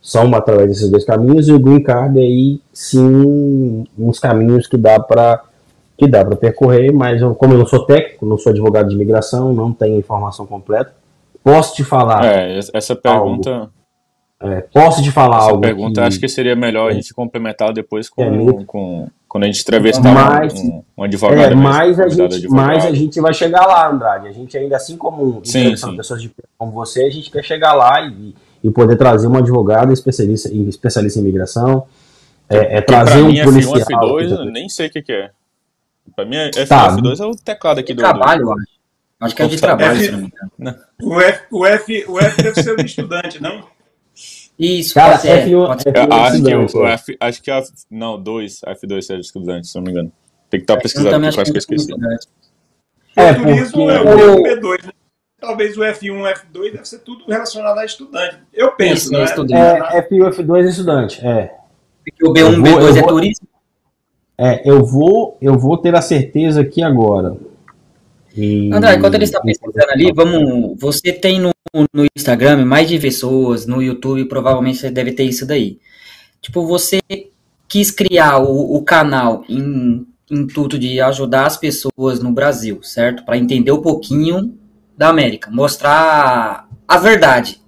[0.02, 5.00] são através desses dois caminhos e o green card aí sim uns caminhos que dá
[5.00, 5.44] para
[6.02, 8.96] que dá para percorrer, mas eu, como eu não sou técnico, não sou advogado de
[8.96, 10.92] imigração, não tenho informação completa,
[11.44, 12.26] posso te falar.
[12.26, 13.52] É, essa pergunta.
[13.52, 13.70] Algo,
[14.42, 15.62] é, posso te falar essa algo.
[15.62, 19.48] pergunta que, acho que seria melhor a gente complementar depois com, É, com quando a
[19.48, 21.40] gente entrevistar Mas- um, um advogado.
[21.40, 22.88] É, mesmo, mas, a gente, advogado.
[22.88, 24.28] a gente vai chegar lá, Andrade.
[24.28, 25.96] A gente ainda, assim como Sim, sim.
[25.96, 28.34] pessoas de como você, a gente quer chegar lá e,
[28.64, 31.84] e poder trazer um advogado especialista, em- especialista em imigração,
[32.50, 33.80] é, é trazer mim, um F1, policial.
[33.80, 35.30] F2, que- eu nem sei o que, que é.
[36.16, 36.96] Pra mim, F1, Tá.
[36.98, 38.00] F2 é o teclado aqui De do.
[38.00, 38.66] trabalho, eu acho.
[39.20, 40.26] Acho que é de trabalho, É, se não me
[40.60, 40.78] engano.
[41.04, 43.68] O F, o F, o F deve ser o estudante, não?
[44.58, 45.48] Isso, Cara, pode ser.
[45.48, 45.90] F1 pode ser.
[45.90, 46.94] Eu F1 acho que o, o é.
[46.94, 50.12] F, acho que a, não, 2, F2 é de estudante, se não me engano.
[50.50, 52.30] Tem que estar Eu pesquisando, também porque eu acho que eu é esqueci.
[53.16, 54.92] É, o turismo é o- o P2, né?
[55.40, 58.38] Talvez o F1, o F2 deve ser tudo relacionado a estudante.
[58.54, 59.22] Eu penso, Isso, né?
[59.22, 59.54] é estudante.
[59.96, 61.26] É, F1, F2 é estudante.
[61.28, 61.56] É.
[62.06, 63.48] Porque o Eu B1, vou- B2 eu é turismo.
[64.44, 67.38] É, eu vou, eu vou ter a certeza aqui agora.
[68.36, 70.80] E- André, enquanto ele está pesquisando ali, vamos.
[70.80, 71.52] Você tem no,
[71.94, 75.78] no Instagram mais de pessoas, no YouTube, provavelmente você deve ter isso daí.
[76.42, 77.00] Tipo, você
[77.70, 83.24] quis criar o, o canal em intuito de ajudar as pessoas no Brasil, certo?
[83.24, 84.58] Para entender um pouquinho
[84.98, 87.61] da América, mostrar a verdade.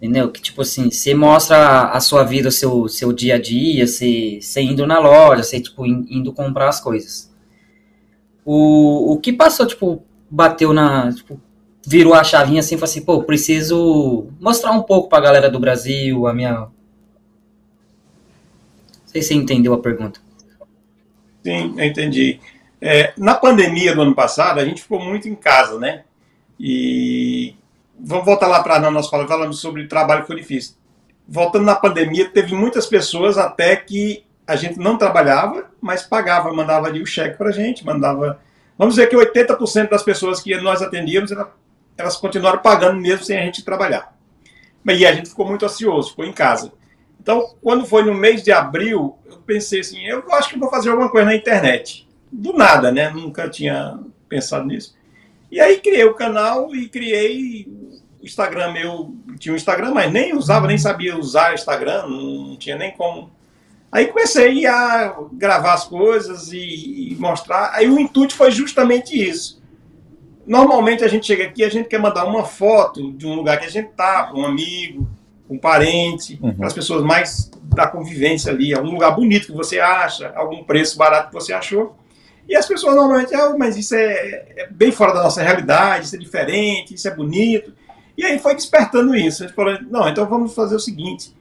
[0.00, 0.30] Entendeu?
[0.30, 4.38] Que tipo assim, você mostra a sua vida, o seu, seu dia a dia, você,
[4.40, 7.30] você indo na loja, você tipo, in- indo comprar as coisas.
[8.44, 11.12] O, o que passou, tipo, bateu na.
[11.12, 11.38] Tipo,
[11.86, 15.60] virou a chavinha assim e falou assim, pô, preciso mostrar um pouco pra galera do
[15.60, 16.52] Brasil, a minha.
[16.52, 16.70] Não
[19.06, 20.20] sei se você entendeu a pergunta.
[21.44, 22.40] Sim, eu entendi.
[22.80, 26.04] É, na pandemia do ano passado, a gente ficou muito em casa, né?
[26.58, 27.54] E
[28.02, 30.74] vamos voltar lá para nós falamos, falamos sobre trabalho que foi difícil.
[31.28, 36.88] Voltando na pandemia, teve muitas pessoas até que a gente não trabalhava, mas pagava, mandava
[36.88, 38.40] ali o cheque para a gente, mandava.
[38.76, 41.54] Vamos dizer que 80% das pessoas que nós atendíamos, ela-
[41.96, 44.16] elas continuaram pagando mesmo sem a gente trabalhar.
[44.84, 46.72] E a gente ficou muito ocioso, ficou em casa.
[47.20, 50.88] Então, quando foi no mês de abril, eu pensei assim, eu acho que vou fazer
[50.88, 52.08] alguma coisa na internet.
[52.32, 53.10] Do nada, né?
[53.10, 54.96] Nunca tinha pensado nisso.
[55.50, 57.66] E aí criei o canal e criei
[58.20, 59.14] o Instagram meu.
[59.38, 63.30] Tinha um Instagram, mas nem usava, nem sabia usar Instagram, não tinha nem como.
[63.90, 67.70] Aí comecei a gravar as coisas e, e mostrar.
[67.74, 69.60] Aí o intuito foi justamente isso.
[70.46, 73.66] Normalmente a gente chega aqui, a gente quer mandar uma foto de um lugar que
[73.66, 75.08] a gente tá, para um amigo,
[75.48, 76.54] um parente, Uhum.
[76.54, 80.96] para as pessoas mais da convivência ali, algum lugar bonito que você acha, algum preço
[80.96, 81.96] barato que você achou.
[82.48, 86.16] E as pessoas normalmente, ah, mas isso é, é bem fora da nossa realidade, isso
[86.16, 87.72] é diferente, isso é bonito.
[88.16, 89.42] E aí foi despertando isso.
[89.42, 91.34] A gente falou, não, então vamos fazer o seguinte,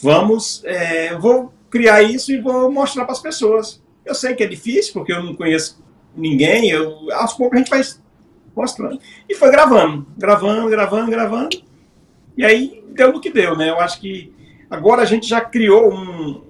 [0.00, 3.82] vamos, é, vou criar isso e vou mostrar para as pessoas.
[4.04, 5.82] Eu sei que é difícil, porque eu não conheço
[6.16, 7.82] ninguém, eu, aos poucos a gente vai
[8.54, 9.00] mostrando.
[9.28, 11.62] E foi gravando, gravando, gravando, gravando.
[12.36, 13.70] E aí deu no que deu, né?
[13.70, 14.32] Eu acho que
[14.70, 16.42] agora a gente já criou um,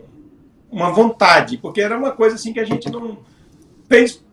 [0.71, 3.19] uma vontade, porque era uma coisa assim que a gente não
[3.91, 4.25] fez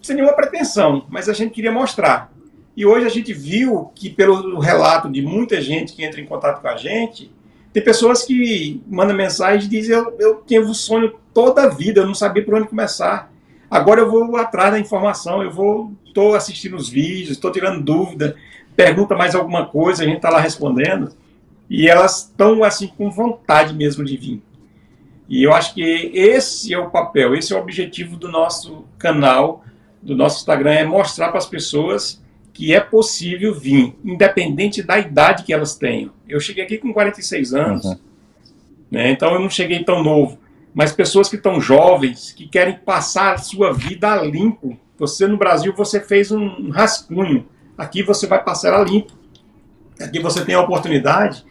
[0.00, 2.32] sem nenhuma pretensão, mas a gente queria mostrar.
[2.76, 6.62] E hoje a gente viu que, pelo relato de muita gente que entra em contato
[6.62, 7.30] com a gente,
[7.72, 12.00] tem pessoas que mandam mensagem e dizem: Eu, eu tive um sonho toda a vida,
[12.00, 13.30] eu não sabia por onde começar.
[13.70, 18.36] Agora eu vou atrás da informação, eu vou, estou assistindo os vídeos, estou tirando dúvida,
[18.76, 21.12] pergunta mais alguma coisa, a gente está lá respondendo.
[21.68, 24.42] E elas estão assim com vontade mesmo de vir.
[25.32, 25.82] E eu acho que
[26.12, 29.64] esse é o papel, esse é o objetivo do nosso canal,
[30.02, 32.22] do nosso Instagram, é mostrar para as pessoas
[32.52, 36.10] que é possível vir, independente da idade que elas tenham.
[36.28, 37.98] Eu cheguei aqui com 46 anos, uhum.
[38.90, 40.38] né, então eu não cheguei tão novo.
[40.74, 44.78] Mas pessoas que estão jovens, que querem passar a sua vida a limpo.
[44.98, 47.48] Você no Brasil, você fez um rascunho.
[47.78, 49.14] Aqui você vai passar a limpo.
[49.98, 51.42] Aqui você tem a oportunidade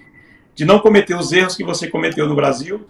[0.54, 2.86] de não cometer os erros que você cometeu no Brasil.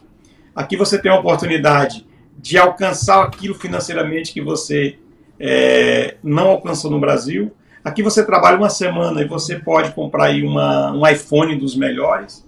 [0.56, 2.06] Aqui você tem a oportunidade
[2.38, 4.98] de alcançar aquilo financeiramente que você
[5.40, 7.52] é, não alcançou no Brasil.
[7.84, 12.46] Aqui você trabalha uma semana e você pode comprar aí uma, um iPhone dos melhores.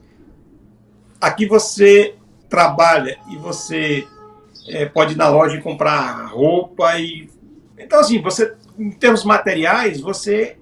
[1.20, 2.16] Aqui você
[2.50, 4.06] trabalha e você
[4.68, 7.30] é, pode ir na loja e comprar roupa e
[7.78, 10.58] então assim você em termos materiais você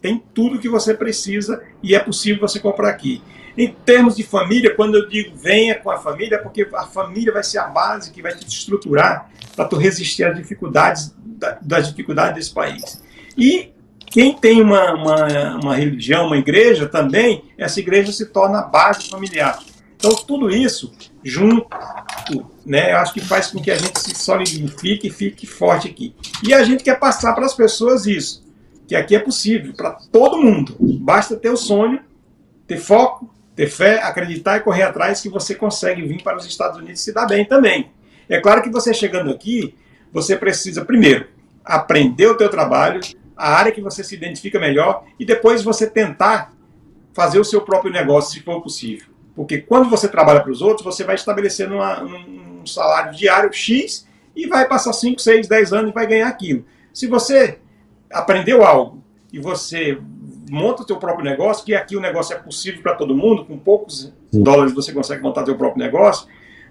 [0.00, 3.22] tem tudo que você precisa e é possível você comprar aqui.
[3.56, 7.32] Em termos de família, quando eu digo venha com a família, é porque a família
[7.32, 11.14] vai ser a base que vai te estruturar para tu resistir às dificuldades
[11.62, 13.02] das dificuldades desse país.
[13.36, 13.70] E
[14.06, 19.08] quem tem uma, uma, uma religião, uma igreja também, essa igreja se torna a base
[19.08, 19.58] familiar.
[19.96, 20.92] Então, tudo isso
[21.24, 21.66] junto,
[22.64, 26.14] né, eu acho que faz com que a gente se solidifique e fique forte aqui.
[26.42, 28.44] E a gente quer passar para as pessoas isso,
[28.86, 30.76] que aqui é possível, para todo mundo.
[31.00, 32.00] Basta ter o sonho,
[32.66, 36.78] ter foco, ter fé, acreditar e correr atrás que você consegue vir para os Estados
[36.78, 37.90] Unidos e se dar bem também.
[38.28, 39.74] É claro que você chegando aqui,
[40.12, 41.26] você precisa, primeiro,
[41.64, 43.00] aprender o teu trabalho,
[43.34, 46.52] a área que você se identifica melhor e depois você tentar
[47.14, 49.06] fazer o seu próprio negócio, se for possível.
[49.34, 54.06] Porque quando você trabalha para os outros, você vai estabelecer uma, um salário diário X
[54.34, 56.64] e vai passar 5, 6, 10 anos e vai ganhar aquilo.
[56.92, 57.58] Se você
[58.12, 59.02] aprendeu algo
[59.32, 59.98] e você
[60.50, 63.58] monta o seu próprio negócio, que aqui o negócio é possível para todo mundo, com
[63.58, 64.42] poucos Sim.
[64.42, 66.28] dólares você consegue montar seu próprio negócio,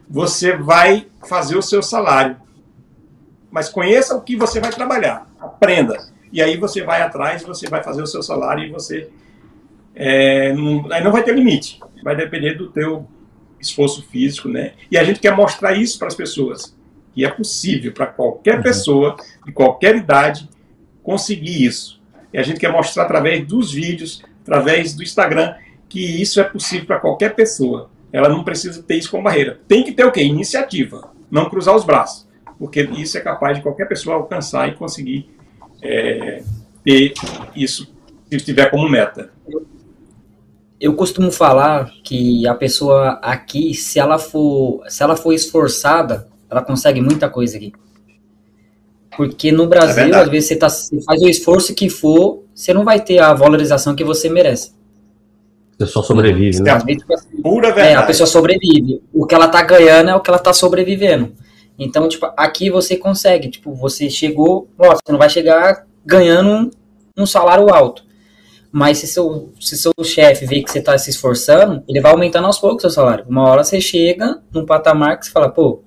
[0.10, 2.38] você vai fazer o seu salário.
[3.52, 5.98] Mas conheça o que você vai trabalhar, aprenda.
[6.32, 9.10] E aí você vai atrás, você vai fazer o seu salário e você
[9.96, 11.80] é, não, aí não vai ter limite.
[12.04, 13.08] Vai depender do teu
[13.60, 14.74] esforço físico, né?
[14.92, 16.76] E a gente quer mostrar isso para as pessoas,
[17.14, 18.64] que é possível para qualquer uhum.
[18.64, 19.16] pessoa
[19.46, 20.50] de qualquer idade
[21.02, 22.02] conseguir isso.
[22.36, 25.56] E a gente quer mostrar através dos vídeos, através do Instagram,
[25.88, 27.90] que isso é possível para qualquer pessoa.
[28.12, 29.60] Ela não precisa ter isso como barreira.
[29.68, 30.22] Tem que ter o quê?
[30.22, 32.28] Iniciativa, não cruzar os braços,
[32.60, 35.30] porque isso é capaz de qualquer pessoa alcançar e conseguir
[35.82, 36.44] é,
[36.84, 37.14] ter
[37.56, 37.96] isso
[38.30, 39.32] se tiver como meta
[40.80, 46.62] eu costumo falar que a pessoa aqui, se ela for, se ela for esforçada, ela
[46.62, 47.74] consegue muita coisa aqui.
[49.16, 52.74] Porque no Brasil, é às vezes você, tá, você faz o esforço que for, você
[52.74, 54.74] não vai ter a valorização que você merece.
[55.78, 56.80] Você só sobrevive, né?
[57.42, 57.90] Pura verdade.
[57.90, 59.02] É, a pessoa sobrevive.
[59.14, 61.34] O que ela tá ganhando é o que ela tá sobrevivendo.
[61.78, 63.50] Então, tipo, aqui você consegue.
[63.50, 66.72] Tipo, você chegou, ó, você não vai chegar ganhando um,
[67.18, 68.04] um salário alto.
[68.72, 72.48] Mas se seu, se seu chefe vê que você está se esforçando, ele vai aumentando
[72.48, 73.26] aos poucos o seu salário.
[73.28, 75.82] Uma hora você chega num patamar que você fala, pô,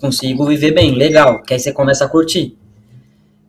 [0.00, 1.42] consigo viver bem, legal.
[1.42, 2.57] Que aí você começa a curtir.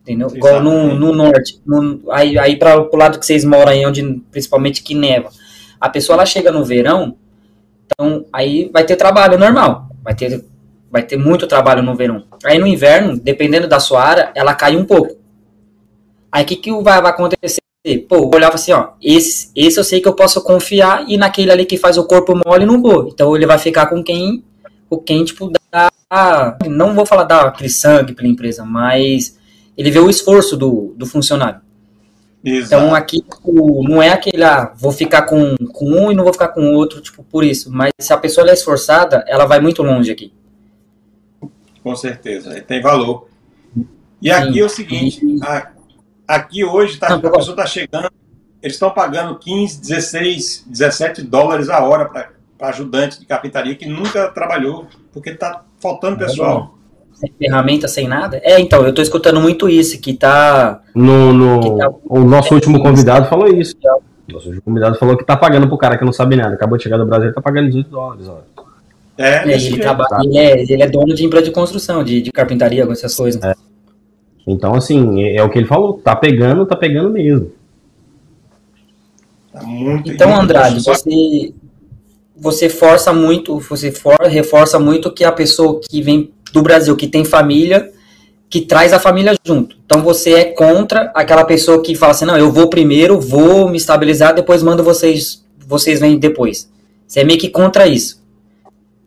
[0.02, 0.28] Entendeu?
[0.28, 0.38] Exatamente.
[0.38, 1.60] Igual no, no norte.
[1.64, 5.30] No, aí aí para o lado que vocês moram aí, onde principalmente que neva.
[5.80, 7.16] A pessoa ela chega no verão,
[7.86, 9.88] então aí vai ter trabalho normal.
[10.02, 10.44] Vai ter,
[10.90, 12.24] vai ter muito trabalho no verão.
[12.44, 15.16] Aí no inverno, dependendo da sua área, ela cai um pouco.
[16.32, 17.60] Aí o que, que vai, vai acontecer?
[18.08, 21.50] Pô, eu olhava assim, ó, esse, esse eu sei que eu posso confiar e naquele
[21.50, 23.08] ali que faz o corpo mole não vou.
[23.08, 24.44] Então ele vai ficar com quem,
[24.88, 29.38] com quem tipo, dá, não vou falar dar aquele sangue pela empresa, mas
[29.76, 31.60] ele vê o esforço do, do funcionário.
[32.42, 32.82] Exato.
[32.82, 36.32] Então aqui tipo, não é aquele, ah, vou ficar com, com um e não vou
[36.32, 37.70] ficar com outro, tipo, por isso.
[37.70, 40.32] Mas se a pessoa é esforçada, ela vai muito longe aqui.
[41.82, 43.28] Com certeza, tem valor.
[44.22, 44.60] E aqui Sim.
[44.60, 45.70] é o seguinte, a,
[46.30, 48.08] Aqui hoje tá, a pessoa está chegando,
[48.62, 52.30] eles estão pagando 15, 16, 17 dólares a hora para
[52.68, 56.78] ajudante de carpintaria que nunca trabalhou, porque está faltando é pessoal.
[57.20, 58.40] Sem ferramenta, sem nada.
[58.42, 60.80] É, então, eu tô escutando muito isso, que tá.
[60.94, 61.60] No, no...
[61.60, 61.90] Que tá...
[62.04, 63.76] O nosso último convidado falou isso.
[64.32, 66.54] Nosso último convidado falou que tá pagando pro cara que não sabe nada.
[66.54, 68.26] Acabou de chegar do Brasil e tá pagando 18 dólares.
[68.26, 68.38] Ó.
[69.18, 72.32] É, é ele, trabalha, ele, é, ele é dono de empresa de construção, de, de
[72.32, 73.42] carpintaria, essas coisas.
[73.42, 73.54] É.
[74.46, 76.00] Então, assim, é, é, o que ele falou.
[76.02, 77.52] Tá pegando, tá pegando mesmo.
[79.52, 81.52] Tá muito, então, Andrade, você,
[82.34, 87.06] você força muito, você for, reforça muito que a pessoa que vem do Brasil, que
[87.06, 87.92] tem família,
[88.50, 89.76] que traz a família junto.
[89.86, 93.76] Então você é contra aquela pessoa que fala assim, não, eu vou primeiro, vou me
[93.76, 96.68] estabilizar, depois mando vocês, vocês vêm depois.
[97.06, 98.20] Você é meio que contra isso.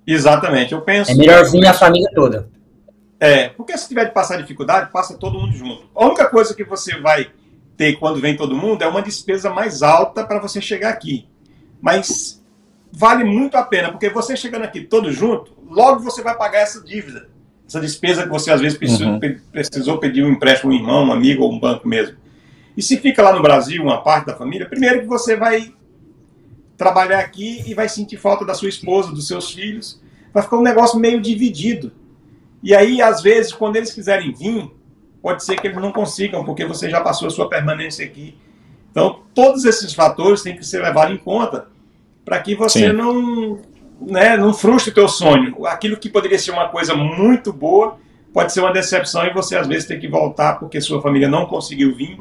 [0.07, 1.11] Exatamente, eu penso.
[1.11, 2.49] É melhor vir a família toda.
[3.20, 5.90] É, porque se tiver de passar dificuldade, passa todo mundo junto.
[5.95, 7.28] A única coisa que você vai
[7.76, 11.28] ter quando vem todo mundo é uma despesa mais alta para você chegar aqui.
[11.82, 12.41] Mas
[12.91, 16.82] vale muito a pena, porque você chegando aqui todo junto, logo você vai pagar essa
[16.82, 17.33] dívida
[17.68, 19.19] essa despesa que você às vezes precisou, uhum.
[19.52, 22.18] precisou pedir um empréstimo a um irmão, um amigo ou um banco mesmo.
[22.76, 25.73] E se fica lá no Brasil, uma parte da família, primeiro que você vai
[26.77, 30.02] trabalhar aqui e vai sentir falta da sua esposa, dos seus filhos,
[30.34, 31.91] vai ficar um negócio meio dividido.
[32.61, 34.72] E aí, às vezes, quando eles quiserem vir,
[35.22, 38.35] pode ser que eles não consigam, porque você já passou a sua permanência aqui.
[38.90, 41.68] Então, todos esses fatores têm que ser levados em conta
[42.26, 42.94] para que você Sim.
[42.94, 43.60] não
[44.08, 45.66] né, não frustre o teu sonho.
[45.66, 47.98] Aquilo que poderia ser uma coisa muito boa
[48.34, 51.46] pode ser uma decepção e você às vezes tem que voltar porque sua família não
[51.46, 52.20] conseguiu vir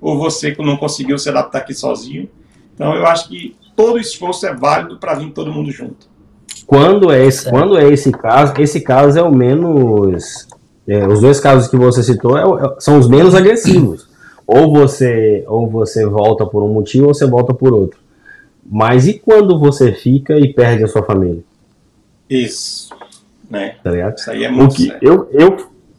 [0.00, 2.28] ou você não conseguiu se adaptar aqui sozinho.
[2.74, 6.08] Então eu acho que todo esforço é válido para vir todo mundo junto.
[6.66, 10.46] Quando é esse, quando é esse caso, esse caso é o menos.
[10.86, 14.08] É, os dois casos que você citou é, é, são os menos agressivos.
[14.46, 17.98] Ou você, ou você volta por um motivo ou você volta por outro.
[18.70, 21.42] Mas e quando você fica e perde a sua família?
[22.28, 22.94] Isso.
[23.50, 23.76] Né?
[23.82, 24.18] Tá ligado?
[24.18, 25.56] Isso aí é muito que eu, eu,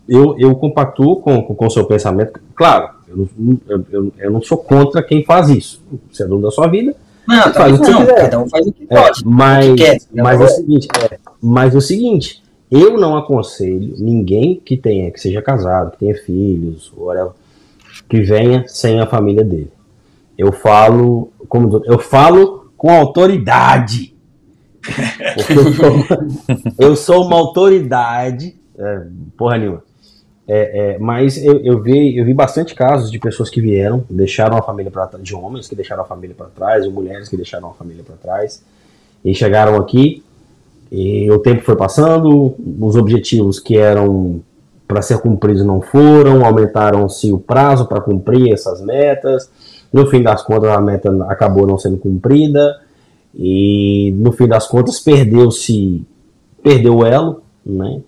[0.07, 2.39] eu, eu compactuo com o com seu pensamento.
[2.53, 3.27] Claro, eu,
[3.67, 5.83] eu, eu, eu, não sou contra quem faz isso.
[6.11, 6.95] Você é dono da sua vida.
[7.27, 9.25] Não, faz o que não, cada um faz o que é, pode.
[9.25, 14.61] Mas, que quer, mas é o seguinte, é, mas o seguinte, eu não aconselho ninguém
[14.63, 17.31] que tenha, que seja casado, que tenha filhos, whatever,
[18.07, 19.71] que venha sem a família dele.
[20.37, 24.15] Eu falo, como eu falo com autoridade.
[25.35, 26.05] Porque eu sou,
[26.79, 28.55] eu sou uma autoridade.
[28.77, 29.01] É,
[29.37, 29.83] porra nenhuma.
[30.47, 34.57] É, é, mas eu, eu, vi, eu vi bastante casos de pessoas que vieram, deixaram
[34.57, 37.69] a família para de homens que deixaram a família para trás, ou mulheres que deixaram
[37.69, 38.63] a família para trás,
[39.23, 40.23] e chegaram aqui,
[40.91, 44.41] e o tempo foi passando, os objetivos que eram
[44.87, 49.51] para ser cumpridos não foram, aumentaram-se o prazo para cumprir essas metas,
[49.91, 52.79] no fim das contas, a meta acabou não sendo cumprida
[53.33, 56.05] e no fim das contas perdeu-se,
[56.63, 58.01] perdeu o elo, né?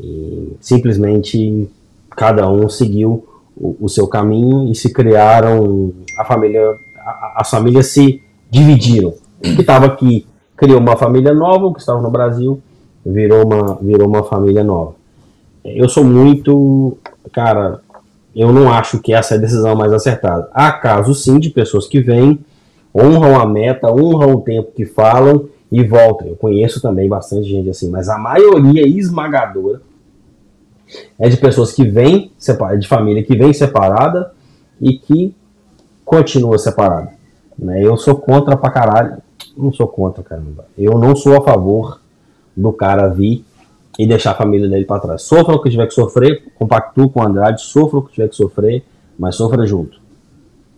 [0.00, 1.68] E simplesmente
[2.10, 3.26] cada um seguiu
[3.56, 9.14] o, o, seu caminho e se criaram a família, a, as famílias se dividiram.
[9.38, 10.26] O que estava aqui
[10.56, 12.60] criou uma família nova, o que estava no Brasil
[13.04, 14.94] virou uma, virou uma família nova.
[15.64, 16.96] Eu sou muito,
[17.32, 17.80] cara,
[18.38, 20.48] eu não acho que essa é a decisão mais acertada.
[20.52, 22.38] Há casos sim de pessoas que vêm,
[22.94, 26.28] honram a meta, honram o tempo que falam e voltam.
[26.28, 29.82] Eu conheço também bastante gente assim, mas a maioria esmagadora
[31.18, 32.30] é de pessoas que vêm
[32.78, 34.32] de família que vem separada
[34.80, 35.34] e que
[36.04, 37.10] continua separada.
[37.58, 37.84] Né?
[37.84, 39.16] Eu sou contra pra caralho.
[39.56, 40.64] Não sou contra, caramba.
[40.78, 42.00] Eu não sou a favor
[42.56, 43.44] do cara vir
[43.98, 45.22] e deixar a família dele para trás.
[45.22, 48.36] Sofra o que tiver que sofrer, compactue com o Andrade, sofra o que tiver que
[48.36, 48.84] sofrer,
[49.18, 50.00] mas sofra junto.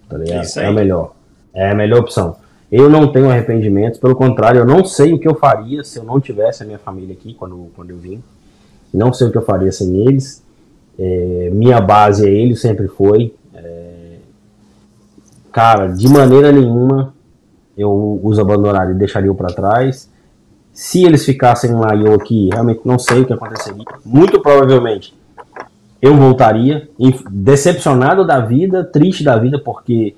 [0.08, 0.46] Tá ligado?
[0.56, 1.12] É a melhor.
[1.52, 2.36] É a melhor opção.
[2.72, 6.04] Eu não tenho arrependimentos, pelo contrário, eu não sei o que eu faria se eu
[6.04, 8.22] não tivesse a minha família aqui quando, quando eu vim.
[8.94, 10.42] Não sei o que eu faria sem eles.
[10.98, 13.34] É, minha base é ele, sempre foi.
[13.54, 14.16] É,
[15.52, 17.12] cara, de maneira nenhuma
[17.76, 20.08] eu os abandonaria e deixaria para trás.
[20.72, 23.84] Se eles ficassem lá e eu aqui, realmente não sei o que aconteceria.
[24.04, 25.14] Muito provavelmente
[26.00, 26.88] eu voltaria,
[27.30, 30.14] decepcionado da vida, triste da vida, porque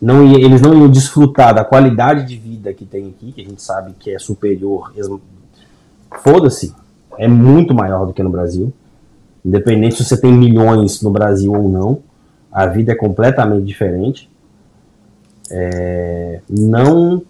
[0.00, 3.44] não ia, eles não iam desfrutar da qualidade de vida que tem aqui, que a
[3.44, 4.92] gente sabe que é superior.
[6.22, 6.74] Foda-se,
[7.16, 8.72] é muito maior do que no Brasil.
[9.44, 12.02] Independente se você tem milhões no Brasil ou não,
[12.52, 14.30] a vida é completamente diferente.
[15.50, 17.22] É, não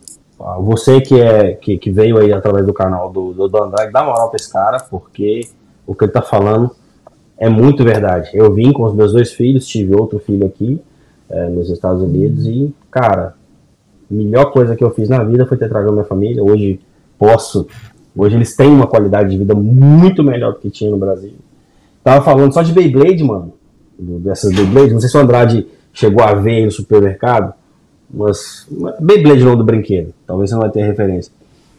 [0.60, 4.28] você que, é, que, que, veio aí através do canal do, do, Andrade, dá moral
[4.28, 5.48] pra esse cara, porque
[5.86, 6.70] o que ele tá falando
[7.36, 8.31] é muito verdade.
[8.32, 10.81] Eu vim com os meus dois filhos, tive outro filho aqui
[11.28, 13.35] é, nos Estados Unidos e, cara,
[14.10, 16.43] a melhor coisa que eu fiz na vida foi ter trazido minha família.
[16.43, 16.81] Hoje
[17.19, 17.66] posso
[18.19, 21.35] Hoje eles têm uma qualidade de vida muito melhor do que tinha no Brasil.
[22.02, 23.52] Tava falando só de Beyblade, mano.
[23.97, 24.93] Dessas Beyblade.
[24.93, 27.55] Não sei se o Andrade chegou a ver no supermercado.
[28.12, 28.66] Mas.
[29.01, 30.12] Beyblade não do brinquedo.
[30.26, 31.32] Talvez você não vai ter referência.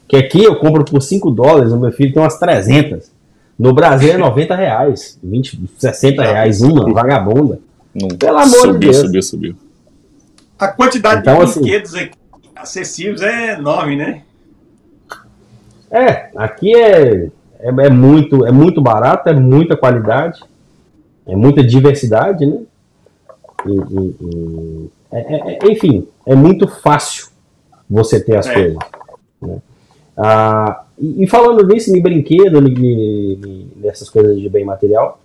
[0.08, 3.12] Que aqui eu compro por 5 dólares, o meu filho tem umas 300.
[3.58, 7.60] No Brasil é 90 reais, 20, 60 reais uma, vagabunda.
[7.94, 8.98] Não, Pelo amor subiu, de Deus.
[8.98, 9.56] Subiu, subiu,
[10.58, 12.12] A quantidade Então, de assim- brinquedos aqui
[12.56, 14.22] acessíveis é enorme, né?
[15.92, 17.30] É, aqui é,
[17.60, 20.40] é, é muito, é muito barato, é muita qualidade,
[21.28, 22.60] é muita diversidade, né?
[23.66, 27.28] E, e- e- é- é- é- enfim, é muito fácil
[27.90, 28.54] você ter as É.
[28.54, 28.78] coisas.
[29.42, 29.58] né?
[30.18, 32.62] Ah, e, e falando nisso, em brinquedo,
[33.78, 35.20] nessas coisas de bem material,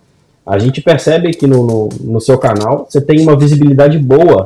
[0.45, 4.45] a gente percebe que no, no, no seu canal você tem uma visibilidade boa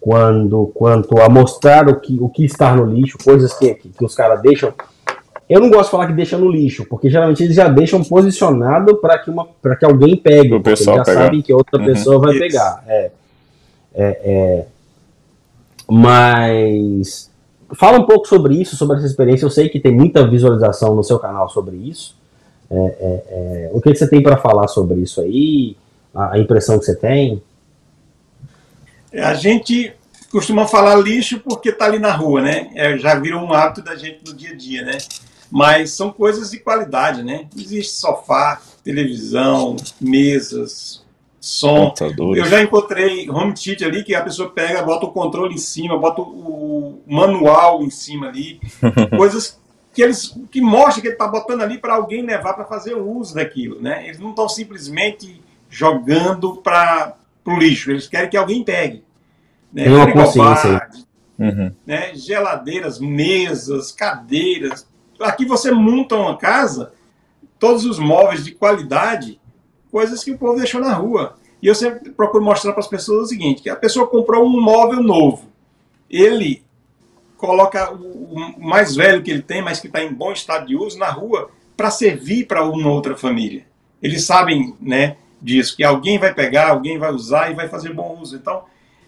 [0.00, 4.04] quando quanto a mostrar o que, o que está no lixo, coisas que, que, que
[4.04, 4.72] os caras deixam.
[5.48, 8.96] Eu não gosto de falar que deixa no lixo, porque geralmente eles já deixam posicionado
[8.96, 9.46] para que, uma-
[9.78, 11.24] que alguém pegue, eles pessoal já pegar.
[11.24, 11.86] sabem que outra Uhum.
[11.86, 12.40] pessoa vai Isso.
[12.40, 12.84] pegar.
[12.88, 13.10] É,
[13.94, 14.66] é, é.
[15.88, 17.30] Mas
[17.74, 19.44] fala um pouco sobre isso, sobre essa experiência.
[19.44, 22.16] Eu sei que tem muita visualização no seu canal sobre isso.
[22.70, 25.76] É, é, é, o que você tem para falar sobre isso aí?
[26.14, 27.42] A, a impressão que você tem?
[29.12, 29.92] A gente
[30.30, 32.70] costuma falar lixo porque está ali na rua, né?
[32.74, 34.98] É, já virou um hábito da gente no dia a dia, né?
[35.50, 37.46] Mas são coisas de qualidade, né?
[37.56, 41.02] Existe sofá, televisão, mesas,
[41.46, 41.90] som.
[41.90, 42.42] Computadores.
[42.42, 45.96] Eu já encontrei home theater ali que a pessoa pega, bota o controle em cima,
[45.96, 48.60] bota o manual em cima ali,
[49.16, 49.60] coisas
[49.94, 53.08] que eles que mostram que ele está botando ali para alguém levar para fazer o
[53.08, 54.04] uso daquilo, né?
[54.06, 55.40] Eles não estão simplesmente
[55.70, 57.14] jogando para
[57.44, 59.04] o lixo, eles querem que alguém pegue.
[59.72, 59.84] Né?
[59.84, 60.88] Tem uma consciência
[61.38, 61.70] Uhum.
[61.86, 62.14] né?
[62.14, 64.86] geladeiras, mesas, cadeiras.
[65.20, 66.92] Aqui você monta uma casa,
[67.58, 69.38] todos os móveis de qualidade,
[69.96, 71.36] coisas que o povo deixou na rua.
[71.62, 74.60] E eu sempre procuro mostrar para as pessoas o seguinte: que a pessoa comprou um
[74.60, 75.48] móvel novo,
[76.10, 76.62] ele
[77.38, 80.98] coloca o mais velho que ele tem, mas que está em bom estado de uso,
[80.98, 83.64] na rua para servir para uma outra família.
[84.02, 88.18] Eles sabem, né, disso que alguém vai pegar, alguém vai usar e vai fazer bom
[88.20, 88.36] uso.
[88.36, 88.64] Então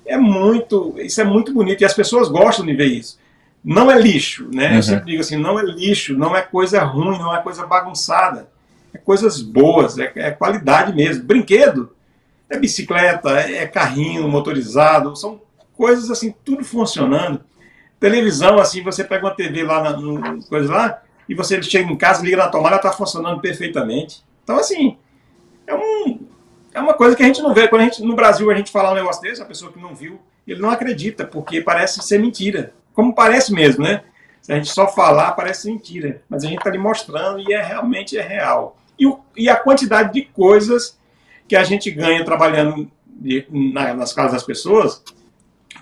[0.07, 3.19] é muito, isso é muito bonito e as pessoas gostam de ver isso.
[3.63, 4.71] Não é lixo, né?
[4.71, 4.77] Uhum.
[4.77, 8.49] Eu sempre digo assim, não é lixo, não é coisa ruim, não é coisa bagunçada.
[8.93, 11.25] É coisas boas, é, é qualidade mesmo.
[11.25, 11.91] Brinquedo
[12.49, 15.41] é bicicleta, é carrinho motorizado, são
[15.77, 17.41] coisas assim, tudo funcionando.
[18.01, 21.97] Televisão, assim, você pega uma TV lá, na, no, coisa lá, e você chega em
[21.97, 24.25] casa, liga na tomada, está funcionando perfeitamente.
[24.43, 24.97] Então, assim,
[25.67, 26.21] é, um,
[26.73, 27.69] é uma coisa que a gente não vê.
[27.69, 29.95] Quando a gente, no Brasil a gente falar um negócio desse, a pessoa que não
[29.95, 32.73] viu, ele não acredita, porque parece ser mentira.
[32.95, 34.03] Como parece mesmo, né?
[34.41, 36.23] Se a gente só falar, parece mentira.
[36.29, 38.78] Mas a gente está ali mostrando e é realmente é real.
[38.99, 40.99] E, o, e a quantidade de coisas
[41.47, 45.03] que a gente ganha trabalhando de- na- nas casas das pessoas.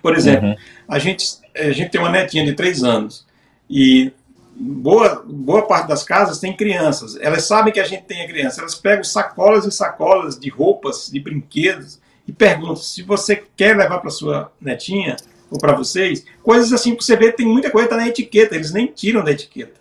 [0.03, 0.57] Por exemplo, Uhum.
[0.89, 1.27] a, gente,
[1.57, 3.27] a gente tem uma netinha de três anos.
[3.69, 4.13] E
[4.55, 7.17] boa, boa parte das casas tem crianças.
[7.21, 8.61] Elas sabem que a gente tem a criança.
[8.61, 13.99] Elas pegam sacolas e sacolas de roupas, de brinquedos, e perguntam se você quer levar
[14.01, 15.17] para sua netinha
[15.51, 16.25] ou para vocês.
[16.43, 18.55] Coisas assim que você vê, tem muita coisa que tá na etiqueta.
[18.55, 19.75] Eles nem tiram da etiqueta.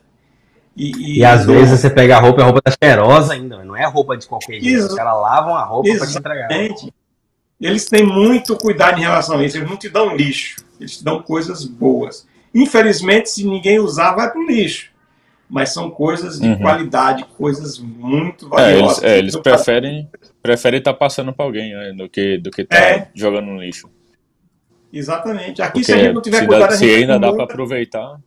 [0.76, 3.76] E, E às dão- vezes você pega a roupa, a roupa tá cheirosa ainda, não
[3.78, 4.68] é roupa de qualquer jeito.
[4.68, 4.88] Isso.
[4.88, 6.50] Os caras lavam a roupa pra te entregar.
[7.62, 9.58] Eles têm muito cuidado em relação a isso.
[9.58, 10.58] Eles não te dão lixo.
[10.80, 12.28] Eles te dão coisas boas.
[12.54, 14.90] Infelizmente, se ninguém usar, vai pro lixo.
[15.50, 16.58] Mas são coisas de Uhum.
[16.60, 19.04] qualidade, coisas muito É, eles, valiosas.
[19.04, 20.10] é, eles preferem
[20.42, 23.10] preferem estar passando para alguém né, do que do que estar É.
[23.16, 23.90] jogando no lixo.
[24.92, 25.62] Exatamente.
[25.62, 27.44] Aqui, Porque se a gente não tiver se, cuidado, dá- se gente ainda dá para
[27.44, 28.18] aproveitar,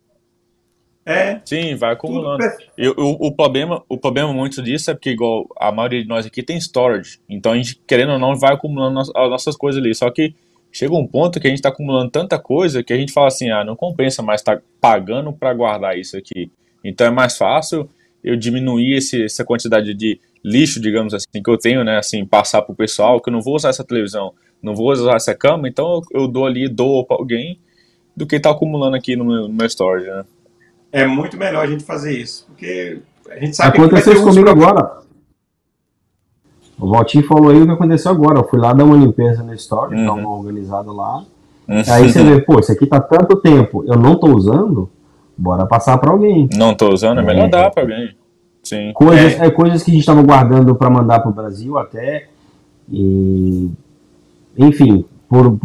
[1.09, 2.44] É, sim, vai acumulando.
[2.76, 6.26] E o, o problema, o problema muito disso é porque, igual a maioria de nós
[6.26, 7.18] aqui tem storage.
[7.26, 9.94] Então a gente, querendo ou não, vai acumulando as nossas coisas ali.
[9.94, 10.35] Só que
[10.70, 13.51] chega um ponto que a gente está acumulando tanta coisa que a gente fala assim:
[13.51, 16.51] ah, não compensa mais estar pagando para guardar isso aqui.
[16.85, 17.89] Então é mais fácil
[18.22, 21.97] eu diminuir esse, essa quantidade de lixo, digamos assim, que eu tenho, né?
[21.97, 25.35] Assim, passar pro pessoal, que eu não vou usar essa televisão, não vou usar essa
[25.35, 27.59] cama, então eu, eu dou ali, dou para alguém,
[28.14, 30.24] do que tá acumulando aqui no meu, no meu storage, né?
[30.93, 32.47] É muito melhor a gente fazer isso.
[32.48, 33.01] Porque
[33.31, 34.98] a gente sabe que Aconteceu ter uso comigo pra- agora.
[36.81, 38.39] O Valtinho falou aí o que aconteceu agora.
[38.39, 39.52] Eu fui lá dar uma limpeza no
[40.05, 40.20] dar Uhum.
[40.20, 41.24] uma organizada lá.
[41.69, 44.89] Aí você vê, pô, isso aqui tá tanto tempo, eu não tô usando,
[45.36, 46.48] bora passar pra alguém.
[46.56, 47.48] Não tô usando, é melhor É.
[47.48, 48.15] dar para alguém.
[48.62, 48.93] Sim.
[48.94, 49.51] Coisas, é.
[49.51, 52.27] coisas que a gente tava guardando pra mandar pro Brasil até.
[52.90, 53.70] E.
[54.56, 55.59] Enfim, por,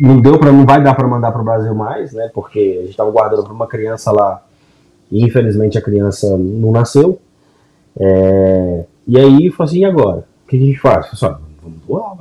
[0.00, 2.30] não deu para não vai dar pra mandar pro Brasil mais, né?
[2.34, 4.42] Porque a gente tava guardando pra uma criança lá
[5.10, 7.18] E infelizmente a criança não nasceu.
[7.98, 10.24] É, e aí, falou assim, e agora?
[10.44, 11.06] O que a gente faz?
[11.18, 12.16] Falei, vamos doar.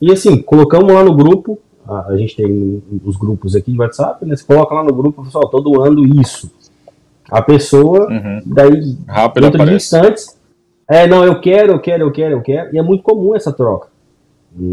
[0.00, 4.24] E assim, colocamos lá no grupo, a, a, gente tem os grupos aqui de WhatsApp,
[4.24, 4.36] né?
[4.36, 6.50] Você coloca lá no grupo, pessoal, tô doando isso.
[7.30, 8.40] A pessoa, Uhum.
[8.46, 9.76] daí, Rápido dentro de aparece.
[9.96, 10.38] instantes,
[10.88, 12.74] é, não, eu quero, eu quero, eu quero, eu quero.
[12.74, 13.88] E é muito comum essa troca.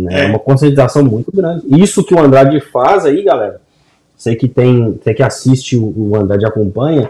[0.10, 0.26] É É.
[0.28, 1.64] uma conscientização muito grande.
[1.82, 3.60] Isso que o Andrade faz aí, galera,
[4.16, 7.10] você que tem, você que assiste o, o Andrade acompanha,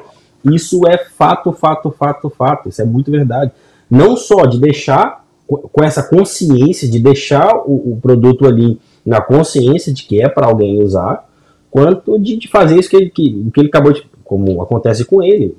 [0.53, 2.69] isso é fato, fato, fato, fato.
[2.69, 3.51] Isso é muito verdade.
[3.89, 9.21] Não só de deixar co- com essa consciência, de deixar o, o produto ali na
[9.21, 11.27] consciência de que é para alguém usar,
[11.69, 14.03] quanto de, de fazer isso que ele, que, que ele acabou de.
[14.23, 15.55] Como acontece com ele,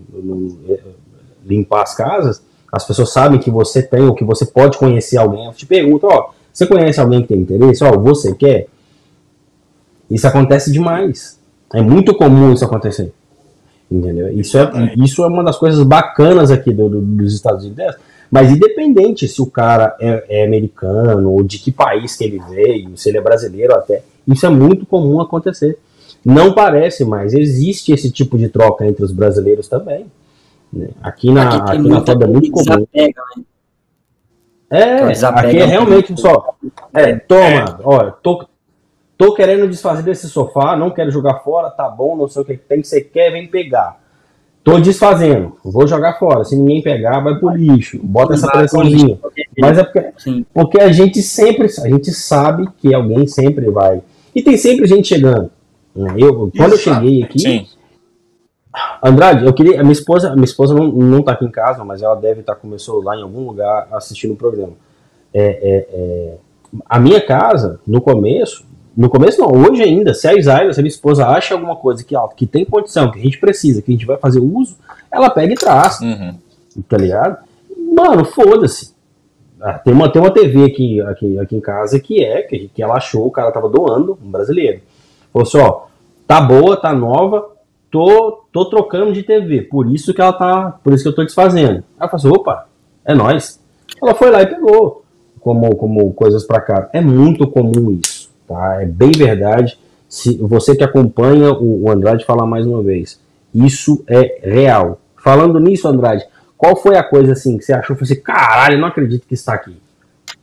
[0.68, 0.80] é,
[1.46, 2.42] limpar as casas,
[2.72, 5.46] as pessoas sabem que você tem ou que você pode conhecer alguém.
[5.46, 7.84] Eu te pergunto, ó, você conhece alguém que tem interesse?
[7.84, 8.66] Ó, você quer?
[10.10, 11.38] Isso acontece demais.
[11.72, 13.12] É muito comum isso acontecer.
[13.90, 14.32] Entendeu?
[14.32, 17.94] Isso é, isso é uma das coisas bacanas aqui do- do- dos Estados Unidos.
[18.30, 22.96] Mas independente se o cara é, é americano ou de que país que ele veio,
[22.96, 25.78] se ele é brasileiro até, isso é muito comum acontecer.
[26.24, 30.06] Não parece, mas existe esse tipo de troca entre os brasileiros também.
[30.72, 30.88] né?
[31.00, 32.64] Aqui na, Aqui aqui na é muito comum.
[32.64, 33.42] desapega, né?
[34.68, 36.56] É, Desapega aqui é realmente só.
[36.92, 38.44] É, toma, olha, tô,
[39.16, 42.56] tô querendo desfazer desse sofá, não quero jogar fora, tá bom, não sei o que
[42.56, 44.01] tem que você quer, vem pegar.
[44.62, 46.44] Tô desfazendo, vou jogar fora.
[46.44, 48.01] Se ninguém pegar, vai pro lixo.
[48.02, 49.16] Bota essa pressãozinha.
[49.56, 50.44] Mas é porque, Sim.
[50.52, 54.02] porque a gente sempre, a gente sabe que alguém sempre vai.
[54.34, 55.51] E tem sempre gente chegando.
[55.94, 56.14] né?
[56.18, 57.66] Eu, quando eu cheguei aqui, Sim.
[59.02, 59.80] Andrade, eu queria.
[59.80, 62.56] A minha esposa, minha esposa não, não tá aqui em casa, mas ela deve estar
[62.56, 64.72] com o meu celular em algum lugar assistindo o programa.
[65.32, 66.34] É, é, é,
[66.84, 68.66] a minha casa, no começo,
[68.97, 72.02] no começo não, hoje ainda, se a Isaira, se a minha esposa acha alguma coisa
[72.02, 74.77] que, ó, que tem condição, que a gente precisa, que a gente vai fazer uso,
[75.12, 76.35] ela pega e traz, Uhum.
[76.89, 77.39] tá ligado?
[77.94, 78.94] Mano, foda-se.
[79.60, 82.82] Ah, tem, uma, tem uma TV aqui, aqui, aqui em casa que é, que, que
[82.82, 84.81] ela achou, o cara tava doando, um brasileiro.
[85.32, 85.81] Falou assim, ó,
[86.27, 87.47] tá boa, tá nova,
[87.90, 91.23] tô, tô trocando de TV, por isso que ela tá, por isso que eu tô
[91.24, 91.82] desfazendo.
[92.01, 92.66] Eu falei assim, opa,
[93.05, 93.60] é nóis.
[94.02, 95.02] Ela foi lá e pegou,
[95.40, 96.90] como, como coisas pra cá.
[96.93, 98.15] É muito comum isso,
[98.47, 98.82] tá?
[98.82, 99.78] É bem verdade.
[100.09, 103.20] Se você que acompanha o, Andrade falar mais uma vez,
[103.55, 105.01] isso é real.
[105.16, 106.24] Falando nisso, Andrade,
[106.56, 107.97] qual foi a coisa assim que você achou?
[107.97, 109.77] Foi assim, caralho, não acredito que está aqui.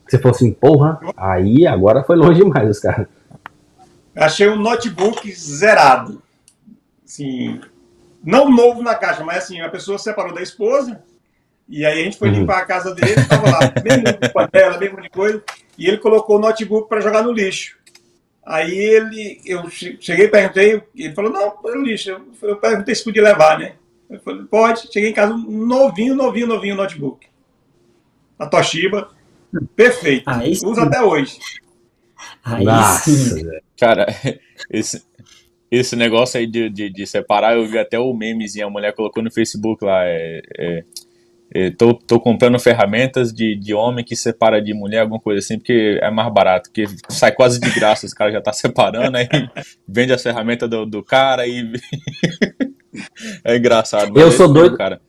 [0.06, 3.08] Que você falou assim, porra, aí agora foi longe demais, os caras.
[4.16, 6.22] Achei um notebook zerado.
[7.06, 7.60] Assim,
[8.24, 11.02] não novo na caixa, mas assim, a pessoa separou da esposa,
[11.68, 12.40] e aí a gente foi Uhum.
[12.42, 15.42] limpar a casa dele, tava lá, mesmo de panela, mesmo de coisa,
[15.78, 17.78] e ele colocou o notebook para jogar no lixo.
[18.46, 22.10] Aí ele, eu che- cheguei e perguntei, ele falou, não, lixo.
[22.12, 23.76] Eu, eu perguntei se podia levar, né?
[24.10, 24.92] Eu falei, pode.
[24.92, 27.26] Cheguei em casa, um novinho, novinho, novinho notebook.
[28.38, 29.10] A Toshiba,
[29.76, 30.30] perfeito.
[30.30, 30.66] Aí sim.
[30.68, 31.40] Uso até hoje.
[32.44, 33.62] Aí Nossa.
[33.78, 34.08] Cara,
[34.70, 35.04] esse,
[35.72, 39.24] esse negócio aí de, de, de separar, eu vi até o memezinho, a mulher colocou
[39.24, 40.84] no Facebook lá, é, é,
[41.54, 45.58] é, tô, tô comprando ferramentas de, de homem que separa de mulher, alguma coisa assim,
[45.58, 49.28] porque é mais barato, porque sai quase de graça, os caras já tá separando, aí
[49.88, 51.72] vende as ferramentas do, do cara e...
[53.44, 54.20] é engraçado.
[54.20, 54.78] Eu é sou isso mesmo, doido.
[54.78, 55.00] cara.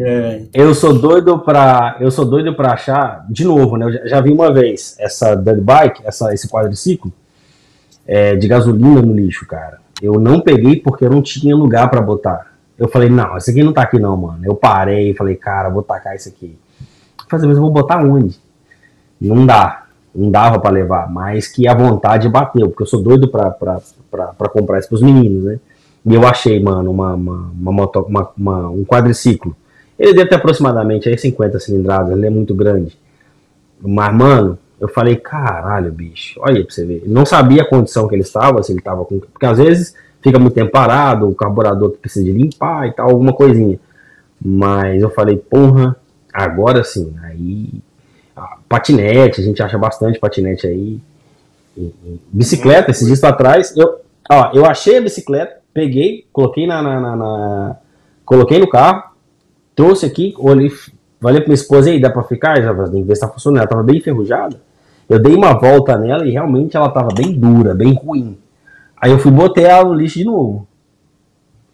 [0.00, 1.96] É, Eu sou doido pra.
[1.98, 3.86] Eu sou doido pra achar, de novo, né?
[3.86, 7.10] Eu já, já vi uma vez essa dirt bike, essa, esse quadriciclo
[8.06, 9.78] é, de gasolina no lixo, cara.
[10.02, 12.47] Eu não peguei porque eu não tinha lugar pra botar.
[12.78, 14.38] Eu falei, não, esse aqui não tá aqui não, mano.
[14.44, 16.56] Eu parei e falei, cara, vou tacar isso aqui.
[17.28, 18.38] Falei, mas eu vou botar onde?
[19.20, 19.84] Não dá.
[20.14, 23.80] Não dava pra levar, mas que a vontade bateu, porque eu sou doido pra, pra,
[24.10, 25.58] pra, pra comprar isso pros meninos, né?
[26.06, 29.54] E eu achei, mano, uma, uma, uma moto, uma, uma- um quadriciclo.
[29.98, 32.96] Ele deve ter aproximadamente aí 50 cilindradas, ele é muito grande.
[33.80, 37.02] Mas, mano, eu falei, caralho, bicho, olha aí pra você ver.
[37.06, 39.18] Não sabia a condição que ele estava, se ele estava com.
[39.20, 43.10] Porque às vezes fica muito tempo parado, o carburador que precisa de limpar e tal,
[43.10, 43.78] alguma coisinha.
[44.44, 45.96] Mas eu falei, porra,
[46.32, 47.14] agora sim.
[47.22, 47.68] Aí.
[48.68, 51.00] Patinete, a gente acha bastante patinete aí.
[51.76, 54.00] E- e bicicleta, esses dias pra trás, eu,
[54.30, 57.76] ó, eu achei a bicicleta, peguei, coloquei na, na- na- na-
[58.24, 59.04] coloquei no carro,
[59.74, 60.70] trouxe aqui, olhei,
[61.20, 62.60] falei pra minha esposa, aí, dá pra ficar?
[62.60, 63.58] Já que ver se tá funcionando.
[63.60, 64.60] Ela tava bem enferrujada.
[65.08, 68.36] Eu dei uma volta nela e realmente ela tava bem dura, bem ruim.
[69.00, 70.66] Aí eu fui botei ela no lixo de novo.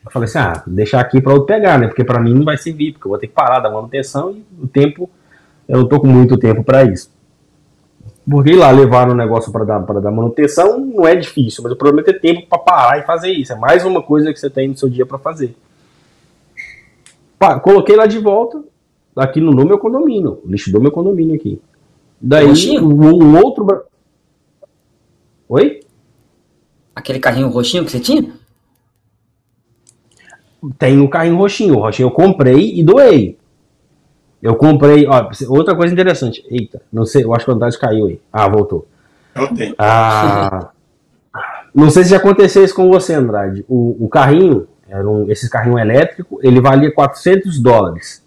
[0.05, 1.87] Eu falei assim, ah, deixar aqui pra outro pegar, né?
[1.87, 4.45] Porque pra mim não vai servir, porque eu vou ter que parar da manutenção e
[4.63, 5.09] o tempo,
[5.67, 7.11] eu não tô com muito tempo pra isso.
[8.29, 11.73] Porque ir lá levar o negócio pra dar, pra dar manutenção não é difícil, mas
[11.73, 13.53] o problema é ter tempo pra parar e fazer isso.
[13.53, 15.55] É mais uma coisa que você tem no seu dia pra fazer.
[17.63, 18.63] coloquei lá de volta,
[19.17, 21.61] aqui no, no meu condomínio, lixo do meu condomínio aqui.
[22.21, 22.47] Daí,
[22.79, 23.85] um, um outro.
[25.49, 25.84] Oi?
[26.95, 28.33] Aquele carrinho roxinho que você tinha?
[30.79, 31.75] Tem um carrinho roxinho.
[31.75, 33.39] O roxinho eu comprei e doei.
[34.43, 35.07] Eu comprei.
[35.07, 36.45] Ó, outra coisa interessante.
[36.51, 38.21] Eita, não sei, eu acho que o Andrade caiu aí.
[38.33, 38.87] Ah, voltou.
[39.35, 39.75] Eu tenho.
[39.79, 40.71] Ah,
[41.75, 43.65] não sei se já aconteceu isso com você, Andrade.
[43.69, 48.23] O, o carrinho, era um, esse carrinho elétrico, ele valia 400 dólares.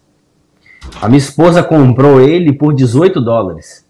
[1.00, 3.86] A minha esposa comprou ele por 18 dólares.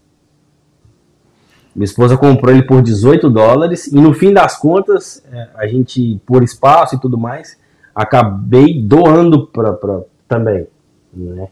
[1.79, 6.19] Minha esposa comprou ele por 18 dólares e no fim das contas, é, a gente,
[6.25, 7.57] por espaço e tudo mais,
[7.95, 10.67] acabei doando pra, pra- também.
[11.13, 11.47] Né?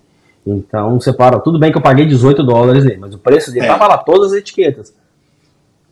[0.45, 1.39] Então, separa.
[1.39, 3.69] Tudo bem que eu paguei 18 dólares nele, mas o preço dele É.
[3.69, 4.93] tava lá, todas as etiquetas.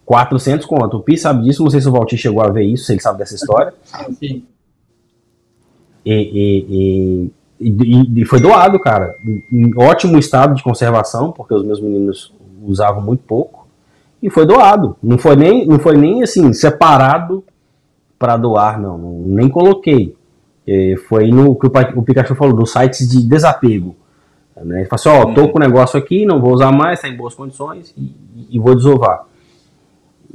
[0.06, 0.98] 400 conto.
[0.98, 3.00] O Pi sabe disso, não sei se o Valtir chegou a ver isso, se ele
[3.02, 3.74] sabe dessa história.
[4.20, 4.44] Sim.
[6.06, 7.32] E, e-
[7.62, 9.16] e- e- e foi doado, cara.
[9.50, 12.34] Em ótimo estado de conservação, porque os meus meninos
[12.66, 13.65] usavam muito pouco.
[14.26, 14.96] E foi doado.
[15.04, 17.44] Não foi nem, não foi nem assim, separado
[18.18, 18.98] para doar, não.
[18.98, 20.16] Não- Nem coloquei.
[20.68, 23.96] É, foi no que o, Pikachu falou, dos sites de desapego.
[24.56, 24.80] Né?
[24.80, 27.16] Ele falou assim: ó, tô com o negócio aqui, não vou usar mais, tá em
[27.16, 28.12] boas condições e,
[28.50, 29.26] e vou desovar.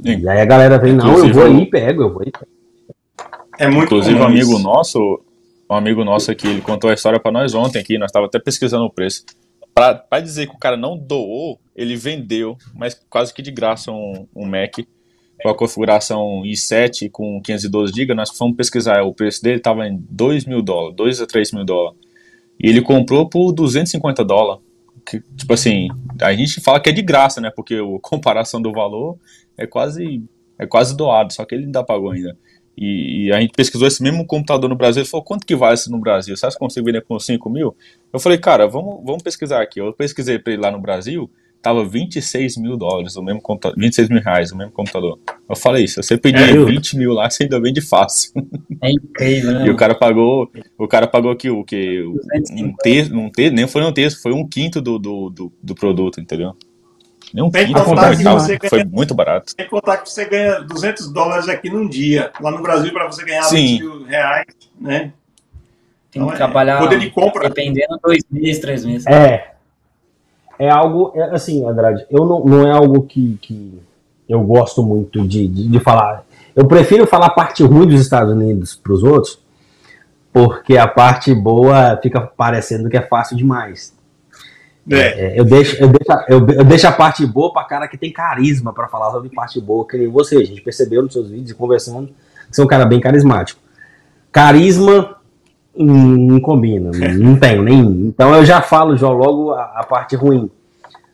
[0.05, 0.19] Sim.
[0.21, 2.21] E aí a galera vem, não, eu Inclusive, vou eu- aí e pego, eu vou
[2.21, 2.45] aí e pego.
[3.59, 4.63] É muito Inclusive, um amigo isso.
[4.63, 5.19] nosso,
[5.69, 8.39] um amigo nosso aqui, ele contou a história pra nós ontem aqui, nós tava até
[8.39, 9.25] pesquisando o preço.
[9.73, 14.27] Pra dizer que o cara não doou, ele vendeu, mas quase que de graça um,
[14.35, 14.79] um Mac
[15.41, 19.97] com a configuração i7 com 512 GB, nós fomos pesquisar, o preço dele tava em
[20.09, 21.99] 2 mil dólares, 2 a 3 mil dólares.
[22.59, 24.63] E ele comprou por 250 dólares.
[25.03, 25.87] Que, tipo assim,
[26.21, 27.49] a gente fala que é de graça, né?
[27.49, 29.17] Porque a comparação do valor
[29.57, 30.23] é quase,
[30.59, 32.37] é quase doado, só que ele ainda pagou ainda.
[32.77, 35.01] E, e a gente pesquisou esse mesmo computador no Brasil.
[35.01, 36.35] Ele falou, quanto que vale isso no Brasil?
[36.35, 37.75] Você acha que consigo vender por 5 mil?
[38.11, 39.79] Eu falei, cara, vamos, vamos pesquisar aqui.
[39.79, 41.29] Eu pesquisei pra ele lá no Brasil,
[41.61, 45.19] tava 26 mil dólares, o mesmo computador, 26 mil reais, o mesmo computador.
[45.47, 48.31] Eu falei, se você pedir É, eu- 20 mil lá, você ainda vende fácil.
[48.81, 49.67] É incrível, né?
[49.67, 52.01] E o cara pagou, o cara pagou aqui o que?
[52.01, 52.65] 250.
[52.65, 55.75] Um terço, um terço, nem foi um terço, foi um quinto do, do, do, do
[55.75, 56.55] produto, entendeu?
[57.33, 59.55] Nem um Tem quinto, que foi, contar que tava- você foi ganha- muito barato.
[59.55, 62.31] Tem que contar que você ganha 200 dólares aqui num dia.
[62.41, 63.55] Lá no Brasil, para você ganhar Sim.
[63.77, 64.45] 20 mil reais,
[64.79, 65.13] né?
[66.11, 67.47] Tem Então, que é, trabalhar, Poder de compra.
[67.47, 69.07] dependendo, dois meses, três meses.
[69.07, 69.51] É.
[70.59, 73.81] É algo, é, assim, Andrade, eu não, não é algo que, que
[74.27, 76.23] eu gosto muito de, de, de falar.
[76.55, 79.39] Eu prefiro falar a parte ruim dos Estados Unidos para os outros,
[80.33, 83.93] porque a parte boa fica parecendo que é fácil demais.
[84.89, 84.97] É.
[85.35, 87.97] É, eu, deixo, eu, deixo, a- eu, eu deixo a parte boa para cara que
[87.97, 90.37] tem carisma para falar sobre parte boa, que nem você.
[90.37, 92.13] A gente percebeu nos seus vídeos e conversando que
[92.55, 93.59] você é um cara bem carismático.
[94.31, 95.17] Carisma
[95.75, 97.79] hum, não combina, não, tenho nem.
[98.07, 100.49] Então eu já falo já logo a, a parte ruim.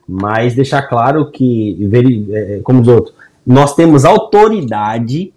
[0.08, 3.14] Mas deixar claro que, veri- é, como os outros,
[3.46, 5.32] nós temos autoridade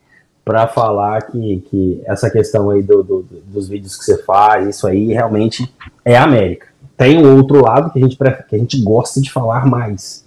[0.46, 4.88] para falar que, que essa questão aí do, do- dos vídeos que você faz, isso
[4.88, 5.70] aí realmente
[6.06, 6.68] é a América.
[7.02, 10.24] Tem um outro lado que a gente, prefere, que a gente gosta de falar mais,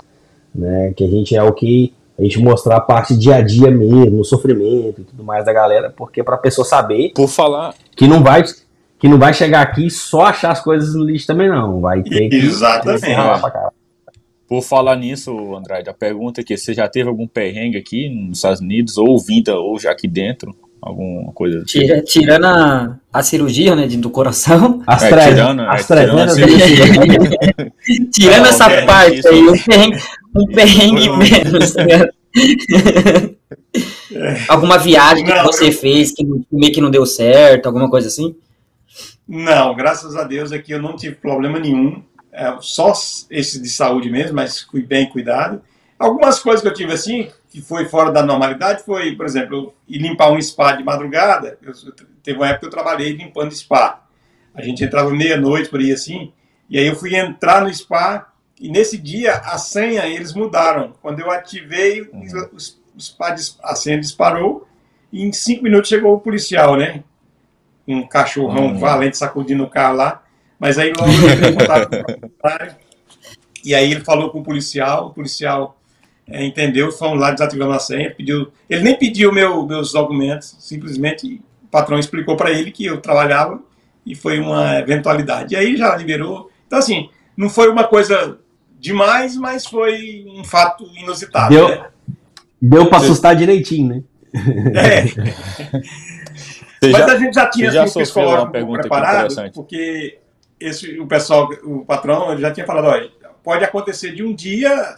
[0.53, 0.93] né?
[0.97, 4.19] Que a gente é o que a gente mostrar a parte dia a dia mesmo,
[4.19, 8.09] o sofrimento e tudo mais da galera, porque para a pessoa saber Por falar, que
[8.09, 8.43] não vai
[8.99, 12.29] que não vai chegar aqui só achar as coisas no lixo também não, vai ter
[12.29, 13.07] que Exatamente.
[14.49, 18.39] por falar nisso, Andrade, a pergunta é que você já teve algum perrengue aqui nos
[18.39, 20.53] Estados Unidos, ou vinda, ou já aqui dentro?
[20.87, 21.67] Alguma coisa assim?
[21.81, 26.27] Tira- tirando a, a cirurgia, né, do coração, As É, tirando- é, as tirando a
[26.27, 27.71] 300 cirurgia.
[28.13, 29.99] tirando essa é, parte isso- aí, um perrengue,
[30.37, 31.75] um perrengue menos.
[31.75, 32.11] ligado?
[34.49, 38.37] Alguma viagem que Não, você fez que meio que não deu certo, alguma coisa assim?
[39.27, 42.03] Não, graças a Deus aqui eu não tive problema nenhum.
[42.33, 42.93] É, só
[43.31, 45.63] esse de saúde mesmo, mas fui bem cuidado.
[45.99, 49.99] Algumas coisas que eu tive assim, que foi fora da normalidade, foi, por exemplo, ir
[49.99, 51.59] limpar um spa de madrugada.
[51.63, 51.73] Eu,
[52.23, 54.05] teve uma época que eu trabalhei limpando spa.
[54.55, 56.33] A gente entrava meia-noite por aí assim,
[56.69, 60.95] e aí eu fui entrar no spa, e nesse dia a senha eles mudaram.
[61.01, 62.23] Quando eu ativei, o,
[62.97, 64.67] o spa, a senha disparou,
[65.13, 67.05] e em cinco minutos chegou o policial, né?
[67.87, 68.79] Um cachorrão Hum.
[68.79, 70.23] valente sacudindo o carro lá.
[70.59, 72.31] Mas aí logo eu entrei em contato com o
[73.65, 75.79] e aí ele falou com o policial, o policial
[76.29, 81.41] é, entendeu, fomos lá, desativamos a senha, pediu, ele nem pediu meu, meus documentos, simplesmente
[81.63, 83.61] o patrão explicou para ele que eu trabalhava
[84.07, 85.55] e foi uma eventualidade.
[85.55, 86.51] E aí já liberou.
[86.67, 88.39] Então, assim, não foi uma coisa
[88.79, 91.55] demais, mas foi um fato inusitado.
[91.55, 91.87] Deu, né?
[92.61, 94.03] deu Você- assustar direitinho, né?
[94.75, 95.05] É,
[96.81, 100.19] Você mas já- a gente já tinha já assim, psicológico pergunta preparado, porque
[100.61, 103.11] esse, o pessoal, o patrão já tinha falado, olha,
[103.43, 104.95] pode acontecer de um dia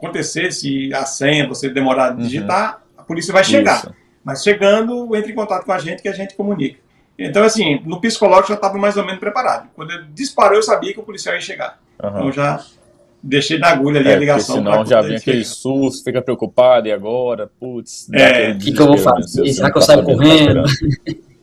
[0.00, 3.00] acontecer, se a senha você demorar a digitar, uhum.
[3.00, 3.78] a polícia vai chegar.
[3.78, 3.94] Isso.
[4.24, 6.78] Mas chegando, entre em contato com a gente que a gente comunica.
[7.18, 9.68] Então, assim, no psicológico já estava mais ou menos preparado.
[9.76, 11.78] Quando ele disparou, eu sabia que o policial ia chegar.
[12.02, 12.08] Uhum.
[12.08, 12.64] Então já
[13.22, 14.56] deixei na agulha ali é, a ligação.
[14.56, 17.50] Senão já vem aquele susto, fica preocupado, e agora?
[17.60, 18.52] Putz, é.
[18.52, 19.52] o que, que eu vou fazer?
[19.52, 20.62] Será que eu saio correndo?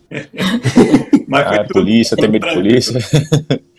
[1.27, 2.99] Mas ah, polícia, tem medo de polícia.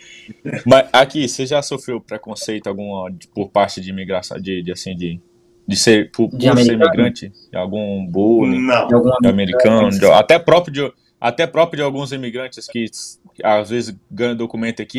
[0.67, 5.21] Mas aqui, você já sofreu preconceito algum por parte de imigração, de, de assim, de,
[5.67, 7.33] de ser, por, de por ser imigrante?
[7.55, 8.61] Algum bullying?
[8.61, 8.89] Não.
[8.89, 9.91] De algum americano?
[9.91, 12.87] De, até próprio de até próprio de alguns imigrantes que
[13.43, 14.99] às vezes ganham documento aqui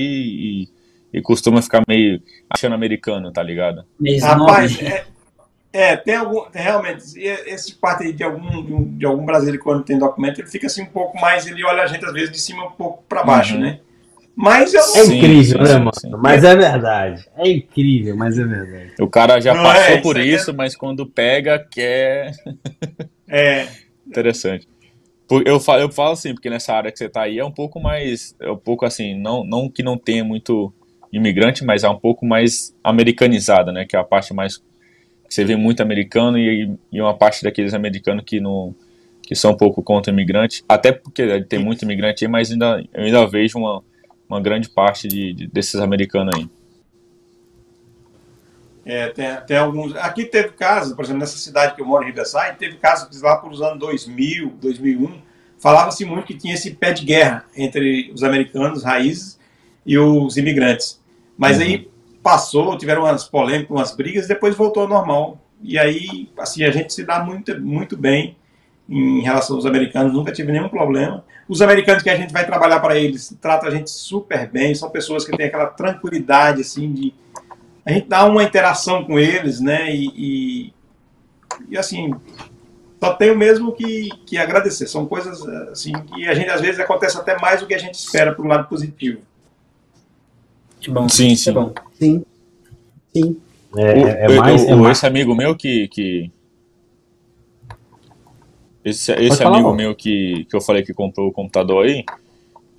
[1.14, 3.86] e, e costuma ficar meio achando americano, tá ligado?
[4.22, 5.06] Rapaz, é,
[5.72, 10.42] é, tem algum, realmente, esse parte aí de algum, de algum brasileiro quando tem documento,
[10.42, 12.72] ele fica assim um pouco mais, ele olha a gente às vezes de cima um
[12.72, 13.62] pouco para baixo, uhum.
[13.62, 13.80] né?
[14.36, 14.82] Mas eu...
[14.96, 15.92] É incrível, sim, né, mano?
[15.94, 16.12] Sim.
[16.18, 17.26] Mas é verdade.
[17.38, 18.94] É incrível, mas é verdade.
[19.00, 20.54] O cara já não passou é, por isso, é...
[20.54, 22.32] mas quando pega, quer.
[23.32, 23.68] É.
[24.08, 24.68] Interessante.
[25.46, 27.80] Eu falo, eu falo assim, porque nessa área que você está aí é um pouco
[27.80, 28.36] mais.
[28.40, 30.74] É um pouco assim, não, não que não tenha muito
[31.14, 33.86] imigrante, mas é um pouco mais americanizada, né?
[33.86, 34.60] Que é a parte mais.
[35.30, 38.74] Você vê muito americano e, e uma parte daqueles americanos que não.
[39.22, 40.64] que são um pouco contra imigrante.
[40.68, 43.84] Até porque tem muito imigrante aí, mas ainda, eu ainda vejo uma,
[44.30, 46.50] uma grande parte de, de desses americanos aí.
[48.86, 49.96] É, tem, tem alguns.
[49.98, 53.38] Aqui teve casos, por exemplo, nessa cidade que eu moro, em Riverside, teve casos lá
[53.38, 55.22] por os anos 2000, 2001,
[55.60, 59.40] falava-se muito que tinha esse pé de guerra entre os americanos, raízes,
[59.86, 61.00] e os imigrantes.
[61.38, 61.64] Mas uhum.
[61.64, 61.92] aí
[62.22, 65.40] passou, tiveram umas polêmicas, umas brigas, depois voltou ao normal.
[65.62, 68.36] E aí, assim, a gente se dá muito, muito bem
[68.88, 71.24] em relação aos americanos, nunca tive nenhum problema.
[71.50, 74.90] Os americanos que a gente vai trabalhar para eles tratam a gente super bem, são
[74.90, 77.14] pessoas que têm aquela tranquilidade, assim, de
[77.84, 79.94] a gente dá uma interação com eles, né?
[79.94, 80.74] E, e,
[81.70, 82.14] e assim,
[83.02, 84.86] só tenho mesmo que, que agradecer.
[84.86, 87.96] São coisas assim que a gente às vezes acontece até mais do que a gente
[87.96, 89.22] espera para o lado positivo.
[90.80, 91.10] Que bom.
[91.10, 91.52] Sim, sim.
[91.52, 91.74] bom.
[91.98, 92.26] Sim.
[93.12, 93.38] Sim.
[93.76, 94.98] É, o, é, é mais, é mais...
[94.98, 95.88] Esse amigo meu que.
[95.88, 96.32] que...
[98.90, 102.04] Esse, esse amigo meu que, que eu falei que comprou o computador aí,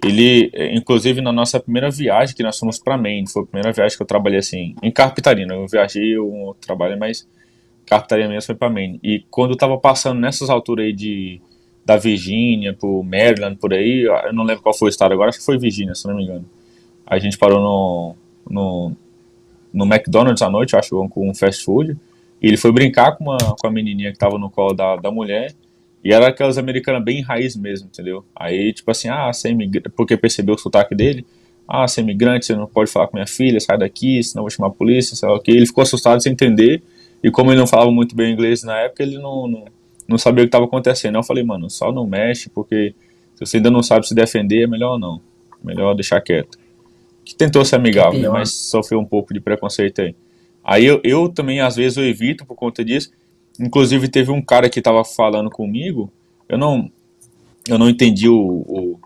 [0.02, 3.72] ele, é, inclusive, na nossa primeira viagem, que nós fomos para Maine, foi a primeira
[3.72, 5.46] viagem que eu trabalhei assim, em carpintaria.
[5.46, 7.28] Eu viajei, eu trabalhei, mas
[7.84, 8.98] carpintaria mesmo foi para Maine.
[9.02, 11.40] E quando eu tava passando nessas alturas aí de,
[11.84, 15.38] da Virgínia pro Maryland, por aí, eu não lembro qual foi o estado agora, acho
[15.38, 16.46] que foi Virgínia, se não me engano.
[17.06, 18.14] A gente parou no,
[18.48, 18.96] no,
[19.72, 21.96] no McDonald's à noite, acho, com um fast food,
[22.40, 25.10] e ele foi brincar com, uma, com a menininha que tava no colo da, da
[25.10, 25.52] mulher,
[26.02, 28.24] e era aquelas americanas bem raiz mesmo, entendeu?
[28.34, 31.26] Aí, tipo assim, ah, você é imigrante, porque percebeu o sotaque dele,
[31.68, 34.44] ah, você é imigrante, você não pode falar com minha filha, sai daqui, senão eu
[34.44, 35.50] vou chamar a polícia, sei lá o que.
[35.50, 36.82] Ele ficou assustado sem entender,
[37.22, 39.64] e como ele não falava muito bem inglês na época, ele não, não,
[40.08, 41.16] não sabia o que estava acontecendo.
[41.16, 42.94] Eu falei, mano, só não mexe, porque
[43.34, 45.20] se você ainda não sabe se defender, é melhor não.
[45.62, 46.58] Melhor deixar quieto.
[47.24, 50.14] Que tentou ser amigável, né, mas sofreu um pouco de preconceito aí.
[50.64, 53.12] Aí eu, eu também, às vezes, eu evito por conta disso,
[53.60, 56.10] Inclusive teve um cara que estava falando comigo,
[56.48, 56.90] eu não,
[57.68, 59.00] eu não entendi o, o,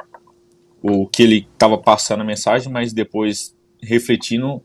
[0.81, 4.63] o que ele estava passando a mensagem, mas depois refletindo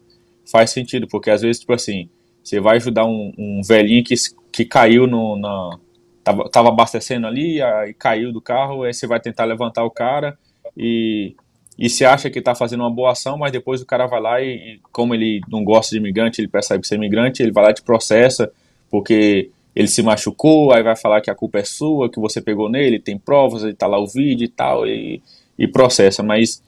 [0.49, 2.09] faz sentido, porque às vezes, tipo assim,
[2.43, 4.15] você vai ajudar um, um velhinho que,
[4.51, 5.77] que caiu no, na,
[6.23, 10.37] tava, tava abastecendo ali, aí caiu do carro, aí você vai tentar levantar o cara
[10.77, 11.35] e,
[11.77, 14.41] e você acha que está fazendo uma boa ação, mas depois o cara vai lá
[14.41, 17.51] e, e, como ele não gosta de imigrante, ele percebe que você é imigrante, ele
[17.51, 18.51] vai lá e te processa,
[18.89, 22.69] porque ele se machucou, aí vai falar que a culpa é sua, que você pegou
[22.69, 25.21] nele, tem provas, ele tá lá o vídeo e tal, e,
[25.57, 26.61] e processa, mas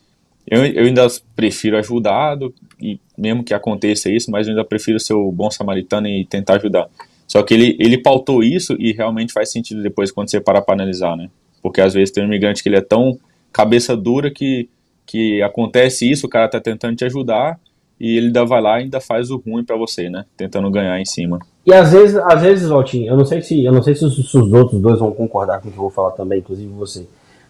[0.47, 4.99] eu, eu ainda prefiro ajudar, do, e mesmo que aconteça isso, mas eu ainda prefiro
[4.99, 6.89] ser o bom samaritano e tentar ajudar.
[7.27, 10.73] Só que ele, ele pautou isso e realmente faz sentido depois quando você para para
[10.73, 11.29] analisar, né?
[11.61, 13.17] Porque às vezes tem um imigrante que ele é tão
[13.53, 14.67] cabeça dura que,
[15.05, 17.59] que acontece isso, o cara tá tentando te ajudar,
[18.01, 20.25] e ele ainda vai lá e ainda faz o ruim para você, né?
[20.35, 21.37] Tentando ganhar em cima.
[21.63, 24.15] E às vezes, às vezes, Valtinho, eu não sei se, eu não sei se os,
[24.15, 27.05] se os, outros dois vão concordar com o que eu vou falar também, inclusive você.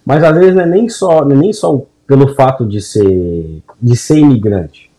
[0.06, 3.62] Mas às vezes não é nem só, não é nem só pelo fato de ser,
[3.82, 4.92] de ser imigrante.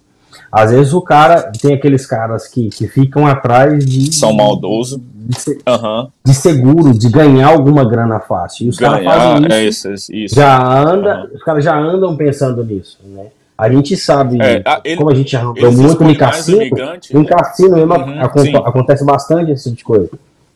[0.51, 4.11] Às vezes o cara tem aqueles caras que, que ficam atrás de.
[4.15, 4.99] São maldosos.
[5.15, 6.09] De, ser, uhum.
[6.24, 8.66] de seguro, de ganhar alguma grana fácil.
[8.66, 9.89] E os caras fazem é isso.
[9.89, 10.35] É isso, isso.
[10.35, 11.37] Já anda, uhum.
[11.37, 13.27] Os caras já andam pensando nisso, né?
[13.57, 17.95] A gente sabe, é, ele, como a gente andou muito em cassino, em cassino mesmo
[17.95, 20.11] uhum, acontece, acontece bastante esse tipo de coisa.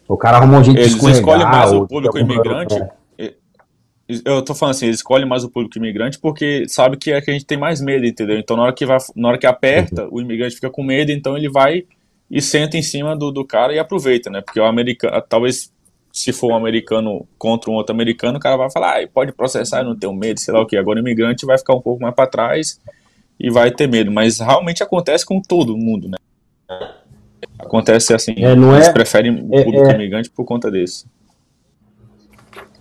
[0.08, 2.74] O cara arruma um jeito Eles de escolhem mais o público imigrante.
[3.18, 3.32] É.
[4.24, 7.30] eu tô falando assim, eles escolhem mais o público imigrante porque sabe que é que
[7.30, 8.38] a gente tem mais medo, entendeu?
[8.38, 10.10] Então na hora que vai, na hora que aperta, uhum.
[10.12, 11.84] o imigrante fica com medo, então ele vai
[12.30, 14.40] e senta em cima do, do cara e aproveita, né?
[14.40, 15.70] Porque o americano, talvez
[16.16, 19.84] se for um americano contra um outro americano, o cara vai falar, ah, pode processar,
[19.84, 20.74] não tenho medo, sei lá o que.
[20.74, 22.80] Agora o imigrante vai ficar um pouco mais para trás
[23.38, 26.16] e vai ter medo, mas realmente acontece com todo mundo, né?
[27.58, 31.04] Acontece assim, é, não eles é, preferem o público é, é, imigrante por conta desse.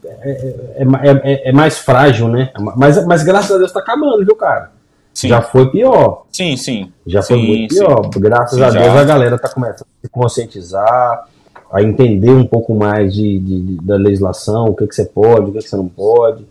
[0.05, 0.85] É,
[1.25, 2.53] é, é, mais frágil, né?
[2.77, 4.71] Mas, mas graças a Deus tá acabando, viu, cara?
[5.13, 5.27] Sim.
[5.27, 6.25] Já foi pior.
[6.31, 6.89] Sim, sim.
[7.05, 8.09] Já sim, foi muito pior.
[8.13, 8.19] Sim.
[8.21, 9.01] Graças a Deus já.
[9.01, 11.27] a galera tá começando a se conscientizar,
[11.75, 15.49] a entender um pouco mais de, de, de da legislação, o que, que você pode,
[15.49, 16.45] o que, que você não pode.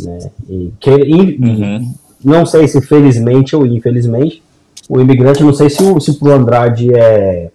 [0.00, 0.30] Né?
[0.48, 1.94] E, que, e, uhum.
[2.24, 4.42] Não sei se felizmente ou infelizmente,
[4.88, 7.50] o imigrante, não sei se, o, se pro Andrade é.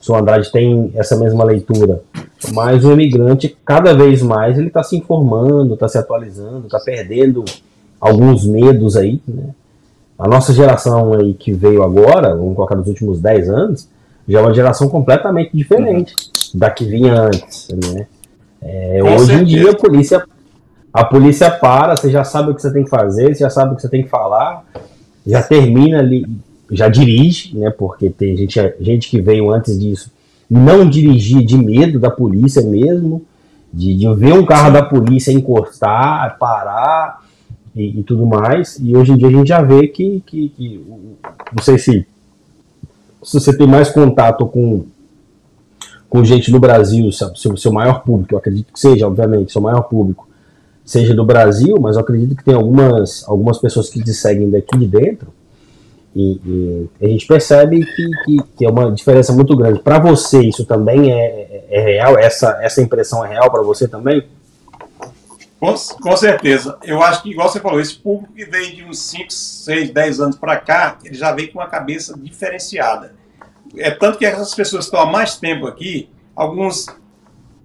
[0.00, 2.02] Se o Andrade tem essa mesma leitura,
[2.54, 7.44] mas o imigrante, cada vez mais, ele está se informando, está se atualizando, está perdendo
[8.00, 9.50] alguns medos aí, né?
[10.18, 13.88] A nossa geração aí que veio agora, vamos colocar nos últimos 10 anos,
[14.30, 16.58] já é uma geração completamente diferente uhum.
[16.58, 18.06] da que vinha antes, né?
[18.62, 19.42] É, hoje certeza.
[19.42, 20.24] em dia a polícia,
[20.92, 23.72] a polícia para, você já sabe o que você tem que fazer, você já sabe
[23.72, 24.64] o que você tem que falar,
[25.26, 26.26] já termina ali,
[26.70, 27.70] já dirige, né?
[27.70, 30.10] Porque tem gente, gente que veio antes disso
[30.50, 33.22] não dirigir de medo da polícia mesmo,
[33.72, 37.20] de, de ver um carro da polícia encostar, parar
[37.74, 38.76] e, e, tudo mais.
[38.80, 40.84] E hoje em dia a gente já vê que, que, que
[41.54, 42.04] não sei se,
[43.22, 44.84] se você tem mais contato com
[46.10, 49.82] com gente no Brasil, seu, seu maior público, eu acredito que seja, obviamente, seu maior
[49.82, 50.28] público,
[50.84, 54.76] seja do Brasil, mas eu acredito que tem algumas, algumas pessoas que te seguem daqui
[54.76, 55.28] de dentro,
[56.14, 59.78] e, e a gente percebe que, que, que, é uma diferença muito grande.
[59.78, 62.18] Para você, isso também é, é, é, real?
[62.18, 64.24] Essa, essa impressão é real para você também?
[65.60, 66.78] Com, com, certeza.
[66.82, 70.20] Eu acho que, igual você falou, esse público que veio de uns 5, 6, 10
[70.20, 73.14] anos para cá, ele já veio com uma cabeça diferenciada.
[73.76, 76.86] É tanto que essas pessoas que estão há mais tempo aqui, alguns.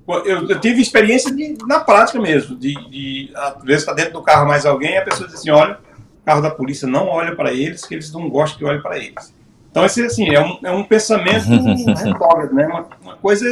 [0.08, 4.22] Eu, eu tive experiência de, na prática mesmo, de, de às vezes está dentro do
[4.22, 5.80] carro mais alguém e a pessoa diz assim: olha,
[6.26, 9.34] carro da polícia não olha para eles, que eles não gostam que olhe para eles.
[9.72, 11.48] Então, esse assim, é um, é um pensamento
[12.02, 12.66] retrógrado, né?
[12.66, 13.46] Uma, uma, coisa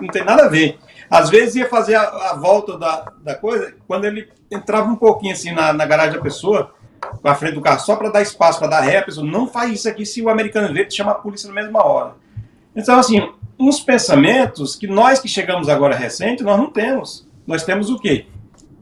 [0.00, 0.78] não tem nada a ver.
[1.10, 5.32] Às vezes ia fazer a, a, volta da, da coisa, quando ele entrava um pouquinho
[5.32, 6.74] assim na, na garagem da pessoa,
[7.22, 9.46] com a frente do carro, só para dar espaço, para dar ré, a pessoa não
[9.46, 12.14] faz isso aqui se o americano ver, chama a polícia na mesma hora.
[12.74, 17.26] Então, assim, uns pensamentos que nós que chegamos agora recente, nós não temos.
[17.46, 18.26] Nós temos o quê?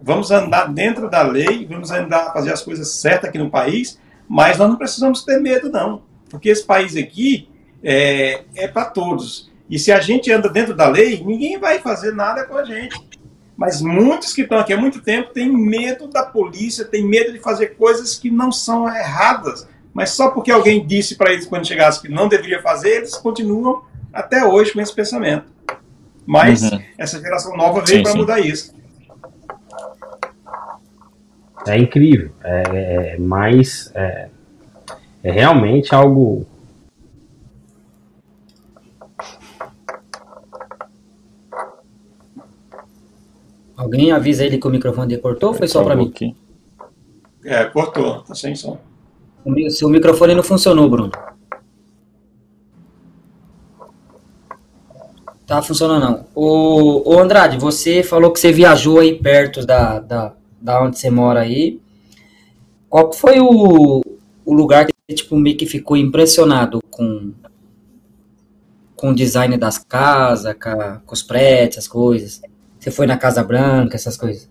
[0.04, 3.98] vamos andar dentro da lei, vamos andar fazer as coisas certas aqui no país,
[4.28, 6.02] mas nós não precisamos ter medo, não.
[6.28, 7.48] Porque esse país aqui
[7.82, 9.50] é, é para todos.
[9.74, 12.96] E se a gente anda dentro da lei, ninguém vai fazer nada com a gente.
[13.56, 17.40] Mas muitos que estão aqui há muito tempo têm medo da polícia, têm medo de
[17.40, 19.66] fazer coisas que não são erradas.
[19.92, 23.82] Mas só porque alguém disse para eles quando chegasse que não deveria fazer, eles continuam
[24.12, 25.46] até hoje com esse pensamento.
[26.24, 26.80] Mas uhum.
[26.96, 28.72] essa geração nova veio para mudar isso.
[31.66, 32.30] É incrível.
[32.44, 33.90] É, é, é mais.
[33.92, 34.28] É,
[35.24, 36.46] é realmente algo.
[43.84, 46.08] Alguém avisa ele que o microfone cortou ou foi só para mim?
[46.08, 46.34] Aqui.
[47.44, 48.78] É, cortou, tá sem som.
[49.44, 51.12] O, seu microfone não funcionou, Bruno.
[55.46, 56.26] Tá funcionando não.
[56.34, 61.10] O, o Andrade, você falou que você viajou aí perto da, da, da onde você
[61.10, 61.78] mora aí.
[62.88, 64.00] Qual foi o,
[64.46, 67.34] o lugar que tipo, meio que ficou impressionado com,
[68.96, 72.40] com o design das casas, com, com os prédios, as coisas?
[72.84, 74.46] Você foi na Casa Branca, essas coisas?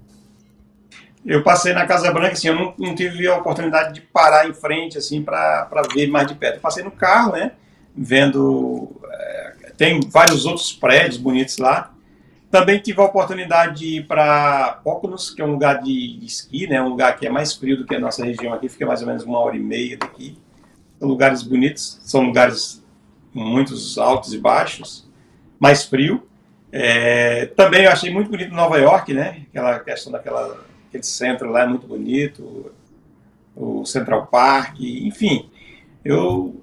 [1.23, 4.53] Eu passei na Casa Branca, assim, eu não, não tive a oportunidade de parar em
[4.55, 6.55] frente, assim, para ver mais de perto.
[6.55, 7.51] Eu passei no carro, né,
[7.95, 8.89] vendo...
[9.07, 11.93] É, tem vários outros prédios bonitos lá,
[12.49, 16.65] também tive a oportunidade de ir para Póconos, que é um lugar de, de, esqui,
[16.65, 16.81] né?
[16.81, 19.07] um lugar que é mais frio do que a nossa região aqui, fica mais ou
[19.07, 20.39] menos uma hora e meia daqui.
[20.97, 22.83] São lugares bonitos, são lugares
[23.31, 25.07] muitos altos e baixos,
[25.59, 26.27] mais frio.
[26.75, 29.43] É, também eu achei muito bonito Nova York, né?
[29.51, 32.71] Aquela questão daquela aquele centro lá é muito bonito,
[33.55, 35.51] o Central Park, enfim.
[36.03, 36.59] Eu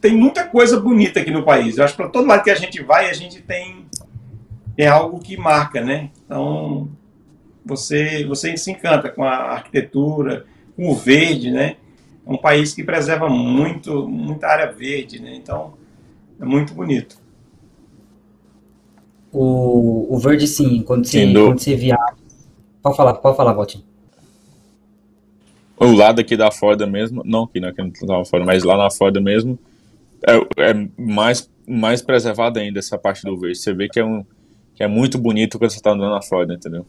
[0.00, 1.76] tem muita coisa bonita aqui no país.
[1.76, 3.86] Eu acho que para todo lado que a gente vai, a gente tem
[4.78, 6.10] é algo que marca, né?
[6.24, 6.88] Então,
[7.64, 10.46] você, você se encanta com a arquitetura,
[10.76, 11.74] com o verde, né?
[12.24, 15.34] É um país que preserva muito, muita área verde, né?
[15.34, 15.74] Então,
[16.40, 17.25] é muito bonito.
[19.32, 22.14] O, o verde, sim, quando você, quando você viaja.
[22.82, 23.84] Pode falar, pode falar, Valtinho.
[25.78, 28.90] O lado aqui da Flórida mesmo, não aqui, não, aqui não fora, mas lá na
[28.90, 29.58] Flórida mesmo,
[30.26, 30.36] é,
[30.70, 33.58] é, mais, mais preservado ainda essa parte do verde.
[33.58, 34.24] Você vê que é, um,
[34.74, 36.86] que é muito bonito quando você está andando na Flórida, entendeu?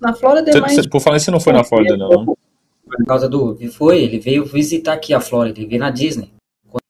[0.00, 0.74] Na Flórida é mais...
[0.74, 2.24] Cê, por falar isso, não foi na Flórida, não.
[2.24, 3.56] Por causa do...
[3.72, 6.32] Foi, ele veio visitar aqui a Flórida, ele veio na Disney.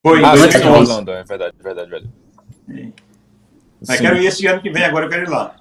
[0.05, 2.95] Foi, ah, antes em Orlando, é verdade, é verdade, velho.
[3.87, 5.57] Mas quero ir esse ano que vem, agora eu quero ir lá.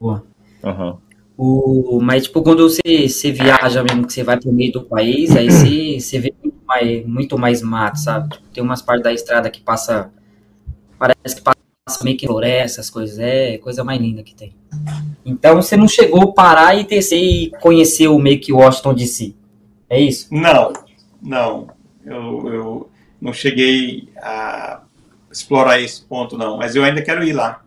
[0.00, 0.24] Boa.
[0.62, 0.98] Uhum.
[1.36, 5.36] O, mas, tipo, quando você, você viaja mesmo, que você vai pro meio do país,
[5.36, 8.30] aí você, você vê muito mais, muito mais mato, sabe?
[8.30, 10.10] Tipo, tem umas partes da estrada que passa.
[10.98, 11.56] Parece que passa
[12.02, 13.18] meio que floresta, essas coisas.
[13.18, 14.54] É coisa mais linda que tem.
[15.24, 19.34] Então você não chegou a parar e descer e conhecer o meio que Washington DC.
[19.90, 20.28] É isso?
[20.32, 20.72] Não,
[21.22, 21.68] não.
[22.04, 22.90] Eu, eu
[23.20, 24.85] não cheguei a
[25.36, 26.56] explorar esse ponto, não.
[26.56, 27.62] Mas eu ainda quero ir lá.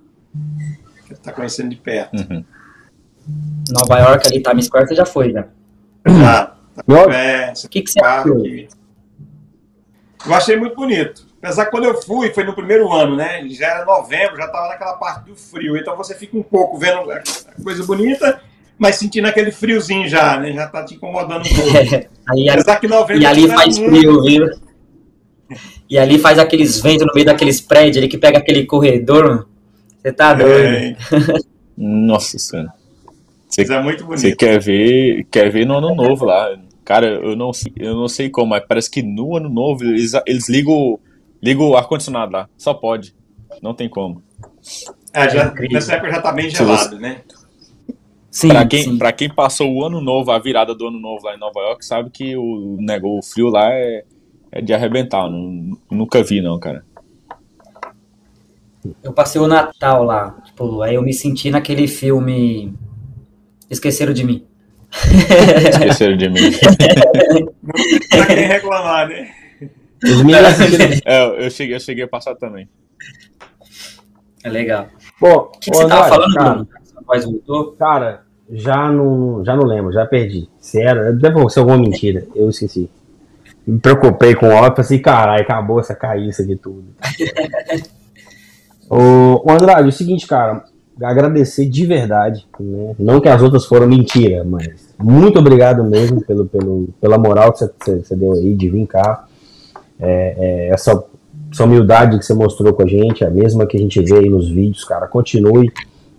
[1.08, 2.16] Quero estar conhecendo de perto.
[2.16, 2.44] Uhum.
[3.72, 5.46] Nova York ali, Times Square, você já foi, né?
[6.08, 6.54] Ah,
[6.88, 8.44] o que, que você achou?
[10.26, 11.28] Eu achei muito bonito.
[11.42, 13.48] Apesar que quando eu fui, foi no primeiro ano, né?
[13.50, 15.78] Já era novembro, já estava naquela parte do frio.
[15.78, 17.02] Então você fica um pouco vendo
[17.64, 18.42] coisa bonita,
[18.78, 20.52] mas sentindo aquele friozinho já, né?
[20.52, 22.10] Já tá te incomodando um pouco.
[22.30, 24.69] Aí, Apesar que novembro e ali faz frio, viu?
[25.90, 29.48] E ali faz aqueles ventos no meio daqueles prédios, ele que pega aquele corredor.
[30.02, 30.54] Você tá doido.
[30.54, 30.96] É.
[31.76, 32.72] Nossa Senhora.
[33.48, 34.22] Você, é muito bonito.
[34.22, 36.56] Você quer ver, quer ver no ano novo lá.
[36.86, 40.48] Cara, eu não, eu não sei como, mas parece que no ano novo eles, eles
[40.48, 41.00] ligam,
[41.42, 42.48] ligam o ar-condicionado lá.
[42.56, 43.16] Só pode.
[43.62, 44.22] Não tem como.
[45.12, 47.02] É, já, é nessa época já tá bem gelado, você...
[47.02, 47.22] né?
[48.30, 48.98] Sim, pra, quem, sim.
[48.98, 51.84] pra quem passou o ano novo, a virada do ano novo lá em Nova York,
[51.84, 54.04] sabe que o, né, o frio lá é,
[54.52, 55.30] é de arrebentar.
[55.30, 56.84] Não, nunca vi, não, cara.
[59.04, 60.38] Eu passei o Natal lá.
[60.46, 62.74] Tipo, aí eu me senti naquele filme
[63.70, 64.46] Esqueceram de mim.
[65.70, 66.40] Esqueceram de mim.
[67.62, 69.30] Não quem reclamar, né?
[71.06, 72.68] é, eu, cheguei, eu cheguei a passar também.
[74.44, 74.88] É legal.
[75.22, 76.68] Bom, o que, que você tava falando, cara, Bruno?
[77.26, 77.74] voltou?
[77.74, 80.50] Cara, já não, já não lembro, já perdi.
[80.60, 82.90] Se era, deve ser alguma mentira, eu esqueci.
[83.70, 86.86] Me preocupei com o óbvio, falei assim, caralho, acabou essa caíça de tudo.
[88.90, 90.64] o, o Andrade, é o seguinte, cara,
[91.04, 92.96] agradecer de verdade, né?
[92.98, 97.60] Não que as outras foram mentira, mas muito obrigado mesmo pelo, pelo, pela moral que
[97.60, 99.26] você, você deu aí de vir cá.
[100.00, 101.04] É, é, essa,
[101.52, 104.30] essa humildade que você mostrou com a gente, a mesma que a gente vê aí
[104.30, 105.08] nos vídeos, cara.
[105.08, 105.72] Continue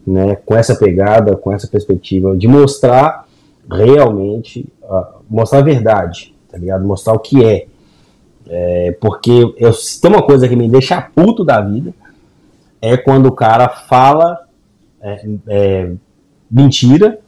[0.06, 3.26] né, com essa pegada, com essa perspectiva de mostrar
[3.70, 6.84] realmente, uh, mostrar a verdade, tá ligado?
[6.86, 7.66] Mostrar o que é.
[8.48, 11.92] é porque eu, tem uma coisa que me deixa puto da vida,
[12.80, 14.38] é quando o cara fala
[15.00, 15.92] é, é,
[16.50, 17.18] mentira,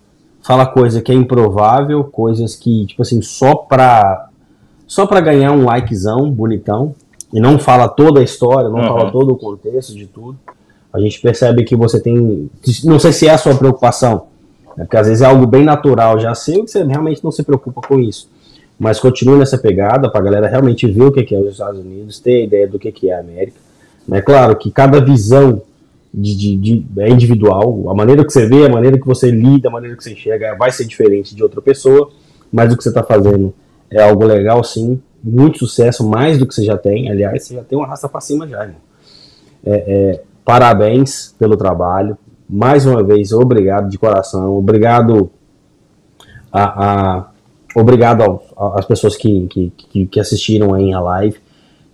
[0.43, 4.29] fala coisa que é improvável, coisas que, tipo assim, só pra,
[4.87, 6.95] só pra ganhar um likezão bonitão,
[7.33, 8.87] e não fala toda a história, não uhum.
[8.87, 10.39] fala todo o contexto de tudo.
[10.93, 12.51] A gente percebe que você tem.
[12.85, 14.27] Não sei se é a sua preocupação,
[14.77, 17.43] né, porque às vezes é algo bem natural já seu que você realmente não se
[17.43, 18.29] preocupa com isso.
[18.79, 22.19] Mas continue nessa pegada para a galera realmente ver o que é os Estados Unidos,
[22.19, 23.59] ter ideia do que é a América.
[24.11, 25.63] É claro que cada visão
[26.13, 27.89] de, de, de, é individual.
[27.91, 30.55] A maneira que você vê, a maneira que você lida, a maneira que você enxerga
[30.57, 32.11] vai ser diferente de outra pessoa,
[32.53, 33.55] mas o que você está fazendo
[33.91, 35.01] é algo legal, sim.
[35.23, 37.11] Muito sucesso, mais do que você já tem.
[37.11, 38.81] Aliás, você já tem uma raça para cima já, irmão.
[39.65, 42.19] É, é, parabéns pelo trabalho.
[42.51, 44.59] Mais uma vez, obrigado de coração.
[44.59, 45.31] Obrigado
[46.53, 47.32] a, a
[47.75, 51.37] obrigado às pessoas que, que, que assistiram aí a live.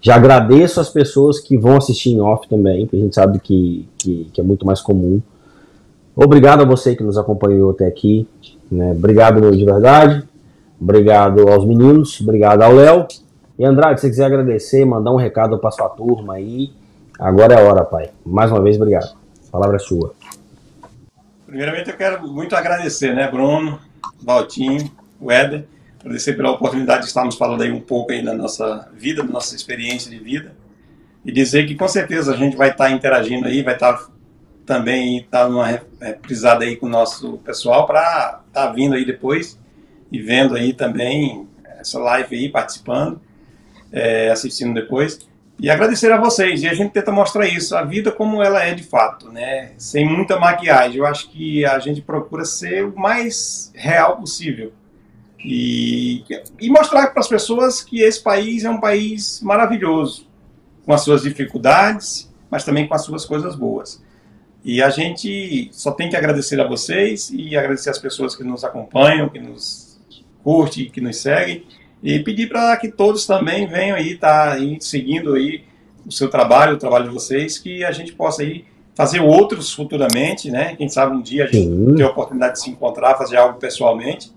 [0.00, 3.88] Já agradeço as pessoas que vão assistir em off também, porque a gente sabe que,
[3.98, 5.20] que, que, é muito mais comum.
[6.14, 8.28] Obrigado a você que nos acompanhou até aqui.
[8.70, 8.92] Né?
[8.92, 10.22] Obrigado, de verdade.
[10.80, 12.20] Obrigado aos meninos.
[12.20, 13.06] Obrigado ao Léo.
[13.59, 16.70] E Andrade, se você quiser agradecer, mandar um recado para sua turma aí,
[17.18, 18.10] agora é a hora, pai.
[18.24, 19.16] Mais uma vez, obrigado.
[19.48, 20.12] A palavra é sua.
[21.44, 23.80] Primeiramente, eu quero muito agradecer, né, Bruno,
[24.22, 24.88] Valtinho,
[25.20, 25.66] Weber
[26.01, 29.55] agradecer pela oportunidade de estarmos falando aí um pouco aí da nossa vida, da nossa
[29.55, 30.55] experiência de vida,
[31.24, 34.09] e dizer que com certeza a gente vai estar interagindo aí, vai estar
[34.65, 35.66] também estar numa
[36.01, 39.59] reprisada aí com o nosso pessoal para estar tá vindo aí depois
[40.12, 43.20] e vendo aí também essa live aí, participando,
[43.93, 45.27] é, assistindo depois.
[45.61, 46.62] E agradecer a vocês.
[46.62, 49.73] E a gente tenta mostrar isso, a vida como ela é de fato, né?
[49.77, 50.99] Sem muita maquiagem.
[50.99, 54.73] Eu acho que a gente procura ser o mais real possível.
[55.44, 56.24] E,
[56.60, 60.27] e mostrar para as pessoas que esse país é um país maravilhoso,
[60.85, 64.02] com as suas dificuldades, mas também com as suas coisas boas.
[64.65, 68.65] E a gente só tem que agradecer a vocês e agradecer as pessoas que nos
[68.65, 69.98] acompanham, que nos
[70.43, 71.65] curtem, que nos seguem.
[72.02, 75.65] E pedir para que todos também venham aí, tá aí seguindo aí
[76.06, 80.51] o seu trabalho, o trabalho de vocês, que a gente possa aí fazer outros futuramente,
[80.51, 80.74] né?
[80.77, 81.94] Quem sabe um dia a gente Sim.
[81.94, 84.32] ter a oportunidade de se encontrar, fazer algo pessoalmente.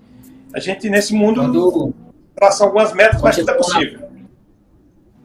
[0.54, 1.94] A gente nesse mundo Quando,
[2.34, 4.00] traçar algumas metas, mas Quando tudo é for possível.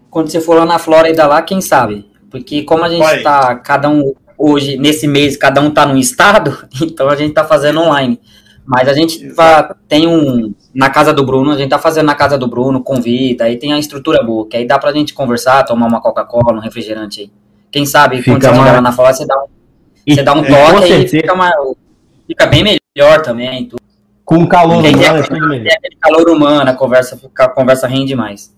[0.10, 2.10] quando você for lá na Flórida lá, quem sabe?
[2.30, 3.22] Porque como a gente Vai.
[3.22, 7.44] tá, cada um, hoje, nesse mês, cada um tá num estado, então a gente tá
[7.44, 8.20] fazendo online.
[8.66, 12.16] Mas a gente tá- tem um, na casa do Bruno, a gente tá fazendo na
[12.16, 15.64] casa do Bruno, convida, aí tem a estrutura boa, que aí dá pra gente conversar,
[15.64, 17.32] tomar uma Coca-Cola, um refrigerante aí.
[17.72, 19.48] Quem sabe, Fica quando você mais- lá na Flórida, você dá um,
[20.14, 21.10] você dá um É, toque aí, certeza.
[21.18, 21.54] fica, mais,
[22.28, 22.64] fica bem
[22.98, 23.66] melhor também.
[23.70, 23.82] Tudo.
[24.28, 25.74] Com calor humano é tudo melhor.
[26.02, 28.54] Calor humano, a conversa, a conversa rende demais.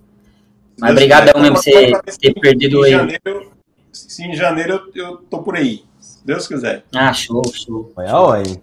[0.80, 2.92] Mas obrigadão quiser, mesmo você ter perdido em aí.
[2.92, 3.52] janeiro,
[3.94, 5.84] se em janeiro eu, eu tô por aí.
[6.00, 6.86] Se Deus quiser.
[6.96, 7.94] Ah, show, show.
[7.96, 8.62] Olha, olha.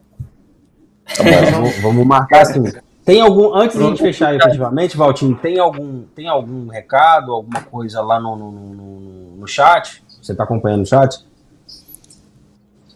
[1.05, 1.23] Tá.
[1.53, 2.65] Vamos, vamos marcar assim.
[3.05, 3.55] Tem algum.
[3.55, 8.19] Antes de a gente fechar efetivamente, Valtinho, tem algum, tem algum recado, alguma coisa lá
[8.19, 10.03] no, no, no, no chat?
[10.21, 11.25] Você está acompanhando o chat?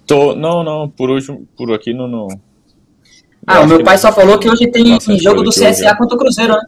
[0.04, 2.08] Tô, não, não, por último, por aqui não.
[2.08, 2.49] não.
[3.46, 6.16] Ah, Eu o meu pai só falou que hoje tem Nossa, jogo do CSA contra
[6.16, 6.62] o Cruzeiro, né?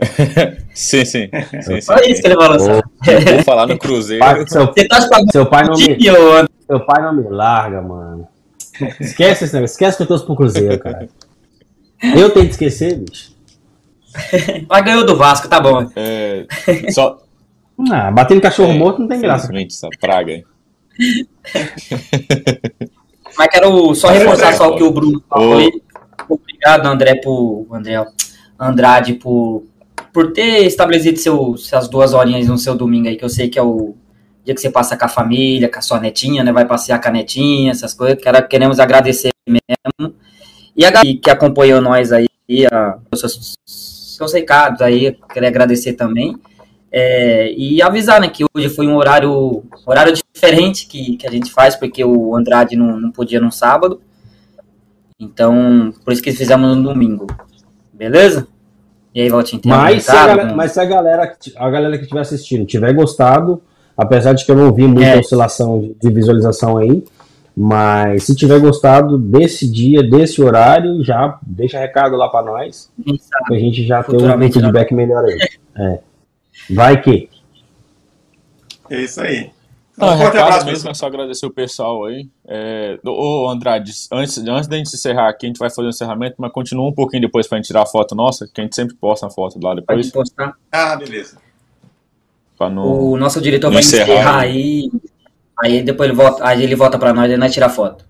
[0.74, 1.28] Sim, sim.
[1.50, 2.58] sim, sim, Só isso que ele falou.
[2.58, 2.72] só.
[2.72, 4.24] Vou falar no Cruzeiro.
[4.24, 5.00] Pai, seu, pra
[5.30, 5.98] seu, pai não me,
[6.66, 8.26] seu pai não me larga, mano.
[8.98, 9.74] Esquece esse negócio.
[9.74, 11.06] Esquece que eu torço pro Cruzeiro, cara.
[12.02, 13.32] Eu tenho que esquecer, bicho.
[14.68, 15.86] Mas ganhou do Vasco, tá bom.
[15.94, 16.46] É,
[16.92, 17.18] só.
[17.90, 19.50] Ah, batendo cachorro é, morto não tem graça.
[19.54, 20.44] Essa praga aí.
[23.36, 25.60] Mas quero só reforçar só o que o Bruno falou.
[25.60, 25.89] Ô.
[26.34, 27.66] Obrigado, André, por.
[27.70, 28.04] André,
[28.58, 29.64] Andrade, por,
[30.12, 33.58] por ter estabelecido seu, suas duas horinhas no seu domingo aí, que eu sei que
[33.58, 33.94] é o
[34.44, 36.52] dia que você passa com a família, com a sua netinha, né?
[36.52, 38.22] Vai passear com a netinha, essas coisas.
[38.22, 40.14] Quero, queremos agradecer mesmo.
[40.76, 42.28] E a galera que acompanhou nós aí,
[42.70, 46.36] a, seus, seus recados aí, queria agradecer também.
[46.92, 51.52] É, e avisar, né, que hoje foi um horário, horário diferente que, que a gente
[51.52, 54.00] faz, porque o Andrade não, não podia no sábado.
[55.20, 57.26] Então, por isso que fizemos no domingo.
[57.92, 58.48] Beleza?
[59.14, 62.04] E aí, Valtinho, tem Mas se, a galera, mas se a galera, a galera que
[62.04, 63.60] estiver assistindo tiver gostado,
[63.96, 65.18] apesar de que eu não vi muita É.
[65.18, 67.04] oscilação de, visualização aí,
[67.54, 73.44] mas se tiver gostado desse dia, desse horário, já deixa recado lá pra nós, sabe?
[73.46, 74.50] pra gente já ter um né?
[74.50, 75.38] feedback melhor aí.
[75.76, 75.98] É.
[76.70, 77.28] Vai que.
[78.88, 79.50] É isso aí.
[80.00, 82.28] Não, Um forte recado abraço, mesmo, é só agradecer o pessoal aí.
[82.48, 86.36] É, ô, Andrade, antes, antes da gente encerrar aqui, a gente vai fazer o encerramento,
[86.38, 88.94] mas continua um pouquinho depois pra gente tirar a foto nossa, que a gente sempre
[88.96, 90.54] posta a foto lá Pode depois, postar.
[90.72, 91.36] Ah, beleza.
[92.60, 92.82] não...
[93.10, 94.42] O nosso diretor Não vai encerrar, encerrar né?
[94.42, 94.90] aí.
[95.62, 98.04] Aí depois ele volta, aí ele volta pra nós e nós tirar foto.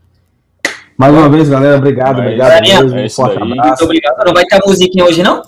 [0.96, 2.98] Mais uma vez, galera, obrigado, Mas obrigado mesmo.
[2.98, 3.48] é Um forte daí.
[3.48, 3.84] Muito abraço.
[3.84, 4.24] obrigado.
[4.26, 5.42] Não vai ter a musiquinha hoje, não?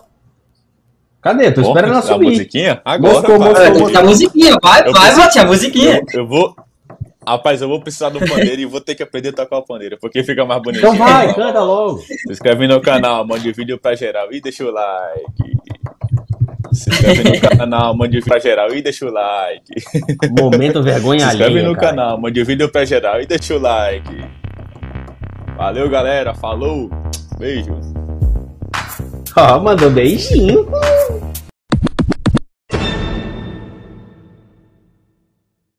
[1.23, 1.53] Cadê?
[1.53, 2.27] Tô Pô, esperando ela a subir.
[2.31, 2.81] musiquinha?
[2.85, 4.57] Agora, Moscou, a musiquinha.
[4.61, 6.03] Vai, Eu vai, preciso- Valtinho, a musiquinha.
[6.12, 6.57] Eu, eu vou...
[7.24, 9.97] Rapaz, eu vou precisar do pandeiro e vou ter que aprender a tocar o pandeiro,
[10.01, 10.93] porque fica mais bonitinho.
[10.93, 11.99] Então vai, canta logo.
[12.01, 15.53] Se inscreve no canal, mande vídeo pra geral e deixa o like.
[16.73, 19.62] Se inscreve no canal, mande vídeo pra geral e deixa o like.
[20.36, 21.86] Momento vergonha Se inscreve alheia, no cara.
[21.90, 24.24] canal, mande vídeo pra geral e deixa o like.
[25.57, 26.35] Valeu, galera.
[26.35, 26.90] Falou.
[27.39, 27.77] Beijo.
[29.36, 30.66] Ó, mandou beijinho.